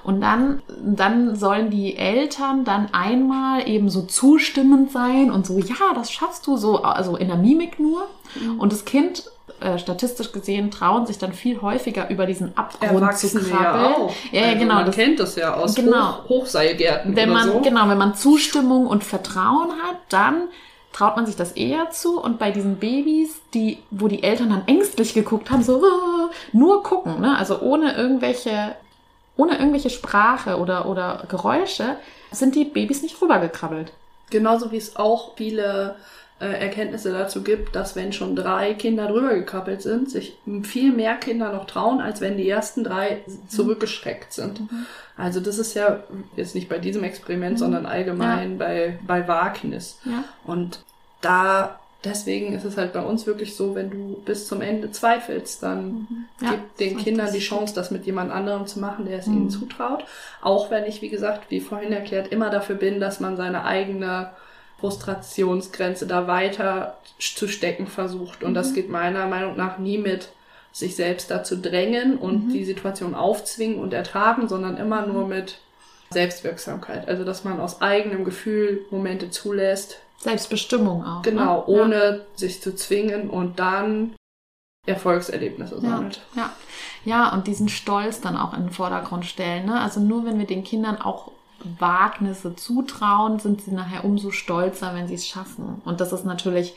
und 0.10 0.22
dann, 0.22 0.64
dann 0.84 1.36
sollen 1.36 1.70
die 1.70 1.96
Eltern 1.96 2.66
dann 2.66 2.88
einmal 2.94 3.70
eben 3.70 3.92
so 3.92 4.02
zustimmend 4.02 4.92
sein 4.92 5.30
und 5.30 5.46
so, 5.46 5.60
ja, 5.60 5.94
das 5.94 6.12
schaffst 6.12 6.48
du 6.48 6.58
so, 6.58 6.82
also 6.82 7.16
in 7.16 7.28
der 7.28 7.38
Mimik 7.38 7.80
nur. 7.80 8.08
Mhm. 8.34 8.60
Und 8.60 8.74
das 8.74 8.86
Kind 8.86 9.30
äh, 9.60 9.78
statistisch 9.78 10.32
gesehen 10.32 10.72
trauen 10.72 11.06
sich 11.06 11.20
dann 11.20 11.32
viel 11.32 11.62
häufiger 11.62 12.10
über 12.10 12.26
diesen 12.26 12.58
Abgrund 12.58 12.92
Erwachsene 12.92 13.44
zu 13.44 13.50
krabbeln. 13.52 13.84
Ja, 13.84 13.98
auch. 13.98 14.14
ja, 14.32 14.42
also 14.46 14.58
genau. 14.58 14.74
Man 14.74 14.86
das, 14.88 14.96
kennt 14.96 15.20
das 15.20 15.36
ja 15.36 15.54
aus 15.54 15.76
genau. 15.76 16.24
Hoch, 16.24 16.30
Hochseilgärten 16.30 17.16
wenn 17.16 17.30
man, 17.30 17.48
so. 17.52 17.60
Genau, 17.60 17.88
wenn 17.88 18.00
man 18.00 18.16
Zustimmung 18.16 18.88
und 18.88 19.04
Vertrauen 19.04 19.74
hat, 19.84 19.98
dann 20.10 20.48
traut 20.92 21.18
man 21.18 21.28
sich 21.28 21.36
das 21.36 21.52
eher 21.52 21.92
zu 21.92 22.20
und 22.20 22.40
bei 22.40 22.50
diesen 22.50 22.78
Babys, 22.78 23.42
die, 23.54 23.78
wo 23.92 24.08
die 24.08 24.24
Eltern 24.24 24.50
dann 24.50 24.64
ängstlich 24.66 25.14
geguckt 25.14 25.52
haben, 25.52 25.62
so 25.62 25.84
nur 26.52 26.82
gucken, 26.82 27.22
ne? 27.22 27.38
also 27.38 27.60
ohne 27.60 27.96
irgendwelche 27.96 28.76
ohne 29.40 29.58
irgendwelche 29.58 29.90
Sprache 29.90 30.58
oder, 30.58 30.86
oder 30.86 31.24
Geräusche, 31.30 31.96
sind 32.32 32.56
die 32.56 32.66
Babys 32.66 33.02
nicht 33.02 33.22
rübergekrabbelt. 33.22 33.94
Genauso 34.30 34.72
wie 34.72 34.78
es 34.78 34.98
auch 34.98 35.38
viele 35.38 35.96
äh, 36.42 36.46
Erkenntnisse 36.46 37.14
dazu 37.14 37.42
gibt, 37.42 37.74
dass 37.74 37.96
wenn 37.96 38.12
schon 38.12 38.36
drei 38.36 38.74
Kinder 38.74 39.08
drüber 39.08 39.34
gekrabbelt 39.34 39.82
sind, 39.82 40.12
sich 40.12 40.38
viel 40.64 40.92
mehr 40.92 41.16
Kinder 41.16 41.54
noch 41.54 41.66
trauen, 41.68 42.02
als 42.02 42.20
wenn 42.20 42.36
die 42.36 42.50
ersten 42.50 42.84
drei 42.84 43.22
zurückgeschreckt 43.48 44.34
sind. 44.34 44.60
Mhm. 44.60 44.86
Also 45.16 45.40
das 45.40 45.58
ist 45.58 45.74
ja 45.74 46.04
jetzt 46.36 46.54
nicht 46.54 46.68
bei 46.68 46.78
diesem 46.78 47.06
Experiment, 47.06 47.54
mhm. 47.54 47.60
sondern 47.60 47.86
allgemein 47.86 48.52
ja. 48.52 48.58
bei, 48.58 49.00
bei 49.08 49.28
Wagnis. 49.28 50.00
Ja. 50.04 50.26
Und 50.46 50.84
da 51.22 51.80
deswegen 52.04 52.54
ist 52.54 52.64
es 52.64 52.78
halt 52.78 52.94
bei 52.94 53.02
uns 53.02 53.28
wirklich 53.28 53.56
so, 53.56 53.76
wenn 53.76 53.90
du 53.90 54.22
bis 54.26 54.48
zum 54.48 54.62
Ende 54.62 54.92
zweifelst, 54.92 55.62
dann 55.64 55.86
Mhm. 55.88 56.26
Ja, 56.42 56.52
gib 56.52 56.78
den 56.78 56.98
Kindern 56.98 57.34
die 57.34 57.40
Chance, 57.40 57.76
das 57.76 57.92
mit 57.92 58.06
jemand 58.06 58.32
anderem 58.32 58.66
zu 58.66 58.80
machen, 58.80 59.06
der 59.06 59.20
es 59.20 59.28
Mhm. 59.28 59.34
ihnen 59.34 59.50
zutraut. 59.50 60.06
Auch 60.42 60.72
wenn 60.72 60.86
ich, 60.86 61.02
wie 61.02 61.10
gesagt, 61.10 61.50
wie 61.52 61.60
vorhin 61.60 61.92
erklärt, 61.92 62.30
immer 62.30 62.50
dafür 62.50 62.76
bin, 62.78 63.00
dass 63.02 63.20
man 63.20 63.36
seine 63.36 63.66
eigene 63.66 64.30
Frustrationsgrenze 64.80 66.08
da 66.08 66.28
weiter 66.28 66.98
zu 67.20 67.48
stecken 67.48 67.88
versucht. 67.88 68.44
Und 68.44 68.52
Mhm. 68.52 68.56
das 68.56 68.74
geht 68.74 68.90
meiner 68.90 69.28
Meinung 69.28 69.58
nach 69.58 69.78
nie 69.78 69.98
mit 69.98 70.30
sich 70.72 70.96
selbst 70.96 71.32
dazu 71.32 71.58
drängen 71.58 72.18
und 72.18 72.48
Mhm. 72.48 72.54
die 72.54 72.64
Situation 72.64 73.16
aufzwingen 73.16 73.80
und 73.80 73.94
ertragen, 73.94 74.48
sondern 74.48 74.78
immer 74.78 75.06
nur 75.06 75.28
mit 75.28 75.58
Selbstwirksamkeit. 76.12 77.08
Also, 77.08 77.24
dass 77.24 77.44
man 77.44 77.60
aus 77.60 77.82
eigenem 77.82 78.24
Gefühl 78.24 78.86
Momente 78.90 79.30
zulässt, 79.30 79.98
Selbstbestimmung 80.20 81.06
auch. 81.06 81.22
genau, 81.22 81.58
ne? 81.58 81.66
ohne 81.68 82.22
sich 82.36 82.62
zu 82.62 82.76
zwingen 82.76 83.30
und 83.30 83.60
dann 83.60 84.16
Erfolgserlebnisse 84.86 85.76
Ja. 85.76 85.82
sammelt. 85.82 86.22
Ja. 86.36 86.50
ja, 87.06 87.34
und 87.34 87.48
diesen 87.48 87.70
Stolz 87.70 88.22
dann 88.22 88.38
auch 88.38 88.54
in 88.54 88.64
den 88.64 88.72
Vordergrund 88.72 89.26
stellen. 89.26 89.66
Ne? 89.66 89.80
Also 89.80 90.00
nur 90.00 90.26
wenn 90.26 90.40
wir 90.40 90.48
den 90.48 90.64
Kindern 90.64 90.98
auch 91.02 91.32
Wagnisse 91.78 92.56
zutrauen, 92.56 93.40
sind 93.40 93.62
sie 93.62 93.72
nachher 93.72 94.06
umso 94.06 94.32
stolzer, 94.32 94.96
wenn 94.96 95.08
sie 95.08 95.16
es 95.16 95.28
schaffen. 95.28 95.82
Und 95.86 96.00
das 96.00 96.14
ist 96.14 96.26
natürlich 96.26 96.74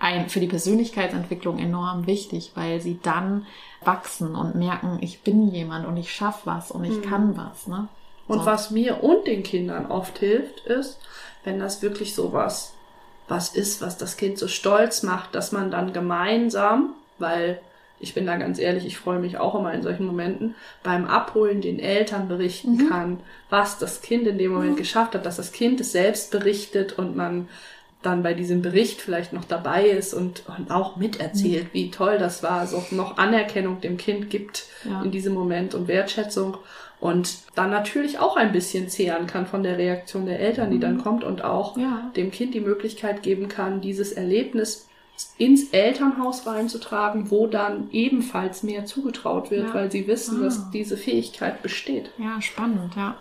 ein, 0.00 0.28
für 0.28 0.40
die 0.40 0.48
Persönlichkeitsentwicklung 0.48 1.58
enorm 1.58 2.06
wichtig, 2.06 2.52
weil 2.54 2.80
sie 2.80 2.98
dann 3.02 3.46
wachsen 3.84 4.34
und 4.34 4.54
merken, 4.56 4.98
ich 5.00 5.22
bin 5.22 5.48
jemand 5.50 5.86
und 5.86 5.96
ich 5.96 6.12
schaffe 6.12 6.42
was 6.46 6.70
und 6.70 6.84
ich 6.84 6.98
Mhm. 6.98 7.02
kann 7.02 7.36
was. 7.36 7.66
Ne? 7.68 7.88
Und 8.26 8.40
So. 8.40 8.46
was 8.46 8.70
mir 8.70 9.02
und 9.02 9.26
den 9.26 9.42
Kindern 9.42 9.86
oft 9.86 10.18
hilft, 10.18 10.66
ist, 10.66 10.98
wenn 11.48 11.58
das 11.58 11.80
wirklich 11.82 12.14
so 12.14 12.32
was, 12.34 12.74
was 13.26 13.54
ist, 13.54 13.80
was 13.80 13.96
das 13.96 14.16
Kind 14.18 14.38
so 14.38 14.48
stolz 14.48 15.02
macht, 15.02 15.34
dass 15.34 15.50
man 15.50 15.70
dann 15.70 15.92
gemeinsam, 15.94 16.94
weil 17.18 17.58
ich 18.00 18.14
bin 18.14 18.26
da 18.26 18.36
ganz 18.36 18.58
ehrlich, 18.60 18.86
ich 18.86 18.96
freue 18.98 19.18
mich 19.18 19.38
auch 19.38 19.54
immer 19.58 19.72
in 19.74 19.82
solchen 19.82 20.06
Momenten, 20.06 20.54
beim 20.84 21.06
Abholen 21.06 21.60
den 21.60 21.80
Eltern 21.80 22.28
berichten 22.28 22.76
Mhm. 22.76 22.88
kann, 22.88 23.20
was 23.50 23.78
das 23.78 24.02
Kind 24.02 24.26
in 24.28 24.38
dem 24.38 24.52
Moment 24.52 24.76
geschafft 24.76 25.14
hat, 25.14 25.26
dass 25.26 25.36
das 25.36 25.50
Kind 25.52 25.80
es 25.80 25.90
selbst 25.92 26.30
berichtet 26.30 26.96
und 26.98 27.16
man 27.16 27.48
dann 28.02 28.22
bei 28.22 28.34
diesem 28.34 28.62
Bericht 28.62 29.00
vielleicht 29.02 29.32
noch 29.32 29.44
dabei 29.44 29.86
ist 29.88 30.14
und, 30.14 30.42
und 30.56 30.70
auch 30.70 30.94
miterzählt, 30.96 31.64
Mhm. 31.64 31.72
wie 31.72 31.90
toll 31.90 32.18
das 32.18 32.44
war, 32.44 32.66
so 32.68 32.84
noch 32.92 33.18
Anerkennung 33.18 33.80
dem 33.80 33.96
Kind 33.96 34.30
gibt 34.30 34.66
Ja. 34.84 35.02
in 35.02 35.10
diesem 35.10 35.34
Moment 35.34 35.74
und 35.74 35.88
Wertschätzung 35.88 36.56
und 37.00 37.38
dann 37.54 37.70
natürlich 37.70 38.18
auch 38.18 38.36
ein 38.36 38.52
bisschen 38.52 38.88
zehren 38.88 39.26
kann 39.26 39.46
von 39.46 39.62
der 39.62 39.78
Reaktion 39.78 40.26
der 40.26 40.40
Eltern, 40.40 40.70
die 40.70 40.78
dann 40.80 40.98
kommt 40.98 41.24
und 41.24 41.42
auch 41.44 41.76
Mhm. 41.76 41.82
Ja. 41.82 42.12
dem 42.16 42.30
Kind 42.30 42.54
die 42.54 42.60
Möglichkeit 42.60 43.22
geben 43.22 43.48
kann, 43.48 43.80
dieses 43.80 44.12
Erlebnis 44.12 44.88
ins 45.36 45.70
Elternhaus 45.70 46.46
reinzutragen, 46.46 47.30
wo 47.30 47.46
dann 47.48 47.90
ebenfalls 47.90 48.62
mehr 48.62 48.84
zugetraut 48.86 49.50
wird, 49.50 49.68
Ja. 49.68 49.74
weil 49.74 49.90
sie 49.90 50.06
wissen, 50.06 50.40
Ah. 50.40 50.44
dass 50.44 50.70
diese 50.70 50.96
Fähigkeit 50.96 51.60
besteht. 51.62 52.10
Ja, 52.18 52.40
spannend, 52.40 52.94
ja. 52.96 53.16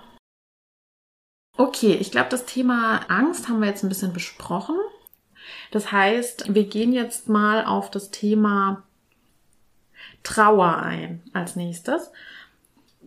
Okay, 1.57 1.97
ich 1.99 2.11
glaube, 2.11 2.29
das 2.29 2.45
Thema 2.45 2.99
Angst 3.09 3.49
haben 3.49 3.59
wir 3.61 3.67
jetzt 3.67 3.83
ein 3.83 3.89
bisschen 3.89 4.13
besprochen. 4.13 4.75
Das 5.71 5.91
heißt, 5.91 6.53
wir 6.53 6.65
gehen 6.65 6.93
jetzt 6.93 7.29
mal 7.29 7.65
auf 7.65 7.89
das 7.89 8.11
Thema 8.11 8.83
Trauer 10.23 10.77
ein 10.77 11.23
als 11.33 11.55
nächstes. 11.55 12.11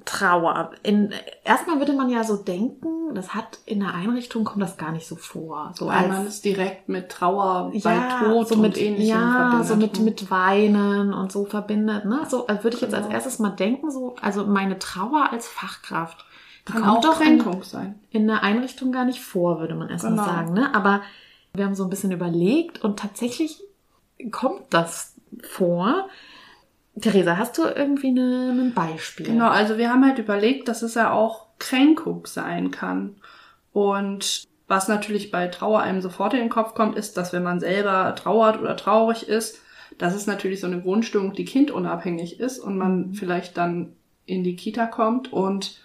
Trauer. 0.05 0.71
In, 0.83 1.13
erstmal 1.45 1.79
würde 1.79 1.93
man 1.93 2.09
ja 2.09 2.25
so 2.25 2.37
denken, 2.37 3.15
das 3.15 3.35
hat 3.35 3.59
in 3.67 3.81
der 3.81 3.95
Einrichtung 3.95 4.45
kommt 4.45 4.63
das 4.63 4.77
gar 4.77 4.93
nicht 4.93 5.07
so 5.07 5.17
vor. 5.17 5.73
So 5.75 5.87
Weil 5.87 6.09
man 6.09 6.27
es 6.27 6.41
direkt 6.41 6.89
mit 6.89 7.09
Trauer 7.11 7.73
bei 7.83 7.95
ja, 7.95 8.21
Tod 8.21 8.49
so 8.49 8.55
und 8.55 8.63
mit, 8.63 8.77
ähnlichem 8.79 9.09
ja, 9.09 9.33
verbindet. 9.51 9.67
so 9.69 9.77
mit, 9.77 10.01
mit 10.01 10.31
Weinen 10.31 11.13
und 11.13 11.31
so 11.33 11.45
verbindet. 11.45 12.05
Ne? 12.05 12.21
So 12.29 12.47
äh, 12.47 12.63
würde 12.63 12.77
ich 12.77 12.83
jetzt 12.83 12.95
als 12.95 13.05
Genau. 13.05 13.15
erstes 13.15 13.39
mal 13.39 13.51
denken, 13.51 13.91
so, 13.91 14.15
also 14.21 14.47
meine 14.47 14.79
Trauer 14.79 15.29
als 15.33 15.49
Fachkraft. 15.49 16.25
Die 16.69 16.73
Kann 16.73 16.83
kommt 16.83 16.99
auch 17.07 17.13
doch 17.17 17.21
in, 17.21 17.43
sein. 17.63 17.99
in 18.11 18.27
der 18.27 18.43
Einrichtung 18.43 18.93
gar 18.93 19.05
nicht 19.05 19.21
vor, 19.21 19.61
würde 19.61 19.75
man 19.75 19.89
erstmal 19.89 20.13
Genau. 20.13 20.25
sagen. 20.25 20.53
Ne? 20.53 20.75
Aber 20.75 21.03
wir 21.55 21.65
haben 21.65 21.75
so 21.75 21.85
ein 21.85 21.91
bisschen 21.91 22.13
überlegt 22.13 22.85
und 22.85 22.99
tatsächlich 22.99 23.63
kommt 24.31 24.63
das 24.71 25.15
vor. 25.43 26.09
Theresa, 27.01 27.37
hast 27.37 27.59
du 27.59 27.63
irgendwie 27.65 28.09
eine, 28.09 28.51
ein 28.51 28.75
Beispiel? 28.75 29.27
Genau, 29.27 29.49
also 29.49 29.79
wir 29.79 29.91
haben 29.91 30.05
halt 30.05 30.19
überlegt, 30.19 30.69
dass 30.69 30.83
es 30.83 30.95
ja 30.95 31.13
auch 31.13 31.47
Kränkung 31.59 32.27
sein 32.27 32.71
kann. 32.71 33.17
Und 33.73 34.49
was 34.67 34.89
natürlich 34.89 35.31
bei 35.31 35.49
Trauer 35.49 35.81
einem 35.81 36.01
sofort 36.01 36.35
in 36.35 36.41
den 36.41 36.49
Kopf 36.49 36.75
kommt, 36.75 36.97
ist, 36.97 37.17
dass 37.17 37.33
wenn 37.33 37.43
man 37.43 37.61
selber 37.61 38.15
trauert 38.15 38.61
oder 38.61 38.77
traurig 38.77 39.29
ist, 39.29 39.61
dass 39.99 40.15
es 40.15 40.27
natürlich 40.27 40.61
so 40.61 40.67
eine 40.67 40.81
Grundstimmung, 40.81 41.33
die 41.33 41.45
kindunabhängig 41.45 42.41
ist 42.41 42.59
und 42.59 42.79
man 42.79 43.15
vielleicht 43.15 43.57
dann 43.57 43.93
in 44.27 44.45
die 44.45 44.57
Kita 44.57 44.87
kommt 44.87 45.33
und 45.33 45.81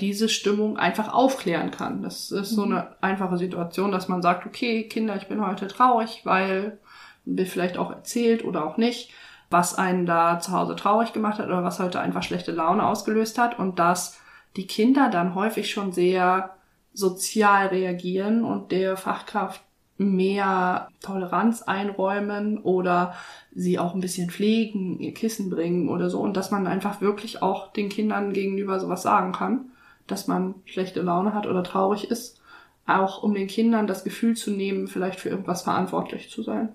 diese 0.00 0.28
Stimmung 0.28 0.76
einfach 0.76 1.12
aufklären 1.12 1.70
kann. 1.70 2.02
Das 2.02 2.30
ist 2.30 2.50
so 2.50 2.64
eine 2.64 2.96
einfache 3.00 3.38
Situation, 3.38 3.92
dass 3.92 4.08
man 4.08 4.20
sagt, 4.20 4.46
okay, 4.46 4.84
Kinder, 4.84 5.16
ich 5.16 5.28
bin 5.28 5.44
heute 5.44 5.66
traurig, 5.66 6.20
weil 6.24 6.78
mir 7.24 7.46
vielleicht 7.46 7.78
auch 7.78 7.90
erzählt 7.90 8.44
oder 8.44 8.66
auch 8.66 8.76
nicht, 8.76 9.10
was 9.50 9.74
einen 9.76 10.06
da 10.06 10.40
zu 10.40 10.52
Hause 10.52 10.76
traurig 10.76 11.12
gemacht 11.12 11.38
hat 11.38 11.46
oder 11.46 11.62
was 11.62 11.78
heute 11.78 12.00
einfach 12.00 12.22
schlechte 12.22 12.52
Laune 12.52 12.86
ausgelöst 12.86 13.38
hat 13.38 13.58
und 13.58 13.78
dass 13.78 14.20
die 14.56 14.66
Kinder 14.66 15.10
dann 15.10 15.34
häufig 15.34 15.70
schon 15.70 15.92
sehr 15.92 16.56
sozial 16.92 17.66
reagieren 17.68 18.44
und 18.44 18.72
der 18.72 18.96
Fachkraft 18.96 19.62
mehr 19.98 20.88
Toleranz 21.00 21.62
einräumen 21.62 22.58
oder 22.58 23.14
sie 23.54 23.78
auch 23.78 23.94
ein 23.94 24.00
bisschen 24.00 24.30
pflegen, 24.30 24.98
ihr 24.98 25.14
Kissen 25.14 25.48
bringen 25.48 25.88
oder 25.88 26.10
so 26.10 26.20
und 26.20 26.36
dass 26.36 26.50
man 26.50 26.66
einfach 26.66 27.00
wirklich 27.00 27.42
auch 27.42 27.72
den 27.72 27.88
Kindern 27.88 28.32
gegenüber 28.32 28.78
sowas 28.78 29.02
sagen 29.02 29.32
kann, 29.32 29.70
dass 30.06 30.26
man 30.26 30.54
schlechte 30.64 31.02
Laune 31.02 31.34
hat 31.34 31.46
oder 31.46 31.62
traurig 31.62 32.10
ist, 32.10 32.40
auch 32.86 33.22
um 33.22 33.34
den 33.34 33.46
Kindern 33.46 33.86
das 33.86 34.04
Gefühl 34.04 34.36
zu 34.36 34.50
nehmen, 34.50 34.86
vielleicht 34.86 35.18
für 35.18 35.30
irgendwas 35.30 35.62
verantwortlich 35.62 36.30
zu 36.30 36.42
sein. 36.42 36.74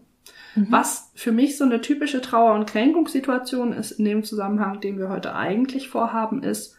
Was 0.55 1.11
für 1.15 1.31
mich 1.31 1.57
so 1.57 1.63
eine 1.63 1.81
typische 1.81 2.21
Trauer- 2.21 2.55
und 2.55 2.67
Kränkungssituation 2.67 3.71
ist 3.73 3.91
in 3.91 4.05
dem 4.05 4.23
Zusammenhang, 4.23 4.81
den 4.81 4.99
wir 4.99 5.09
heute 5.09 5.33
eigentlich 5.33 5.87
vorhaben, 5.87 6.43
ist, 6.43 6.75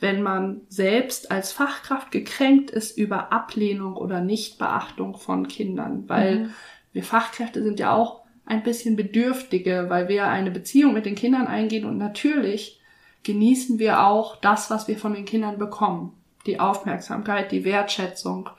wenn 0.00 0.22
man 0.22 0.60
selbst 0.68 1.30
als 1.30 1.52
Fachkraft 1.52 2.10
gekränkt 2.10 2.70
ist 2.70 2.98
über 2.98 3.32
Ablehnung 3.32 3.96
oder 3.96 4.20
Nichtbeachtung 4.20 5.16
von 5.16 5.48
Kindern. 5.48 6.04
Weil 6.06 6.38
Mhm. 6.40 6.50
wir 6.92 7.02
Fachkräfte 7.02 7.62
sind 7.62 7.80
ja 7.80 7.92
auch 7.92 8.20
ein 8.44 8.62
bisschen 8.62 8.96
Bedürftige, 8.96 9.86
weil 9.88 10.08
wir 10.08 10.26
eine 10.26 10.50
Beziehung 10.50 10.92
mit 10.92 11.06
den 11.06 11.14
Kindern 11.14 11.46
eingehen 11.46 11.86
und 11.86 11.96
natürlich 11.96 12.80
genießen 13.24 13.78
wir 13.78 14.04
auch 14.06 14.36
das, 14.36 14.70
was 14.70 14.86
wir 14.86 14.98
von 14.98 15.14
den 15.14 15.24
Kindern 15.24 15.58
bekommen. 15.58 16.12
Die 16.46 16.60
Aufmerksamkeit, 16.60 17.50
die 17.50 17.64
Wertschätzung, 17.64 18.50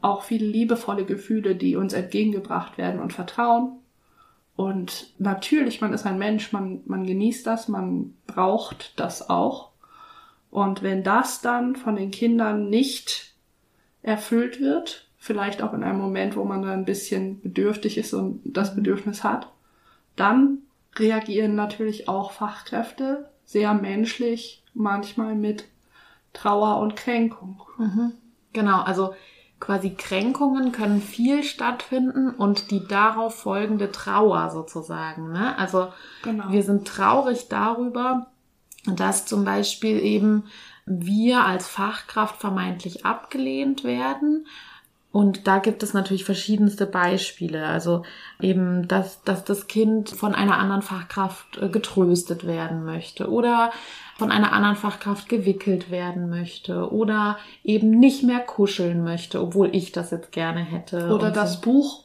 auch 0.00 0.22
viele 0.22 0.46
liebevolle 0.46 1.04
Gefühle, 1.04 1.54
die 1.54 1.76
uns 1.76 1.92
entgegengebracht 1.92 2.78
werden 2.78 3.00
und 3.00 3.12
Vertrauen. 3.12 3.78
Und 4.56 5.14
natürlich, 5.18 5.80
man 5.80 5.92
ist 5.92 6.06
ein 6.06 6.18
Mensch, 6.18 6.52
man, 6.52 6.80
man 6.86 7.06
genießt 7.06 7.46
das, 7.46 7.68
man 7.68 8.14
braucht 8.26 8.98
das 8.98 9.30
auch. 9.30 9.70
Und 10.50 10.82
wenn 10.82 11.02
das 11.02 11.40
dann 11.40 11.76
von 11.76 11.96
den 11.96 12.10
Kindern 12.10 12.68
nicht 12.68 13.34
erfüllt 14.02 14.60
wird, 14.60 15.08
vielleicht 15.16 15.62
auch 15.62 15.72
in 15.74 15.84
einem 15.84 16.00
Moment, 16.00 16.36
wo 16.36 16.44
man 16.44 16.62
da 16.62 16.72
ein 16.72 16.84
bisschen 16.84 17.40
bedürftig 17.40 17.98
ist 17.98 18.14
und 18.14 18.40
das 18.44 18.74
Bedürfnis 18.74 19.22
hat, 19.22 19.52
dann 20.16 20.58
reagieren 20.96 21.54
natürlich 21.54 22.08
auch 22.08 22.32
Fachkräfte 22.32 23.30
sehr 23.44 23.74
menschlich, 23.74 24.62
manchmal 24.74 25.34
mit 25.34 25.64
Trauer 26.32 26.78
und 26.78 26.96
Kränkung. 26.96 27.62
Mhm. 27.78 28.12
Genau, 28.52 28.80
also 28.82 29.14
quasi 29.60 29.90
Kränkungen 29.90 30.72
können 30.72 31.02
viel 31.02 31.44
stattfinden 31.44 32.30
und 32.30 32.70
die 32.70 32.86
darauf 32.86 33.34
folgende 33.40 33.92
Trauer 33.92 34.50
sozusagen. 34.50 35.32
Ne? 35.32 35.56
Also 35.58 35.88
Genau. 36.22 36.50
wir 36.50 36.62
sind 36.62 36.88
traurig 36.88 37.48
darüber, 37.48 38.26
dass 38.86 39.26
zum 39.26 39.44
Beispiel 39.44 40.00
eben 40.00 40.44
wir 40.86 41.44
als 41.44 41.68
Fachkraft 41.68 42.40
vermeintlich 42.40 43.04
abgelehnt 43.04 43.84
werden. 43.84 44.46
Und 45.12 45.48
da 45.48 45.58
gibt 45.58 45.82
es 45.82 45.92
natürlich 45.92 46.24
verschiedenste 46.24 46.86
Beispiele. 46.86 47.66
Also 47.66 48.04
eben, 48.40 48.86
dass, 48.88 49.22
dass 49.24 49.44
das 49.44 49.66
Kind 49.66 50.08
von 50.10 50.34
einer 50.34 50.56
anderen 50.58 50.82
Fachkraft 50.82 51.58
äh, 51.58 51.68
getröstet 51.68 52.46
werden 52.46 52.84
möchte 52.84 53.28
oder 53.28 53.72
von 54.20 54.30
einer 54.30 54.52
anderen 54.52 54.76
Fachkraft 54.76 55.30
gewickelt 55.30 55.90
werden 55.90 56.28
möchte 56.28 56.92
oder 56.92 57.38
eben 57.64 57.88
nicht 57.88 58.22
mehr 58.22 58.40
kuscheln 58.40 59.02
möchte, 59.02 59.40
obwohl 59.40 59.74
ich 59.74 59.92
das 59.92 60.10
jetzt 60.10 60.30
gerne 60.30 60.60
hätte. 60.60 61.08
Oder 61.14 61.30
das 61.30 61.54
so. 61.54 61.60
Buch 61.62 62.04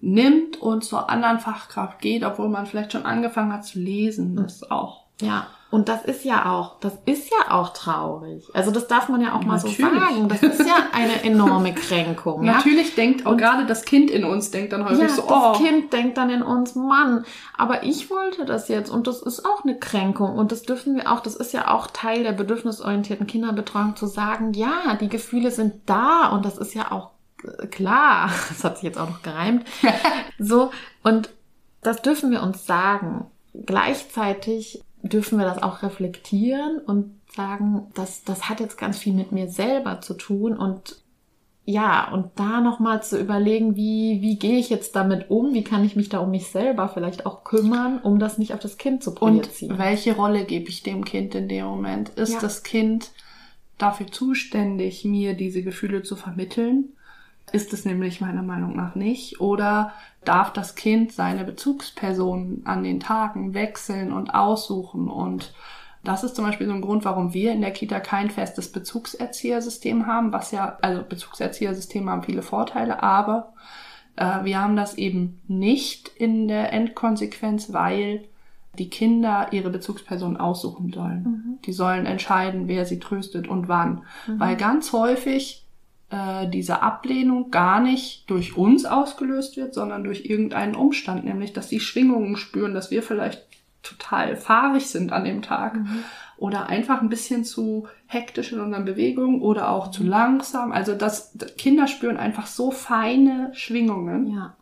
nimmt 0.00 0.60
und 0.60 0.82
zur 0.82 1.08
anderen 1.08 1.38
Fachkraft 1.38 2.00
geht, 2.00 2.24
obwohl 2.24 2.48
man 2.48 2.66
vielleicht 2.66 2.90
schon 2.90 3.06
angefangen 3.06 3.52
hat 3.52 3.64
zu 3.64 3.78
lesen. 3.78 4.34
Das 4.34 4.68
auch. 4.72 5.04
Ja, 5.20 5.46
und 5.72 5.88
das 5.88 6.04
ist 6.04 6.22
ja 6.22 6.52
auch, 6.52 6.78
das 6.80 6.92
ist 7.06 7.30
ja 7.30 7.50
auch 7.50 7.70
traurig. 7.70 8.44
Also 8.52 8.70
das 8.70 8.88
darf 8.88 9.08
man 9.08 9.22
ja 9.22 9.34
auch 9.34 9.42
mal 9.42 9.56
Natürlich. 9.56 9.78
so 9.78 9.84
sagen. 9.84 10.28
Das 10.28 10.42
ist 10.42 10.68
ja 10.68 10.74
eine 10.92 11.24
enorme 11.24 11.72
Kränkung. 11.72 12.42
ja? 12.44 12.52
Natürlich 12.52 12.94
denkt 12.94 13.24
auch 13.24 13.38
gerade 13.38 13.64
das 13.64 13.86
Kind 13.86 14.10
in 14.10 14.24
uns 14.24 14.50
denkt 14.50 14.74
dann 14.74 14.84
häufig 14.84 15.00
Ja, 15.00 15.08
so, 15.08 15.22
das 15.22 15.30
oh, 15.30 15.52
Kind 15.52 15.90
denkt 15.94 16.18
dann 16.18 16.28
in 16.28 16.42
uns, 16.42 16.74
Mann, 16.74 17.24
aber 17.56 17.84
ich 17.84 18.10
wollte 18.10 18.44
das 18.44 18.68
jetzt 18.68 18.90
und 18.90 19.06
das 19.06 19.22
ist 19.22 19.46
auch 19.46 19.64
eine 19.64 19.78
Kränkung 19.78 20.36
und 20.36 20.52
das 20.52 20.64
dürfen 20.64 20.94
wir 20.94 21.10
auch, 21.10 21.20
das 21.20 21.36
ist 21.36 21.54
ja 21.54 21.72
auch 21.72 21.86
Teil 21.86 22.22
der 22.22 22.32
bedürfnisorientierten 22.32 23.26
Kinderbetreuung 23.26 23.96
zu 23.96 24.04
sagen, 24.04 24.52
ja, 24.52 24.94
die 25.00 25.08
Gefühle 25.08 25.50
sind 25.50 25.72
da 25.86 26.28
und 26.34 26.44
das 26.44 26.58
ist 26.58 26.74
ja 26.74 26.92
auch 26.92 27.12
äh, 27.44 27.66
klar, 27.68 28.30
das 28.50 28.62
hat 28.62 28.76
sich 28.76 28.84
jetzt 28.84 28.98
auch 28.98 29.08
noch 29.08 29.22
gereimt, 29.22 29.66
so 30.38 30.70
und 31.02 31.30
das 31.80 32.02
dürfen 32.02 32.30
wir 32.30 32.42
uns 32.42 32.66
sagen. 32.66 33.24
Gleichzeitig 33.66 34.82
dürfen 35.02 35.38
wir 35.38 35.44
das 35.44 35.62
auch 35.62 35.82
reflektieren 35.82 36.78
und 36.78 37.20
sagen, 37.34 37.86
das, 37.94 38.24
das 38.24 38.48
hat 38.48 38.60
jetzt 38.60 38.78
ganz 38.78 38.98
viel 38.98 39.12
mit 39.12 39.32
mir 39.32 39.48
selber 39.48 40.00
zu 40.00 40.14
tun 40.14 40.56
und 40.56 41.02
ja, 41.64 42.10
und 42.12 42.30
da 42.34 42.60
nochmal 42.60 43.04
zu 43.04 43.20
überlegen, 43.20 43.76
wie, 43.76 44.20
wie 44.20 44.36
gehe 44.36 44.58
ich 44.58 44.68
jetzt 44.68 44.96
damit 44.96 45.30
um? 45.30 45.54
Wie 45.54 45.62
kann 45.62 45.84
ich 45.84 45.94
mich 45.94 46.08
da 46.08 46.18
um 46.18 46.32
mich 46.32 46.48
selber 46.48 46.88
vielleicht 46.88 47.24
auch 47.24 47.44
kümmern, 47.44 48.00
um 48.00 48.18
das 48.18 48.36
nicht 48.36 48.52
auf 48.52 48.58
das 48.58 48.78
Kind 48.78 49.04
zu 49.04 49.10
und 49.10 49.16
projizieren? 49.16 49.78
welche 49.78 50.16
Rolle 50.16 50.44
gebe 50.44 50.68
ich 50.68 50.82
dem 50.82 51.04
Kind 51.04 51.36
in 51.36 51.48
dem 51.48 51.66
Moment? 51.66 52.08
Ist 52.10 52.32
Ja. 52.32 52.40
das 52.40 52.64
Kind 52.64 53.12
dafür 53.78 54.08
zuständig, 54.08 55.04
mir 55.04 55.34
diese 55.34 55.62
Gefühle 55.62 56.02
zu 56.02 56.16
vermitteln? 56.16 56.96
Ist 57.50 57.72
es 57.72 57.84
nämlich 57.84 58.20
meiner 58.20 58.42
Meinung 58.42 58.76
nach 58.76 58.94
nicht. 58.94 59.40
Oder 59.40 59.92
darf 60.24 60.52
das 60.52 60.74
Kind 60.74 61.12
seine 61.12 61.44
Bezugspersonen 61.44 62.62
an 62.64 62.82
den 62.84 63.00
Tagen 63.00 63.54
wechseln 63.54 64.12
und 64.12 64.34
aussuchen? 64.34 65.08
Und 65.08 65.52
das 66.04 66.24
ist 66.24 66.36
zum 66.36 66.44
Beispiel 66.44 66.66
so 66.66 66.72
ein 66.72 66.80
Grund, 66.80 67.04
warum 67.04 67.34
wir 67.34 67.52
in 67.52 67.60
der 67.60 67.70
Kita 67.70 68.00
kein 68.00 68.30
festes 68.30 68.72
Bezugserziehersystem 68.72 70.06
haben, 70.06 70.32
was 70.32 70.50
ja, 70.50 70.78
also 70.80 71.02
Bezugserziehersysteme 71.02 72.10
haben 72.10 72.22
viele 72.22 72.42
Vorteile, 72.42 73.02
aber 73.02 73.52
äh, 74.16 74.44
wir 74.44 74.60
haben 74.60 74.76
das 74.76 74.98
eben 74.98 75.40
nicht 75.46 76.08
in 76.08 76.48
der 76.48 76.72
Endkonsequenz, 76.72 77.72
weil 77.72 78.24
die 78.78 78.88
Kinder 78.88 79.48
ihre 79.50 79.70
Bezugspersonen 79.70 80.38
aussuchen 80.38 80.92
sollen. 80.92 81.58
Die 81.66 81.72
sollen 81.72 82.06
entscheiden, 82.06 82.68
wer 82.68 82.86
sie 82.86 82.98
tröstet 82.98 83.46
und 83.46 83.68
wann. 83.68 84.02
Weil 84.26 84.56
ganz 84.56 84.94
häufig 84.94 85.66
äh, 86.12 86.46
diese 86.48 86.82
Ablehnung 86.82 87.50
gar 87.50 87.80
nicht 87.80 88.28
durch 88.28 88.56
uns 88.56 88.84
ausgelöst 88.84 89.56
wird, 89.56 89.72
sondern 89.72 90.04
durch 90.04 90.26
irgendeinen 90.26 90.76
Umstand, 90.76 91.24
nämlich 91.24 91.54
dass 91.54 91.70
sie 91.70 91.80
Schwingungen 91.80 92.36
spüren, 92.36 92.74
dass 92.74 92.90
wir 92.90 93.02
vielleicht 93.02 93.46
total 93.82 94.36
fahrig 94.36 94.86
sind 94.86 95.12
an 95.12 95.24
dem 95.24 95.42
Tag 95.42 95.76
oder 96.36 96.68
einfach 96.68 97.00
ein 97.00 97.08
bisschen 97.08 97.44
zu 97.44 97.88
hektisch 98.06 98.52
in 98.52 98.60
unseren 98.60 98.84
Bewegungen 98.84 99.40
oder 99.40 99.70
auch 99.70 99.90
zu 99.90 100.04
langsam. 100.04 100.70
Also 100.70 100.94
das 100.94 101.36
Kinder 101.56 101.88
spüren 101.88 102.16
einfach 102.16 102.46
so 102.46 102.70
feine 102.70 103.50
Schwingungen 103.54 104.28
ja, 104.34 104.54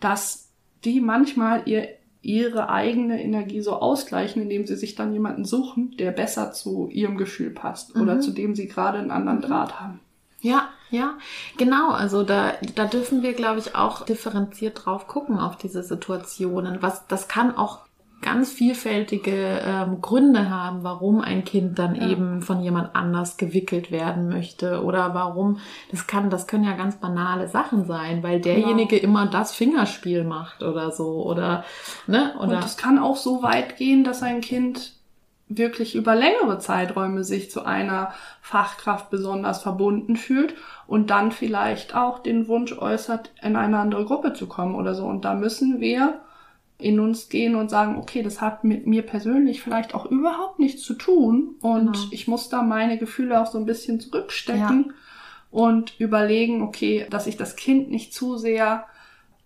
dass 0.00 0.52
die 0.84 1.00
manchmal 1.00 1.62
ihr, 1.66 1.88
ihre 2.22 2.70
eigene 2.70 3.22
Energie 3.22 3.60
so 3.60 3.72
ausgleichen, 3.72 4.40
indem 4.42 4.66
sie 4.66 4.76
sich 4.76 4.94
dann 4.94 5.12
jemanden 5.12 5.44
suchen, 5.44 5.96
der 5.98 6.12
besser 6.12 6.52
zu 6.52 6.88
ihrem 6.88 7.18
Gefühl 7.18 7.50
passt 7.50 7.96
oder 7.96 8.20
zu 8.20 8.30
dem 8.30 8.54
sie 8.54 8.68
gerade 8.68 8.98
einen 8.98 9.10
anderen 9.10 9.42
Draht 9.42 9.80
haben. 9.80 10.00
Ja, 10.44 10.68
ja, 10.90 11.14
genau. 11.56 11.92
Also 11.92 12.22
da, 12.22 12.52
da 12.74 12.84
dürfen 12.84 13.22
wir, 13.22 13.32
glaube 13.32 13.60
ich, 13.60 13.74
auch 13.74 14.04
differenziert 14.04 14.84
drauf 14.84 15.06
gucken 15.08 15.38
auf 15.38 15.56
diese 15.56 15.82
Situationen. 15.82 16.82
Was, 16.82 17.06
das 17.06 17.28
kann 17.28 17.56
auch 17.56 17.78
ganz 18.20 18.52
vielfältige 18.52 19.62
ähm, 19.64 20.02
Gründe 20.02 20.50
haben, 20.50 20.84
warum 20.84 21.22
ein 21.22 21.44
Kind 21.44 21.78
dann 21.78 21.94
eben 21.94 22.42
von 22.42 22.62
jemand 22.62 22.94
anders 22.94 23.38
gewickelt 23.38 23.90
werden 23.90 24.28
möchte 24.28 24.82
oder 24.82 25.14
warum 25.14 25.58
das 25.90 26.06
kann 26.06 26.30
das 26.30 26.46
können 26.46 26.64
ja 26.64 26.74
ganz 26.74 26.96
banale 26.96 27.48
Sachen 27.48 27.86
sein, 27.86 28.22
weil 28.22 28.40
derjenige 28.40 28.96
immer 28.96 29.26
das 29.26 29.54
Fingerspiel 29.54 30.24
macht 30.24 30.62
oder 30.62 30.90
so 30.90 31.22
oder 31.24 31.64
ne 32.06 32.34
oder 32.38 32.56
Und 32.56 32.64
es 32.64 32.76
kann 32.76 32.98
auch 32.98 33.16
so 33.16 33.42
weit 33.42 33.76
gehen, 33.76 34.04
dass 34.04 34.22
ein 34.22 34.40
Kind 34.40 34.92
wirklich 35.48 35.94
über 35.94 36.14
längere 36.14 36.58
Zeiträume 36.58 37.22
sich 37.22 37.50
zu 37.50 37.64
einer 37.64 38.12
Fachkraft 38.40 39.10
besonders 39.10 39.62
verbunden 39.62 40.16
fühlt 40.16 40.54
und 40.86 41.10
dann 41.10 41.32
vielleicht 41.32 41.94
auch 41.94 42.18
den 42.20 42.48
Wunsch 42.48 42.72
äußert, 42.76 43.30
in 43.42 43.56
eine 43.56 43.78
andere 43.78 44.04
Gruppe 44.04 44.32
zu 44.32 44.46
kommen 44.46 44.74
oder 44.74 44.94
so. 44.94 45.04
Und 45.04 45.24
da 45.24 45.34
müssen 45.34 45.80
wir 45.80 46.20
in 46.78 46.98
uns 46.98 47.28
gehen 47.28 47.54
und 47.54 47.70
sagen, 47.70 47.96
okay, 47.98 48.22
das 48.22 48.40
hat 48.40 48.64
mit 48.64 48.86
mir 48.86 49.02
persönlich 49.02 49.62
vielleicht 49.62 49.94
auch 49.94 50.06
überhaupt 50.06 50.58
nichts 50.58 50.82
zu 50.82 50.94
tun 50.94 51.54
und 51.60 51.92
Genau. 51.92 52.06
ich 52.10 52.26
muss 52.26 52.48
da 52.48 52.62
meine 52.62 52.98
Gefühle 52.98 53.40
auch 53.40 53.46
so 53.46 53.58
ein 53.58 53.64
bisschen 53.66 54.00
zurückstecken 54.00 54.92
und 55.50 55.98
überlegen, 56.00 56.62
okay, 56.62 57.06
dass 57.10 57.28
ich 57.28 57.36
das 57.36 57.54
Kind 57.54 57.90
nicht 57.90 58.12
zu 58.12 58.36
sehr 58.36 58.86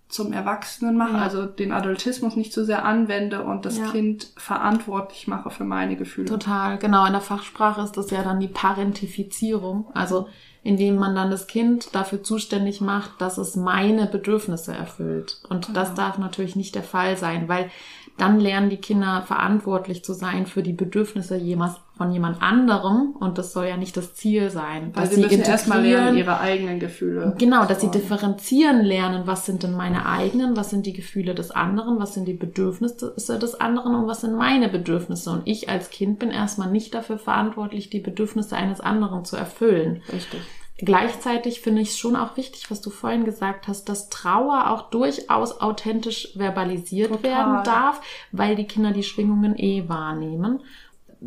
zum 0.08 0.32
Erwachsenen 0.32 0.96
mache, 0.96 1.12
Ja. 1.16 1.22
also 1.22 1.44
den 1.46 1.70
Adultismus 1.72 2.34
nicht 2.34 2.52
zu 2.52 2.64
sehr 2.64 2.84
anwende 2.84 3.42
und 3.42 3.66
das 3.66 3.78
Ja. 3.78 3.90
Kind 3.90 4.28
verantwortlich 4.36 5.28
mache 5.28 5.50
für 5.50 5.64
meine 5.64 5.96
Gefühle. 5.96 6.26
Total, 6.28 6.78
genau. 6.78 7.04
In 7.04 7.12
der 7.12 7.20
Fachsprache 7.20 7.82
ist 7.82 7.96
das 7.96 8.10
ja 8.10 8.22
dann 8.22 8.40
die 8.40 8.48
Parentifizierung. 8.48 9.86
Also 9.94 10.28
indem 10.64 10.96
man 10.96 11.14
dann 11.14 11.30
das 11.30 11.46
Kind 11.46 11.94
dafür 11.94 12.22
zuständig 12.22 12.80
macht, 12.80 13.20
dass 13.20 13.38
es 13.38 13.54
meine 13.56 14.06
Bedürfnisse 14.06 14.74
erfüllt. 14.74 15.40
Und 15.48 15.74
das 15.76 15.94
darf 15.94 16.18
natürlich 16.18 16.56
nicht 16.56 16.74
der 16.74 16.82
Fall 16.82 17.16
sein, 17.16 17.48
weil 17.48 17.70
dann 18.18 18.40
lernen 18.40 18.68
die 18.68 18.78
Kinder 18.78 19.22
verantwortlich 19.26 20.04
zu 20.04 20.12
sein 20.12 20.46
für 20.46 20.62
die 20.62 20.72
Bedürfnisse 20.72 21.36
jemals 21.36 21.76
von 21.96 22.12
jemand 22.12 22.42
anderem. 22.42 23.14
Und 23.18 23.38
das 23.38 23.52
soll 23.52 23.66
ja 23.66 23.76
nicht 23.76 23.96
das 23.96 24.14
Ziel 24.14 24.50
sein. 24.50 24.90
Weil 24.94 25.04
dass 25.04 25.14
sie 25.14 25.20
müssen 25.20 25.42
erstmal 25.42 25.82
lernen, 25.82 26.16
ihre 26.16 26.40
eigenen 26.40 26.80
Gefühle. 26.80 27.34
Genau, 27.38 27.64
dass 27.64 27.80
sie 27.80 27.90
differenzieren 27.90 28.84
lernen, 28.84 29.22
was 29.26 29.46
sind 29.46 29.62
denn 29.62 29.72
meine 29.72 30.06
eigenen, 30.06 30.56
was 30.56 30.70
sind 30.70 30.86
die 30.86 30.92
Gefühle 30.92 31.34
des 31.34 31.50
anderen, 31.50 32.00
was 32.00 32.14
sind 32.14 32.26
die 32.26 32.34
Bedürfnisse 32.34 33.14
des 33.16 33.54
anderen 33.60 33.94
und 33.94 34.06
was 34.08 34.20
sind 34.20 34.36
meine 34.36 34.68
Bedürfnisse. 34.68 35.30
Und 35.30 35.42
ich 35.44 35.68
als 35.68 35.90
Kind 35.90 36.18
bin 36.18 36.30
erstmal 36.30 36.70
nicht 36.70 36.94
dafür 36.94 37.18
verantwortlich, 37.18 37.88
die 37.88 38.00
Bedürfnisse 38.00 38.56
eines 38.56 38.80
anderen 38.80 39.24
zu 39.24 39.36
erfüllen. 39.36 40.02
Richtig. 40.12 40.40
Gleichzeitig 40.78 41.60
finde 41.60 41.82
ich 41.82 41.88
es 41.90 41.98
schon 41.98 42.14
auch 42.14 42.36
wichtig, 42.36 42.70
was 42.70 42.80
du 42.80 42.90
vorhin 42.90 43.24
gesagt 43.24 43.66
hast, 43.66 43.88
dass 43.88 44.08
Trauer 44.10 44.70
auch 44.70 44.90
durchaus 44.90 45.60
authentisch 45.60 46.32
verbalisiert 46.36 47.10
Total. 47.10 47.22
werden 47.30 47.64
darf, 47.64 48.00
weil 48.30 48.54
die 48.54 48.66
Kinder 48.66 48.92
die 48.92 49.02
Schwingungen 49.02 49.58
eh 49.58 49.88
wahrnehmen. 49.88 50.60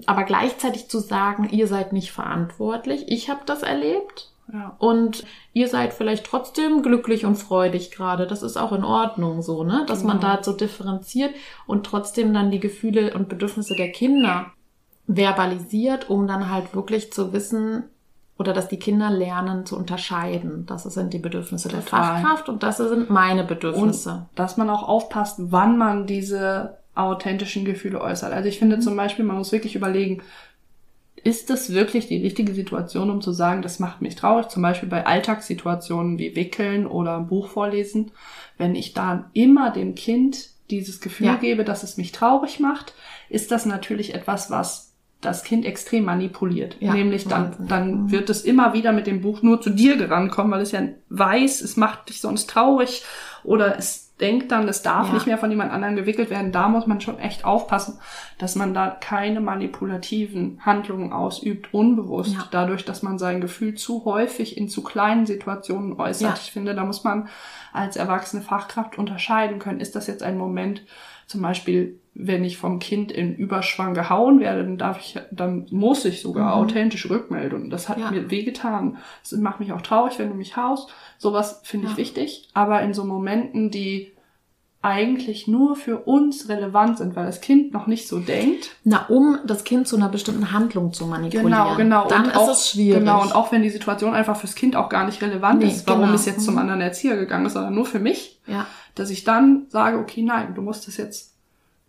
Aber 0.05 0.23
gleichzeitig 0.23 0.87
zu 0.89 0.99
sagen, 0.99 1.49
ihr 1.51 1.67
seid 1.67 1.91
nicht 1.91 2.11
verantwortlich, 2.13 3.03
ich 3.09 3.29
habe 3.29 3.41
das 3.45 3.61
erlebt, 3.61 4.29
Ja. 4.53 4.75
und 4.79 5.25
ihr 5.53 5.67
seid 5.67 5.93
vielleicht 5.93 6.25
trotzdem 6.25 6.81
glücklich 6.81 7.25
und 7.25 7.35
freudig 7.35 7.91
gerade. 7.91 8.27
Das 8.27 8.43
ist 8.43 8.55
auch 8.57 8.71
in 8.71 8.85
Ordnung 8.85 9.41
so, 9.41 9.63
ne? 9.65 9.83
Dass 9.87 10.03
man 10.03 10.19
Genau. 10.21 10.37
da 10.37 10.43
so 10.43 10.53
differenziert 10.53 11.33
und 11.67 11.85
trotzdem 11.85 12.33
dann 12.33 12.51
die 12.51 12.59
Gefühle 12.61 13.13
und 13.13 13.27
Bedürfnisse 13.29 13.75
der 13.75 13.91
Kinder 13.91 14.47
verbalisiert, 15.07 16.09
um 16.09 16.27
dann 16.27 16.49
halt 16.49 16.73
wirklich 16.73 17.11
zu 17.11 17.33
wissen 17.33 17.83
oder 18.41 18.53
dass 18.53 18.67
die 18.67 18.77
Kinder 18.79 19.09
lernen 19.09 19.65
zu 19.65 19.77
unterscheiden. 19.77 20.65
Das 20.65 20.83
sind 20.83 21.13
die 21.13 21.19
Bedürfnisse 21.19 21.69
der 21.69 21.85
Total. 21.85 22.21
Fachkraft 22.21 22.49
und 22.49 22.63
das 22.63 22.77
sind 22.77 23.09
meine 23.09 23.41
Und 23.43 23.47
Bedürfnisse. 23.47 24.25
dass 24.35 24.57
man 24.57 24.69
auch 24.69 24.83
aufpasst, 24.87 25.35
wann 25.39 25.77
man 25.77 26.05
diese 26.07 26.77
authentischen 26.95 27.63
Gefühle 27.63 28.01
äußert. 28.01 28.33
Also 28.33 28.49
ich 28.49 28.59
finde 28.59 28.77
Mhm. 28.77 28.81
zum 28.81 28.95
Beispiel, 28.97 29.23
man 29.23 29.37
muss 29.37 29.51
wirklich 29.53 29.75
überlegen, 29.75 30.21
ist 31.23 31.51
das 31.51 31.71
wirklich 31.71 32.07
die 32.07 32.17
richtige 32.17 32.53
Situation, 32.53 33.11
um 33.11 33.21
zu 33.21 33.31
sagen, 33.31 33.61
das 33.61 33.77
macht 33.79 34.01
mich 34.01 34.15
traurig? 34.15 34.49
Zum 34.49 34.63
Beispiel 34.63 34.89
bei 34.89 35.05
Alltagssituationen 35.05 36.17
wie 36.17 36.35
Wickeln 36.35 36.87
oder 36.87 37.15
ein 37.17 37.27
Buch 37.27 37.47
vorlesen. 37.47 38.11
Wenn 38.57 38.73
ich 38.75 38.93
dann 38.93 39.25
immer 39.33 39.69
dem 39.71 39.93
Kind 39.93 40.49
dieses 40.71 40.99
Gefühl 40.99 41.27
Ja. 41.27 41.35
gebe, 41.35 41.63
dass 41.63 41.83
es 41.83 41.97
mich 41.97 42.11
traurig 42.11 42.59
macht, 42.59 42.93
ist 43.29 43.51
das 43.51 43.65
natürlich 43.67 44.15
etwas, 44.15 44.49
was 44.49 44.90
das 45.21 45.43
Kind 45.43 45.65
extrem 45.65 46.05
manipuliert. 46.05 46.77
Ja, 46.79 46.93
Nämlich 46.93 47.27
dann, 47.27 47.51
Wahnsinn. 47.51 47.67
dann 47.67 48.11
wird 48.11 48.29
es 48.29 48.41
immer 48.43 48.73
wieder 48.73 48.91
mit 48.91 49.07
dem 49.07 49.21
Buch 49.21 49.41
nur 49.43 49.61
zu 49.61 49.69
dir 49.69 49.95
gerankommen, 49.97 50.51
weil 50.51 50.61
es 50.61 50.71
ja 50.71 50.81
weiß, 51.09 51.61
es 51.61 51.77
macht 51.77 52.09
dich 52.09 52.21
sonst 52.21 52.49
traurig 52.49 53.03
oder 53.43 53.77
es 53.77 54.09
denkt 54.19 54.51
dann, 54.51 54.67
es 54.67 54.83
darf 54.83 55.07
Ja. 55.07 55.13
nicht 55.15 55.25
mehr 55.25 55.37
von 55.39 55.49
jemand 55.49 55.71
anderem 55.71 55.95
gewickelt 55.95 56.29
werden. 56.29 56.51
Da 56.51 56.69
muss 56.69 56.85
man 56.85 57.01
schon 57.01 57.17
echt 57.17 57.43
aufpassen, 57.43 57.97
dass 58.37 58.55
man 58.55 58.73
da 58.75 58.89
keine 58.89 59.41
manipulativen 59.41 60.59
Handlungen 60.63 61.11
ausübt, 61.11 61.73
unbewusst, 61.73 62.33
Ja. 62.35 62.47
dadurch, 62.51 62.85
dass 62.85 63.01
man 63.03 63.17
sein 63.17 63.41
Gefühl 63.41 63.75
zu 63.75 64.05
häufig 64.05 64.57
in 64.57 64.69
zu 64.69 64.83
kleinen 64.83 65.25
Situationen 65.25 65.99
äußert. 65.99 66.39
Ich 66.39 66.51
finde, 66.51 66.75
da 66.75 66.83
muss 66.85 67.03
man 67.03 67.29
als 67.73 67.95
erwachsene 67.95 68.41
Fachkraft 68.43 68.97
unterscheiden 68.97 69.57
können. 69.59 69.79
Ist 69.79 69.95
das 69.95 70.07
jetzt 70.07 70.21
ein 70.23 70.37
Moment, 70.37 70.83
zum 71.31 71.41
Beispiel, 71.41 71.97
wenn 72.13 72.43
ich 72.43 72.57
vom 72.57 72.79
Kind 72.79 73.11
in 73.11 73.35
Überschwang 73.35 73.93
gehauen 73.93 74.39
werde, 74.41 74.63
dann 74.63 74.77
darf 74.77 74.99
ich, 74.99 75.17
dann 75.31 75.65
muss 75.71 76.03
ich 76.05 76.21
sogar 76.21 76.55
authentisch 76.55 77.09
rückmelden. 77.09 77.69
Das 77.69 77.87
hat 77.89 77.97
Mhm. 77.97 78.03
Ja. 78.03 78.11
mir 78.11 78.29
wehgetan. 78.31 78.97
Das 79.23 79.31
macht 79.39 79.59
mich 79.61 79.71
auch 79.71 79.81
traurig, 79.81 80.19
wenn 80.19 80.29
du 80.29 80.35
mich 80.35 80.57
haust. 80.57 80.89
Sowas 81.17 81.61
finde 81.63 81.85
ich 81.87 81.93
Ja. 81.93 81.97
wichtig. 81.97 82.49
Aber 82.53 82.81
in 82.81 82.93
so 82.93 83.05
Momenten, 83.05 83.71
die 83.71 84.11
eigentlich 84.83 85.47
nur 85.47 85.75
für 85.75 85.99
uns 85.99 86.49
relevant 86.49 86.97
sind, 86.97 87.15
weil 87.15 87.27
das 87.27 87.39
Kind 87.39 87.71
noch 87.71 87.85
nicht 87.85 88.07
so 88.07 88.19
denkt. 88.19 88.71
Na, 88.83 89.05
um 89.09 89.37
das 89.45 89.63
Kind 89.63 89.87
zu 89.87 89.95
einer 89.95 90.09
bestimmten 90.09 90.51
Handlung 90.51 90.91
zu 90.91 91.05
manipulieren. 91.05 91.45
Genau, 91.51 91.75
genau. 91.75 92.07
Dann 92.07 92.23
und 92.23 92.29
ist 92.31 92.35
auch, 92.37 92.49
es 92.51 92.69
schwierig. 92.71 92.99
Genau, 92.99 93.21
und 93.21 93.35
auch 93.35 93.51
wenn 93.51 93.61
die 93.61 93.69
Situation 93.69 94.13
einfach 94.15 94.35
fürs 94.37 94.55
Kind 94.55 94.75
auch 94.75 94.89
gar 94.89 95.05
nicht 95.05 95.21
relevant 95.21 95.59
Nee, 95.59 95.67
ist, 95.67 95.87
warum 95.87 96.01
genau. 96.03 96.15
es 96.15 96.25
jetzt 96.25 96.43
zum 96.43 96.55
Mhm. 96.55 96.61
anderen 96.61 96.81
Erzieher 96.81 97.15
gegangen 97.15 97.45
ist, 97.45 97.53
sondern 97.53 97.75
nur 97.75 97.85
für 97.85 97.99
mich, 97.99 98.39
ja. 98.47 98.65
dass 98.95 99.11
ich 99.11 99.23
dann 99.23 99.67
sage, 99.69 99.99
okay, 99.99 100.23
nein, 100.23 100.55
du 100.55 100.63
musst 100.63 100.87
das 100.87 100.97
jetzt 100.97 101.30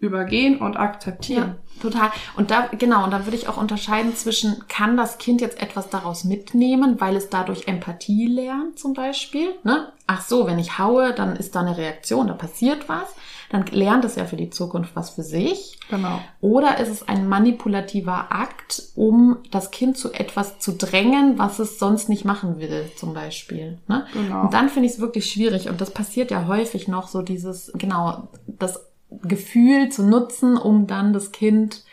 übergehen 0.03 0.59
und 0.61 0.77
akzeptieren. 0.77 1.55
Ja, 1.77 1.83
total. 1.83 2.11
Und 2.37 2.51
da, 2.51 2.69
genau, 2.77 3.05
und 3.05 3.13
da 3.13 3.25
würde 3.25 3.37
ich 3.37 3.49
auch 3.49 3.57
unterscheiden 3.57 4.15
zwischen, 4.17 4.67
kann 4.67 4.97
das 4.97 5.19
Kind 5.19 5.41
jetzt 5.41 5.63
etwas 5.63 5.91
daraus 5.91 6.25
mitnehmen, 6.25 7.01
weil 7.01 7.15
es 7.15 7.31
dadurch 7.31 7.69
Empathie 7.69 8.27
lernt, 8.27 8.79
zum 8.79 8.95
Beispiel, 8.95 9.55
ne? 9.63 9.93
Ach 10.09 10.21
so, 10.21 10.47
wenn 10.47 10.59
ich 10.59 10.79
haue, 10.79 11.15
dann 11.15 11.37
ist 11.37 11.55
da 11.55 11.61
eine 11.61 11.79
Reaktion, 11.79 12.27
da 12.27 12.35
passiert 12.35 12.89
was. 12.89 13.15
Dann 13.51 13.67
lernt 13.67 14.05
es 14.05 14.17
ja 14.17 14.25
für 14.25 14.37
die 14.37 14.51
Zukunft 14.51 14.97
was 14.97 15.11
für 15.11 15.23
sich. 15.23 15.79
Genau. 15.89 16.19
Oder 16.41 16.79
ist 16.79 16.89
es 16.89 17.07
ein 17.07 17.29
manipulativer 17.29 18.33
Akt, 18.33 18.83
um 18.97 19.37
das 19.51 19.71
Kind 19.71 19.97
zu 19.97 20.13
etwas 20.13 20.59
zu 20.59 20.73
drängen, 20.73 21.39
was 21.39 21.59
es 21.59 21.79
sonst 21.79 22.09
nicht 22.09 22.25
machen 22.25 22.59
will, 22.59 22.91
zum 22.97 23.15
Beispiel. 23.15 23.79
Ne? 23.87 24.07
Genau. 24.15 24.43
Und 24.43 24.55
dann 24.55 24.71
finde 24.71 24.87
ich 24.87 24.95
es 24.95 25.01
wirklich 25.01 25.31
schwierig. 25.31 25.69
Und 25.69 25.81
das 25.81 25.91
passiert 25.93 26.31
ja 26.31 26.47
häufig 26.47 26.89
noch, 26.89 27.09
so 27.09 27.23
dieses, 27.23 27.71
genau, 27.75 28.29
das 28.47 28.92
Gefühl 29.23 29.89
zu 29.91 30.05
nutzen, 30.05 30.57
um 30.57 30.87
dann 30.87 31.13
das 31.13 31.33
Kind, 31.33 31.85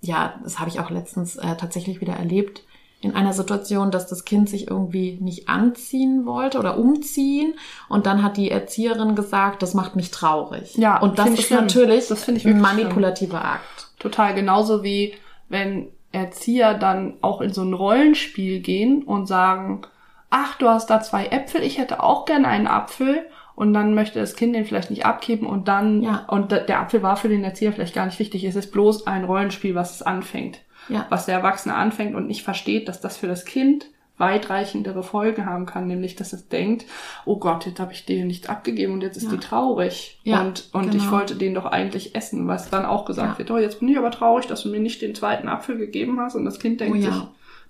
ja, 0.00 0.34
das 0.42 0.58
habe 0.58 0.70
ich 0.70 0.80
auch 0.80 0.90
letztens 0.90 1.36
äh, 1.36 1.56
tatsächlich 1.56 2.00
wieder 2.00 2.14
erlebt, 2.14 2.64
in 3.00 3.14
einer 3.14 3.34
Situation, 3.34 3.90
dass 3.90 4.06
das 4.06 4.24
Kind 4.24 4.48
sich 4.48 4.68
irgendwie 4.68 5.18
nicht 5.20 5.48
anziehen 5.48 6.24
wollte 6.24 6.58
oder 6.58 6.78
umziehen. 6.78 7.54
Und 7.88 8.06
dann 8.06 8.22
hat 8.22 8.38
die 8.38 8.50
Erzieherin 8.50 9.14
gesagt, 9.14 9.62
das 9.62 9.74
macht 9.74 9.94
mich 9.94 10.10
traurig. 10.10 10.74
Ja, 10.76 11.00
und 11.00 11.18
das 11.18 11.28
ist 11.28 11.42
schlimm. 11.44 11.60
natürlich 11.60 12.08
Das 12.08 12.24
finde 12.24 12.40
ich 12.40 12.46
ein 12.46 12.54
wirklich 12.54 12.66
schlimm. 12.66 12.82
manipulativer 12.84 13.44
Akt. 13.44 13.88
Total 13.98 14.34
genauso 14.34 14.82
wie 14.82 15.14
wenn 15.50 15.88
Erzieher 16.12 16.74
dann 16.74 17.14
auch 17.20 17.40
in 17.40 17.52
so 17.52 17.62
ein 17.62 17.74
Rollenspiel 17.74 18.60
gehen 18.60 19.02
und 19.02 19.26
sagen, 19.26 19.82
ach, 20.30 20.56
du 20.56 20.68
hast 20.68 20.88
da 20.88 21.00
zwei 21.02 21.26
Äpfel, 21.26 21.62
ich 21.62 21.78
hätte 21.78 22.02
auch 22.02 22.24
gerne 22.24 22.48
einen 22.48 22.66
Apfel. 22.66 23.26
Und 23.56 23.72
dann 23.72 23.94
möchte 23.94 24.18
das 24.18 24.34
Kind 24.36 24.54
den 24.56 24.64
vielleicht 24.64 24.90
nicht 24.90 25.06
abgeben 25.06 25.46
und 25.46 25.68
dann, 25.68 26.02
Ja. 26.02 26.24
und 26.28 26.50
der 26.50 26.80
Apfel 26.80 27.02
war 27.02 27.16
für 27.16 27.28
den 27.28 27.44
Erzieher 27.44 27.72
vielleicht 27.72 27.94
gar 27.94 28.06
nicht 28.06 28.18
wichtig. 28.18 28.42
Es 28.44 28.56
ist 28.56 28.72
bloß 28.72 29.06
ein 29.06 29.24
Rollenspiel, 29.24 29.74
was 29.76 29.94
es 29.94 30.02
anfängt. 30.02 30.58
Ja. 30.88 31.06
Was 31.08 31.26
der 31.26 31.36
Erwachsene 31.36 31.74
anfängt 31.74 32.14
und 32.14 32.26
nicht 32.26 32.42
versteht, 32.42 32.88
dass 32.88 33.00
das 33.00 33.16
für 33.16 33.26
das 33.28 33.44
Kind 33.44 33.86
weitreichendere 34.18 35.02
Folgen 35.02 35.46
haben 35.46 35.66
kann, 35.66 35.86
nämlich 35.86 36.16
dass 36.16 36.32
es 36.32 36.48
denkt, 36.48 36.84
oh 37.24 37.36
Gott, 37.38 37.66
jetzt 37.66 37.80
habe 37.80 37.92
ich 37.92 38.04
denen 38.06 38.26
nichts 38.28 38.48
abgegeben 38.48 38.92
und 38.94 39.02
jetzt 39.02 39.16
ist 39.16 39.24
Ja. 39.24 39.30
die 39.30 39.38
traurig. 39.38 40.20
Ja, 40.24 40.40
und 40.42 40.68
und 40.72 40.94
ich 40.94 41.02
genau. 41.02 41.12
wollte 41.12 41.34
den 41.36 41.54
doch 41.54 41.66
eigentlich 41.66 42.14
essen, 42.14 42.46
was 42.48 42.70
dann 42.70 42.84
auch 42.84 43.04
gesagt 43.04 43.32
Ja. 43.34 43.38
wird, 43.38 43.50
oh, 43.50 43.58
jetzt 43.58 43.80
bin 43.80 43.88
ich 43.88 43.98
aber 43.98 44.10
traurig, 44.10 44.46
dass 44.46 44.62
du 44.62 44.68
mir 44.68 44.80
nicht 44.80 45.02
den 45.02 45.14
zweiten 45.14 45.48
Apfel 45.48 45.76
gegeben 45.78 46.18
hast 46.20 46.34
und 46.36 46.44
das 46.44 46.58
Kind 46.60 46.80
denkt 46.80 46.96
Oh 46.96 47.00
ja. 47.00 47.12
sich, 47.12 47.22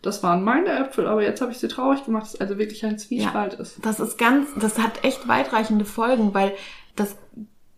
das 0.04 0.22
waren 0.22 0.44
meine 0.44 0.70
Äpfel, 0.70 1.06
aber 1.06 1.22
jetzt 1.22 1.40
habe 1.40 1.52
ich 1.52 1.58
sie 1.58 1.68
traurig 1.68 2.04
gemacht, 2.04 2.24
dass 2.24 2.34
es 2.34 2.40
also 2.40 2.58
wirklich 2.58 2.84
ein 2.84 2.98
Zwiespalt 2.98 3.54
ist. 3.54 3.78
Das 3.84 4.00
ist 4.00 4.18
ganz, 4.18 4.48
das 4.60 4.78
hat 4.78 5.02
echt 5.04 5.26
weitreichende 5.28 5.84
Folgen, 5.84 6.34
weil 6.34 6.52
das 6.94 7.16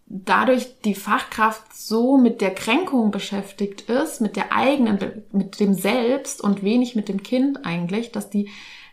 dadurch 0.07 0.81
die 0.85 0.95
Fachkraft 0.95 1.75
so 1.75 2.17
mit 2.17 2.41
der 2.41 2.55
Kränkung 2.55 3.11
beschäftigt 3.11 3.83
ist, 3.83 4.21
mit 4.21 4.37
der 4.37 4.53
eigenen, 4.53 5.25
mit 5.33 5.59
dem 5.61 5.75
Selbst 5.75 6.41
und 6.41 6.63
wenig 6.63 6.95
mit 6.95 7.09
dem 7.09 7.23
Kind 7.23 7.65
eigentlich, 7.65 8.13
dass 8.13 8.31
die, 8.31 8.49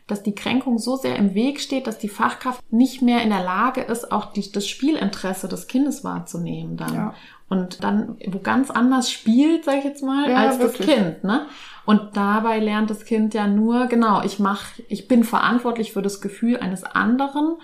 dass 0.07 0.23
die 0.23 0.35
Kränkung 0.35 0.79
so 0.79 0.95
sehr 0.95 1.15
im 1.15 1.35
Weg 1.35 1.59
steht, 1.59 1.87
dass 1.87 1.99
die 1.99 2.09
Fachkraft 2.09 2.61
nicht 2.71 3.01
mehr 3.01 3.21
in 3.21 3.29
der 3.29 3.43
Lage 3.43 3.81
ist, 3.81 4.11
auch 4.11 4.33
die, 4.33 4.51
das 4.51 4.67
Spielinteresse 4.67 5.47
des 5.47 5.67
Kindes 5.67 6.03
wahrzunehmen 6.03 6.77
dann. 6.77 6.93
Ja. 6.93 7.13
Und 7.53 7.83
dann, 7.83 8.17
wo 8.27 8.39
ganz 8.39 8.69
anders 8.71 9.11
spielt, 9.11 9.65
sag 9.65 9.77
ich 9.79 9.83
jetzt 9.83 10.03
mal, 10.03 10.29
Ja, 10.29 10.37
als 10.37 10.59
wirklich. 10.59 10.87
das 10.87 10.95
Kind, 10.95 11.23
ne? 11.23 11.45
Und 11.85 12.15
dabei 12.15 12.59
lernt 12.59 12.89
das 12.89 13.05
Kind 13.05 13.33
ja 13.33 13.45
nur, 13.47 13.87
genau, 13.87 14.21
ich 14.23 14.39
mach, 14.39 14.63
ich 14.87 15.07
bin 15.07 15.23
verantwortlich 15.23 15.91
für 15.93 16.01
das 16.01 16.21
Gefühl 16.21 16.57
eines 16.57 16.83
anderen 16.83 17.57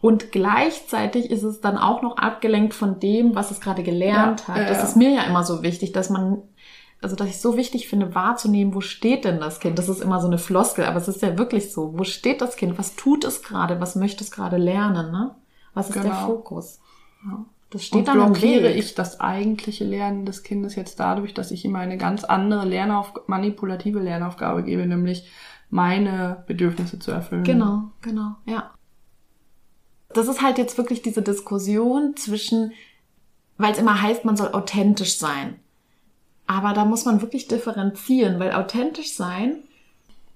und 0.00 0.32
gleichzeitig 0.32 1.30
ist 1.30 1.42
es 1.44 1.60
dann 1.60 1.78
auch 1.78 2.02
noch 2.02 2.16
abgelenkt 2.16 2.74
von 2.74 2.98
dem, 3.00 3.34
was 3.34 3.50
es 3.50 3.60
gerade 3.60 3.82
gelernt 3.82 4.44
Ja, 4.46 4.54
hat. 4.54 4.56
ja, 4.62 4.68
das 4.68 4.82
ist 4.82 4.96
mir 4.96 5.10
ja 5.10 5.22
immer 5.22 5.44
so 5.44 5.62
wichtig, 5.62 5.92
dass 5.92 6.10
man, 6.10 6.38
also 7.00 7.14
dass 7.16 7.28
ich 7.28 7.34
es 7.34 7.42
so 7.42 7.56
wichtig 7.56 7.88
finde, 7.88 8.14
wahrzunehmen, 8.14 8.74
wo 8.74 8.80
steht 8.80 9.24
denn 9.24 9.38
das 9.40 9.60
Kind? 9.60 9.78
Das 9.78 9.88
ist 9.88 10.00
immer 10.02 10.20
so 10.20 10.26
eine 10.26 10.38
Floskel, 10.38 10.84
aber 10.84 10.96
es 10.96 11.06
ist 11.08 11.22
ja 11.22 11.38
wirklich 11.38 11.72
so. 11.72 11.96
Wo 11.98 12.04
steht 12.04 12.40
das 12.40 12.56
Kind? 12.56 12.76
Was 12.78 12.96
tut 12.96 13.24
es 13.24 13.42
gerade? 13.42 13.80
Was 13.80 13.94
möchte 13.94 14.24
es 14.24 14.30
gerade 14.32 14.56
lernen? 14.56 15.12
Ne? 15.12 15.30
Was 15.74 15.88
ist 15.90 15.94
der 15.96 16.02
Genau. 16.02 16.26
Fokus? 16.26 16.80
Ja. 17.24 17.44
Das 17.70 17.84
steht 17.84 18.00
Und 18.00 18.08
dann 18.08 18.16
blockiere 18.16 18.72
ich 18.72 18.94
das 18.94 19.20
eigentliche 19.20 19.84
Lernen 19.84 20.26
des 20.26 20.42
Kindes 20.42 20.74
jetzt 20.74 20.98
dadurch, 20.98 21.34
dass 21.34 21.52
ich 21.52 21.64
ihm 21.64 21.76
eine 21.76 21.96
ganz 21.96 22.24
andere 22.24 22.66
Lernauf 22.66 23.12
manipulative 23.28 24.00
Lernaufgabe 24.00 24.64
gebe, 24.64 24.84
nämlich 24.86 25.30
meine 25.70 26.42
Bedürfnisse 26.48 26.98
zu 26.98 27.12
erfüllen. 27.12 27.44
Genau, 27.44 27.92
genau, 28.02 28.34
ja. 28.44 28.72
Das 30.12 30.26
ist 30.26 30.42
halt 30.42 30.58
jetzt 30.58 30.76
wirklich 30.78 31.02
diese 31.02 31.22
Diskussion 31.22 32.16
zwischen, 32.16 32.72
weil 33.56 33.72
es 33.72 33.78
immer 33.78 34.02
heißt, 34.02 34.24
man 34.24 34.36
soll 34.36 34.48
authentisch 34.52 35.16
sein. 35.16 35.60
Aber 36.48 36.72
da 36.72 36.84
muss 36.84 37.04
man 37.04 37.20
wirklich 37.20 37.46
differenzieren, 37.46 38.40
weil 38.40 38.52
authentisch 38.52 39.14
sein 39.14 39.58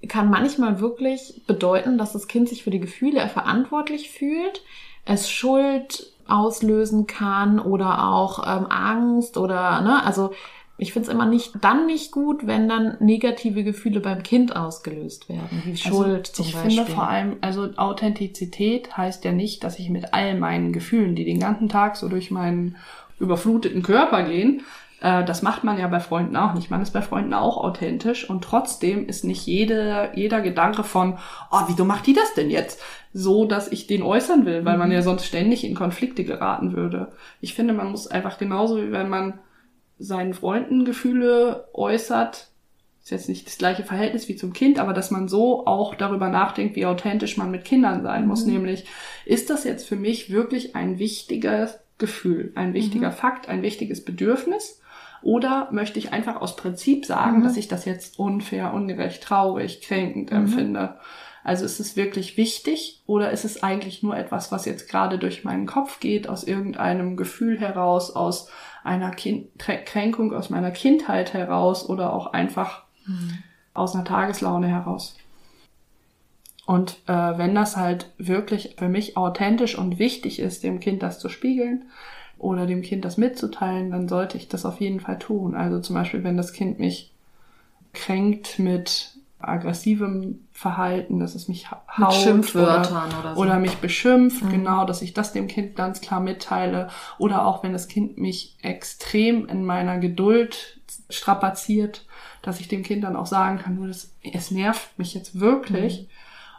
kann 0.07 0.31
manchmal 0.31 0.81
wirklich 0.81 1.43
bedeuten, 1.49 1.99
dass 1.99 2.13
das 2.13 2.29
Kind 2.29 2.49
sich 2.49 2.63
für 2.63 2.71
die 2.71 2.79
Gefühle 2.79 3.29
verantwortlich 3.29 4.11
fühlt, 4.11 4.63
es 5.05 5.31
Schuld 5.31 6.14
auslösen 6.29 7.07
kann 7.07 7.59
oder 7.59 8.09
auch 8.09 8.45
ähm, 8.47 8.67
Angst 8.69 9.37
oder, 9.37 9.81
ne, 9.81 10.05
also 10.05 10.31
ich 10.77 10.93
finde 10.93 11.09
es 11.09 11.15
immer 11.15 11.27
nicht, 11.27 11.53
dann 11.61 11.87
nicht 11.87 12.11
gut, 12.11 12.49
wenn 12.49 12.69
dann 12.69 12.97
negative 12.99 13.63
Gefühle 13.63 14.01
beim 14.01 14.25
Kind 14.25 14.57
ausgelöst 14.57 15.29
werden, 15.29 15.63
wie 15.65 15.77
Schuld 15.77 16.27
zum 16.27 16.47
Also 16.47 16.49
ich 16.49 16.55
Beispiel. 16.65 16.71
finde 16.79 16.93
vor 16.93 17.09
allem, 17.09 17.37
also 17.43 17.69
Authentizität 17.77 18.97
heißt 18.97 19.25
ja 19.25 19.31
nicht, 19.33 19.63
dass 19.63 19.79
ich 19.79 19.89
mit 19.91 20.13
all 20.13 20.37
meinen 20.37 20.73
Gefühlen, 20.73 21.15
die 21.15 21.25
den 21.25 21.39
ganzen 21.39 21.69
Tag 21.69 21.97
so 21.97 22.09
durch 22.09 22.31
meinen 22.33 22.77
überfluteten 23.21 23.83
Körper 23.85 24.25
gehen, 24.25 24.63
äh, 25.05 25.23
das 25.23 25.43
macht 25.43 25.65
man 25.65 25.79
ja 25.79 25.87
bei 25.87 26.01
Freunden 26.01 26.35
auch 26.35 26.55
nicht. 26.55 26.71
Man 26.71 26.81
ist 26.81 26.93
bei 26.93 27.03
Freunden 27.03 27.35
auch 27.35 27.59
authentisch 27.59 28.29
und 28.29 28.43
trotzdem 28.43 29.07
ist 29.07 29.23
nicht 29.23 29.47
jede, 29.47 30.11
jeder 30.15 30.41
Gedanke 30.41 30.83
von, 30.83 31.19
oh, 31.53 31.61
wieso 31.69 31.85
macht 31.85 32.07
die 32.07 32.15
das 32.15 32.33
denn 32.33 32.51
jetzt? 32.51 32.81
So, 33.13 33.45
dass 33.45 33.71
ich 33.71 33.87
den 33.87 34.03
äußern 34.03 34.47
will, 34.47 34.65
weil 34.65 34.79
man 34.79 34.91
ja 34.91 35.03
sonst 35.03 35.27
ständig 35.27 35.63
in 35.63 35.75
Konflikte 35.75 36.25
geraten 36.25 36.73
würde. 36.73 37.13
Ich 37.43 37.53
finde, 37.53 37.75
man 37.75 37.91
muss 37.91 38.07
einfach 38.07 38.39
genauso 38.39 38.79
wie 38.79 38.93
wenn 38.93 39.11
man 39.11 39.39
seinen 39.99 40.33
Freunden 40.33 40.87
Gefühle 40.87 41.69
äußert, 41.75 42.49
ist 43.03 43.11
jetzt 43.11 43.29
nicht 43.29 43.47
das 43.47 43.59
gleiche 43.59 43.85
Verhältnis 43.85 44.31
wie 44.31 44.37
zum 44.37 44.55
Kind, 44.55 44.79
aber 44.79 44.95
dass 44.95 45.11
man 45.11 45.29
so 45.29 45.67
auch 45.67 45.95
darüber 45.95 46.31
nachdenkt, 46.31 46.77
wie 46.77 46.87
authentisch 46.87 47.37
man 47.37 47.51
mit 47.51 47.67
Kindern 47.67 48.03
sein 48.03 48.27
muss. 48.27 48.47
Nämlich, 48.47 48.87
ist 49.27 49.51
das 49.51 49.65
jetzt 49.65 49.87
für 49.87 49.97
mich 49.97 50.31
wirklich 50.31 50.75
ein 50.75 50.99
wichtiges 50.99 51.79
Gefühl, 51.99 52.53
ein 52.55 52.73
wichtiger 52.73 53.13
Fakt, 53.13 53.51
ein 53.51 53.61
wichtiges 53.61 54.03
Bedürfnis? 54.03 54.81
Oder 55.25 55.69
möchte 55.73 55.99
ich 55.99 56.13
einfach 56.13 56.43
aus 56.43 56.55
Prinzip 56.55 57.07
sagen, 57.07 57.43
dass 57.43 57.57
ich 57.57 57.67
das 57.67 57.87
jetzt 57.87 58.19
unfair, 58.19 58.75
ungerecht, 58.75 59.23
traurig, 59.23 59.81
kränkend 59.81 60.31
empfinde? 60.31 60.99
Also 61.43 61.65
ist 61.65 61.81
es 61.81 61.97
wirklich 61.97 62.37
wichtig 62.37 63.03
oder 63.07 63.31
ist 63.31 63.45
es 63.45 63.63
eigentlich 63.63 64.03
nur 64.03 64.17
etwas, 64.17 64.53
was 64.53 64.67
jetzt 64.67 64.89
gerade 64.89 65.19
durch 65.19 65.43
meinen 65.43 65.67
Kopf 65.67 65.99
geht, 65.99 66.29
aus 66.29 66.45
irgendeinem 66.45 67.17
Gefühl 67.17 67.59
heraus, 67.59 68.15
aus 68.15 68.51
einer 68.83 69.11
kind 69.13 69.49
Krä- 69.59 69.83
Kränkung 69.85 70.35
aus 70.35 70.51
meiner 70.51 70.71
Kindheit 70.71 71.33
heraus 71.33 71.89
oder 71.89 72.13
auch 72.13 72.35
einfach 72.35 72.85
aus 73.73 73.95
einer 73.95 74.05
Tageslaune 74.05 74.69
heraus? 74.69 75.17
Und 76.67 76.99
äh, 77.07 77.39
wenn 77.39 77.55
das 77.55 77.79
halt 77.79 78.13
wirklich 78.19 78.77
für 78.79 78.89
mich 78.89 79.17
authentisch 79.17 79.77
und 79.77 79.99
wichtig 79.99 80.39
ist, 80.39 80.65
dem 80.65 80.81
Kind 80.81 81.03
das 81.03 81.19
zu 81.19 81.31
spiegeln 81.31 81.87
oder 82.39 82.67
dem 82.67 82.83
Kind 82.83 83.05
das 83.05 83.17
mitzuteilen, 83.17 83.91
dann 83.91 84.09
sollte 84.09 84.37
ich 84.37 84.49
das 84.49 84.67
auf 84.67 84.81
jeden 84.81 85.01
Fall 85.01 85.19
tun. 85.19 85.55
Also 85.55 85.81
zum 85.81 85.95
Beispiel, 85.95 86.25
wenn 86.25 86.37
das 86.37 86.53
Kind 86.53 86.79
mich 86.79 87.13
kränkt 87.93 88.59
mit 88.59 89.15
aggressivem 89.39 90.41
Verhalten, 90.53 91.19
dass 91.21 91.35
es 91.35 91.49
mich 91.49 91.69
Mit 91.97 92.07
haut 92.07 92.15
Schimpfwörtern 92.15 93.11
oder 93.21 93.35
so. 93.35 93.41
oder 93.41 93.59
mich 93.59 93.77
beschimpft, 93.77 94.49
genau, 94.51 94.85
dass 94.85 95.03
ich 95.03 95.13
das 95.13 95.33
dem 95.33 95.49
Kind 95.49 95.77
ganz 95.77 96.01
klar 96.01 96.21
mitteile. 96.21 96.89
Oder 97.19 97.47
auch 97.47 97.63
wenn 97.63 97.73
das 97.73 97.89
Kind 97.89 98.19
mich 98.19 98.57
extrem 98.63 99.47
in 99.47 99.65
meiner 99.65 99.99
Geduld 99.99 100.81
strapaziert, 101.11 102.07
dass 102.43 102.61
ich 102.61 102.69
dem 102.69 102.83
Kind 102.83 103.05
dann 103.05 103.17
auch 103.17 103.27
sagen 103.27 103.59
kann, 103.59 103.77
du, 103.77 103.87
das, 103.87 104.13
es 104.33 104.51
nervt 104.51 104.99
mich 104.99 105.15
jetzt 105.15 105.41
wirklich. 105.41 106.09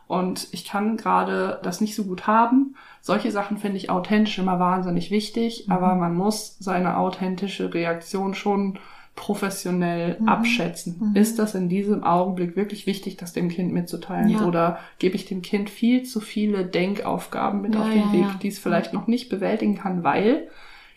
Und 0.08 0.48
ich 0.52 0.66
kann 0.66 0.98
gerade 0.98 1.60
das 1.64 1.82
nicht 1.82 1.96
so 1.96 2.04
gut 2.04 2.28
haben. 2.28 2.76
Solche 3.02 3.32
Sachen 3.32 3.58
finde 3.58 3.78
ich 3.78 3.90
authentisch 3.90 4.38
immer 4.38 4.60
wahnsinnig 4.60 5.10
wichtig, 5.12 5.66
aber 5.70 5.96
man 5.96 6.16
muss 6.16 6.58
seine 6.60 6.98
authentische 6.98 7.74
Reaktion 7.74 8.36
schon 8.36 8.78
professionell 9.16 10.18
Mhm. 10.20 10.28
abschätzen. 10.28 10.96
Mhm. 11.00 11.16
Ist 11.16 11.40
das 11.40 11.56
in 11.56 11.70
diesem 11.70 12.04
Augenblick 12.04 12.56
wirklich 12.56 12.86
wichtig, 12.86 13.18
das 13.18 13.34
dem 13.34 13.50
Kind 13.50 13.74
mitzuteilen? 13.74 14.30
Ja. 14.30 14.46
Oder 14.46 14.78
gebe 15.00 15.16
ich 15.16 15.26
dem 15.26 15.42
Kind 15.42 15.70
viel 15.70 16.04
zu 16.04 16.20
viele 16.20 16.66
Denkaufgaben 16.66 17.62
mit 17.62 17.76
Ja, 17.76 17.82
auf 17.82 17.90
den 17.90 17.98
ja, 18.00 18.14
Weg, 18.14 18.40
die 18.42 18.50
es 18.50 18.60
vielleicht 18.60 18.94
noch 18.94 19.08
nicht 19.08 19.30
bewältigen 19.30 19.76
kann, 19.78 20.04
weil 20.04 20.50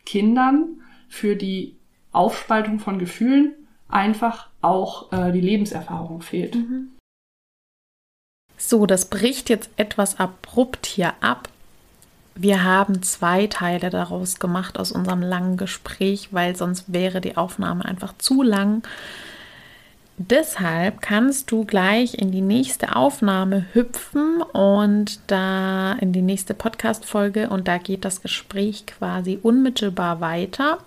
Kindern 0.04 0.80
für 1.08 1.36
die 1.36 1.76
Aufspaltung 2.12 2.78
von 2.80 2.98
Gefühlen 2.98 3.52
einfach 3.88 4.48
auch 4.60 5.12
äh, 5.12 5.32
die 5.32 5.40
Lebenserfahrung 5.40 6.20
fehlt. 6.20 6.56
Mhm. 6.56 6.88
So, 8.58 8.86
das 8.86 9.06
bricht 9.06 9.48
jetzt 9.48 9.70
etwas 9.76 10.18
abrupt 10.18 10.86
hier 10.86 11.14
ab. 11.20 11.48
Wir 12.34 12.64
haben 12.64 13.02
zwei 13.02 13.46
Teile 13.46 13.88
daraus 13.88 14.38
gemacht 14.38 14.78
aus 14.78 14.92
unserem 14.92 15.22
langen 15.22 15.56
Gespräch, 15.56 16.28
weil 16.32 16.56
sonst 16.56 16.92
wäre 16.92 17.20
die 17.20 17.36
Aufnahme 17.36 17.84
einfach 17.84 18.14
zu 18.18 18.42
lang. 18.42 18.82
Deshalb 20.18 21.00
kannst 21.00 21.52
du 21.52 21.64
gleich 21.64 22.14
in 22.14 22.32
die 22.32 22.40
nächste 22.40 22.96
Aufnahme 22.96 23.66
hüpfen 23.72 24.42
und 24.42 25.20
da 25.28 25.92
in 25.94 26.12
die 26.12 26.22
nächste 26.22 26.54
Podcast-Folge 26.54 27.48
und 27.50 27.68
da 27.68 27.78
geht 27.78 28.04
das 28.04 28.20
Gespräch 28.20 28.86
quasi 28.86 29.38
unmittelbar 29.40 30.20
weiter. 30.20 30.78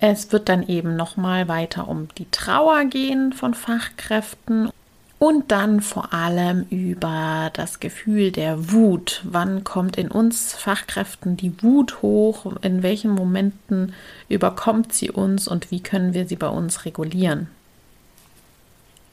Es 0.00 0.32
wird 0.32 0.48
dann 0.48 0.66
eben 0.66 0.96
nochmal 0.96 1.48
weiter 1.48 1.86
um 1.88 2.08
die 2.16 2.30
Trauer 2.30 2.84
gehen 2.84 3.34
von 3.34 3.52
Fachkräften 3.52 4.70
und 5.18 5.50
dann 5.50 5.80
vor 5.80 6.12
allem 6.12 6.66
über 6.70 7.50
das 7.52 7.80
Gefühl 7.80 8.30
der 8.30 8.70
Wut. 8.72 9.22
Wann 9.24 9.64
kommt 9.64 9.96
in 9.96 10.12
uns 10.12 10.54
Fachkräften 10.54 11.36
die 11.36 11.60
Wut 11.62 12.02
hoch? 12.02 12.54
In 12.62 12.84
welchen 12.84 13.10
Momenten 13.10 13.94
überkommt 14.28 14.92
sie 14.92 15.10
uns 15.10 15.48
und 15.48 15.72
wie 15.72 15.80
können 15.80 16.14
wir 16.14 16.28
sie 16.28 16.36
bei 16.36 16.48
uns 16.48 16.84
regulieren? 16.84 17.48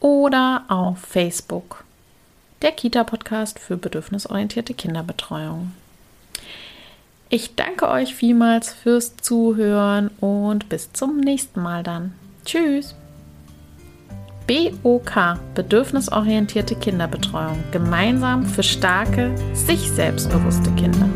oder 0.00 0.64
auf 0.68 0.98
Facebook 0.98 1.84
der 2.62 2.72
Kita-Podcast 2.72 3.58
für 3.58 3.76
bedürfnisorientierte 3.76 4.74
Kinderbetreuung. 4.74 5.72
Ich 7.28 7.54
danke 7.54 7.88
euch 7.88 8.14
vielmals 8.14 8.72
fürs 8.72 9.16
Zuhören 9.16 10.08
und 10.20 10.68
bis 10.68 10.92
zum 10.92 11.18
nächsten 11.18 11.62
Mal 11.62 11.82
dann. 11.82 12.12
Tschüss! 12.44 12.94
BOK, 14.46 15.38
bedürfnisorientierte 15.54 16.74
Kinderbetreuung, 16.74 17.62
gemeinsam 17.70 18.44
für 18.44 18.64
starke, 18.64 19.32
sich 19.54 19.88
selbstbewusste 19.92 20.72
Kinder. 20.72 21.08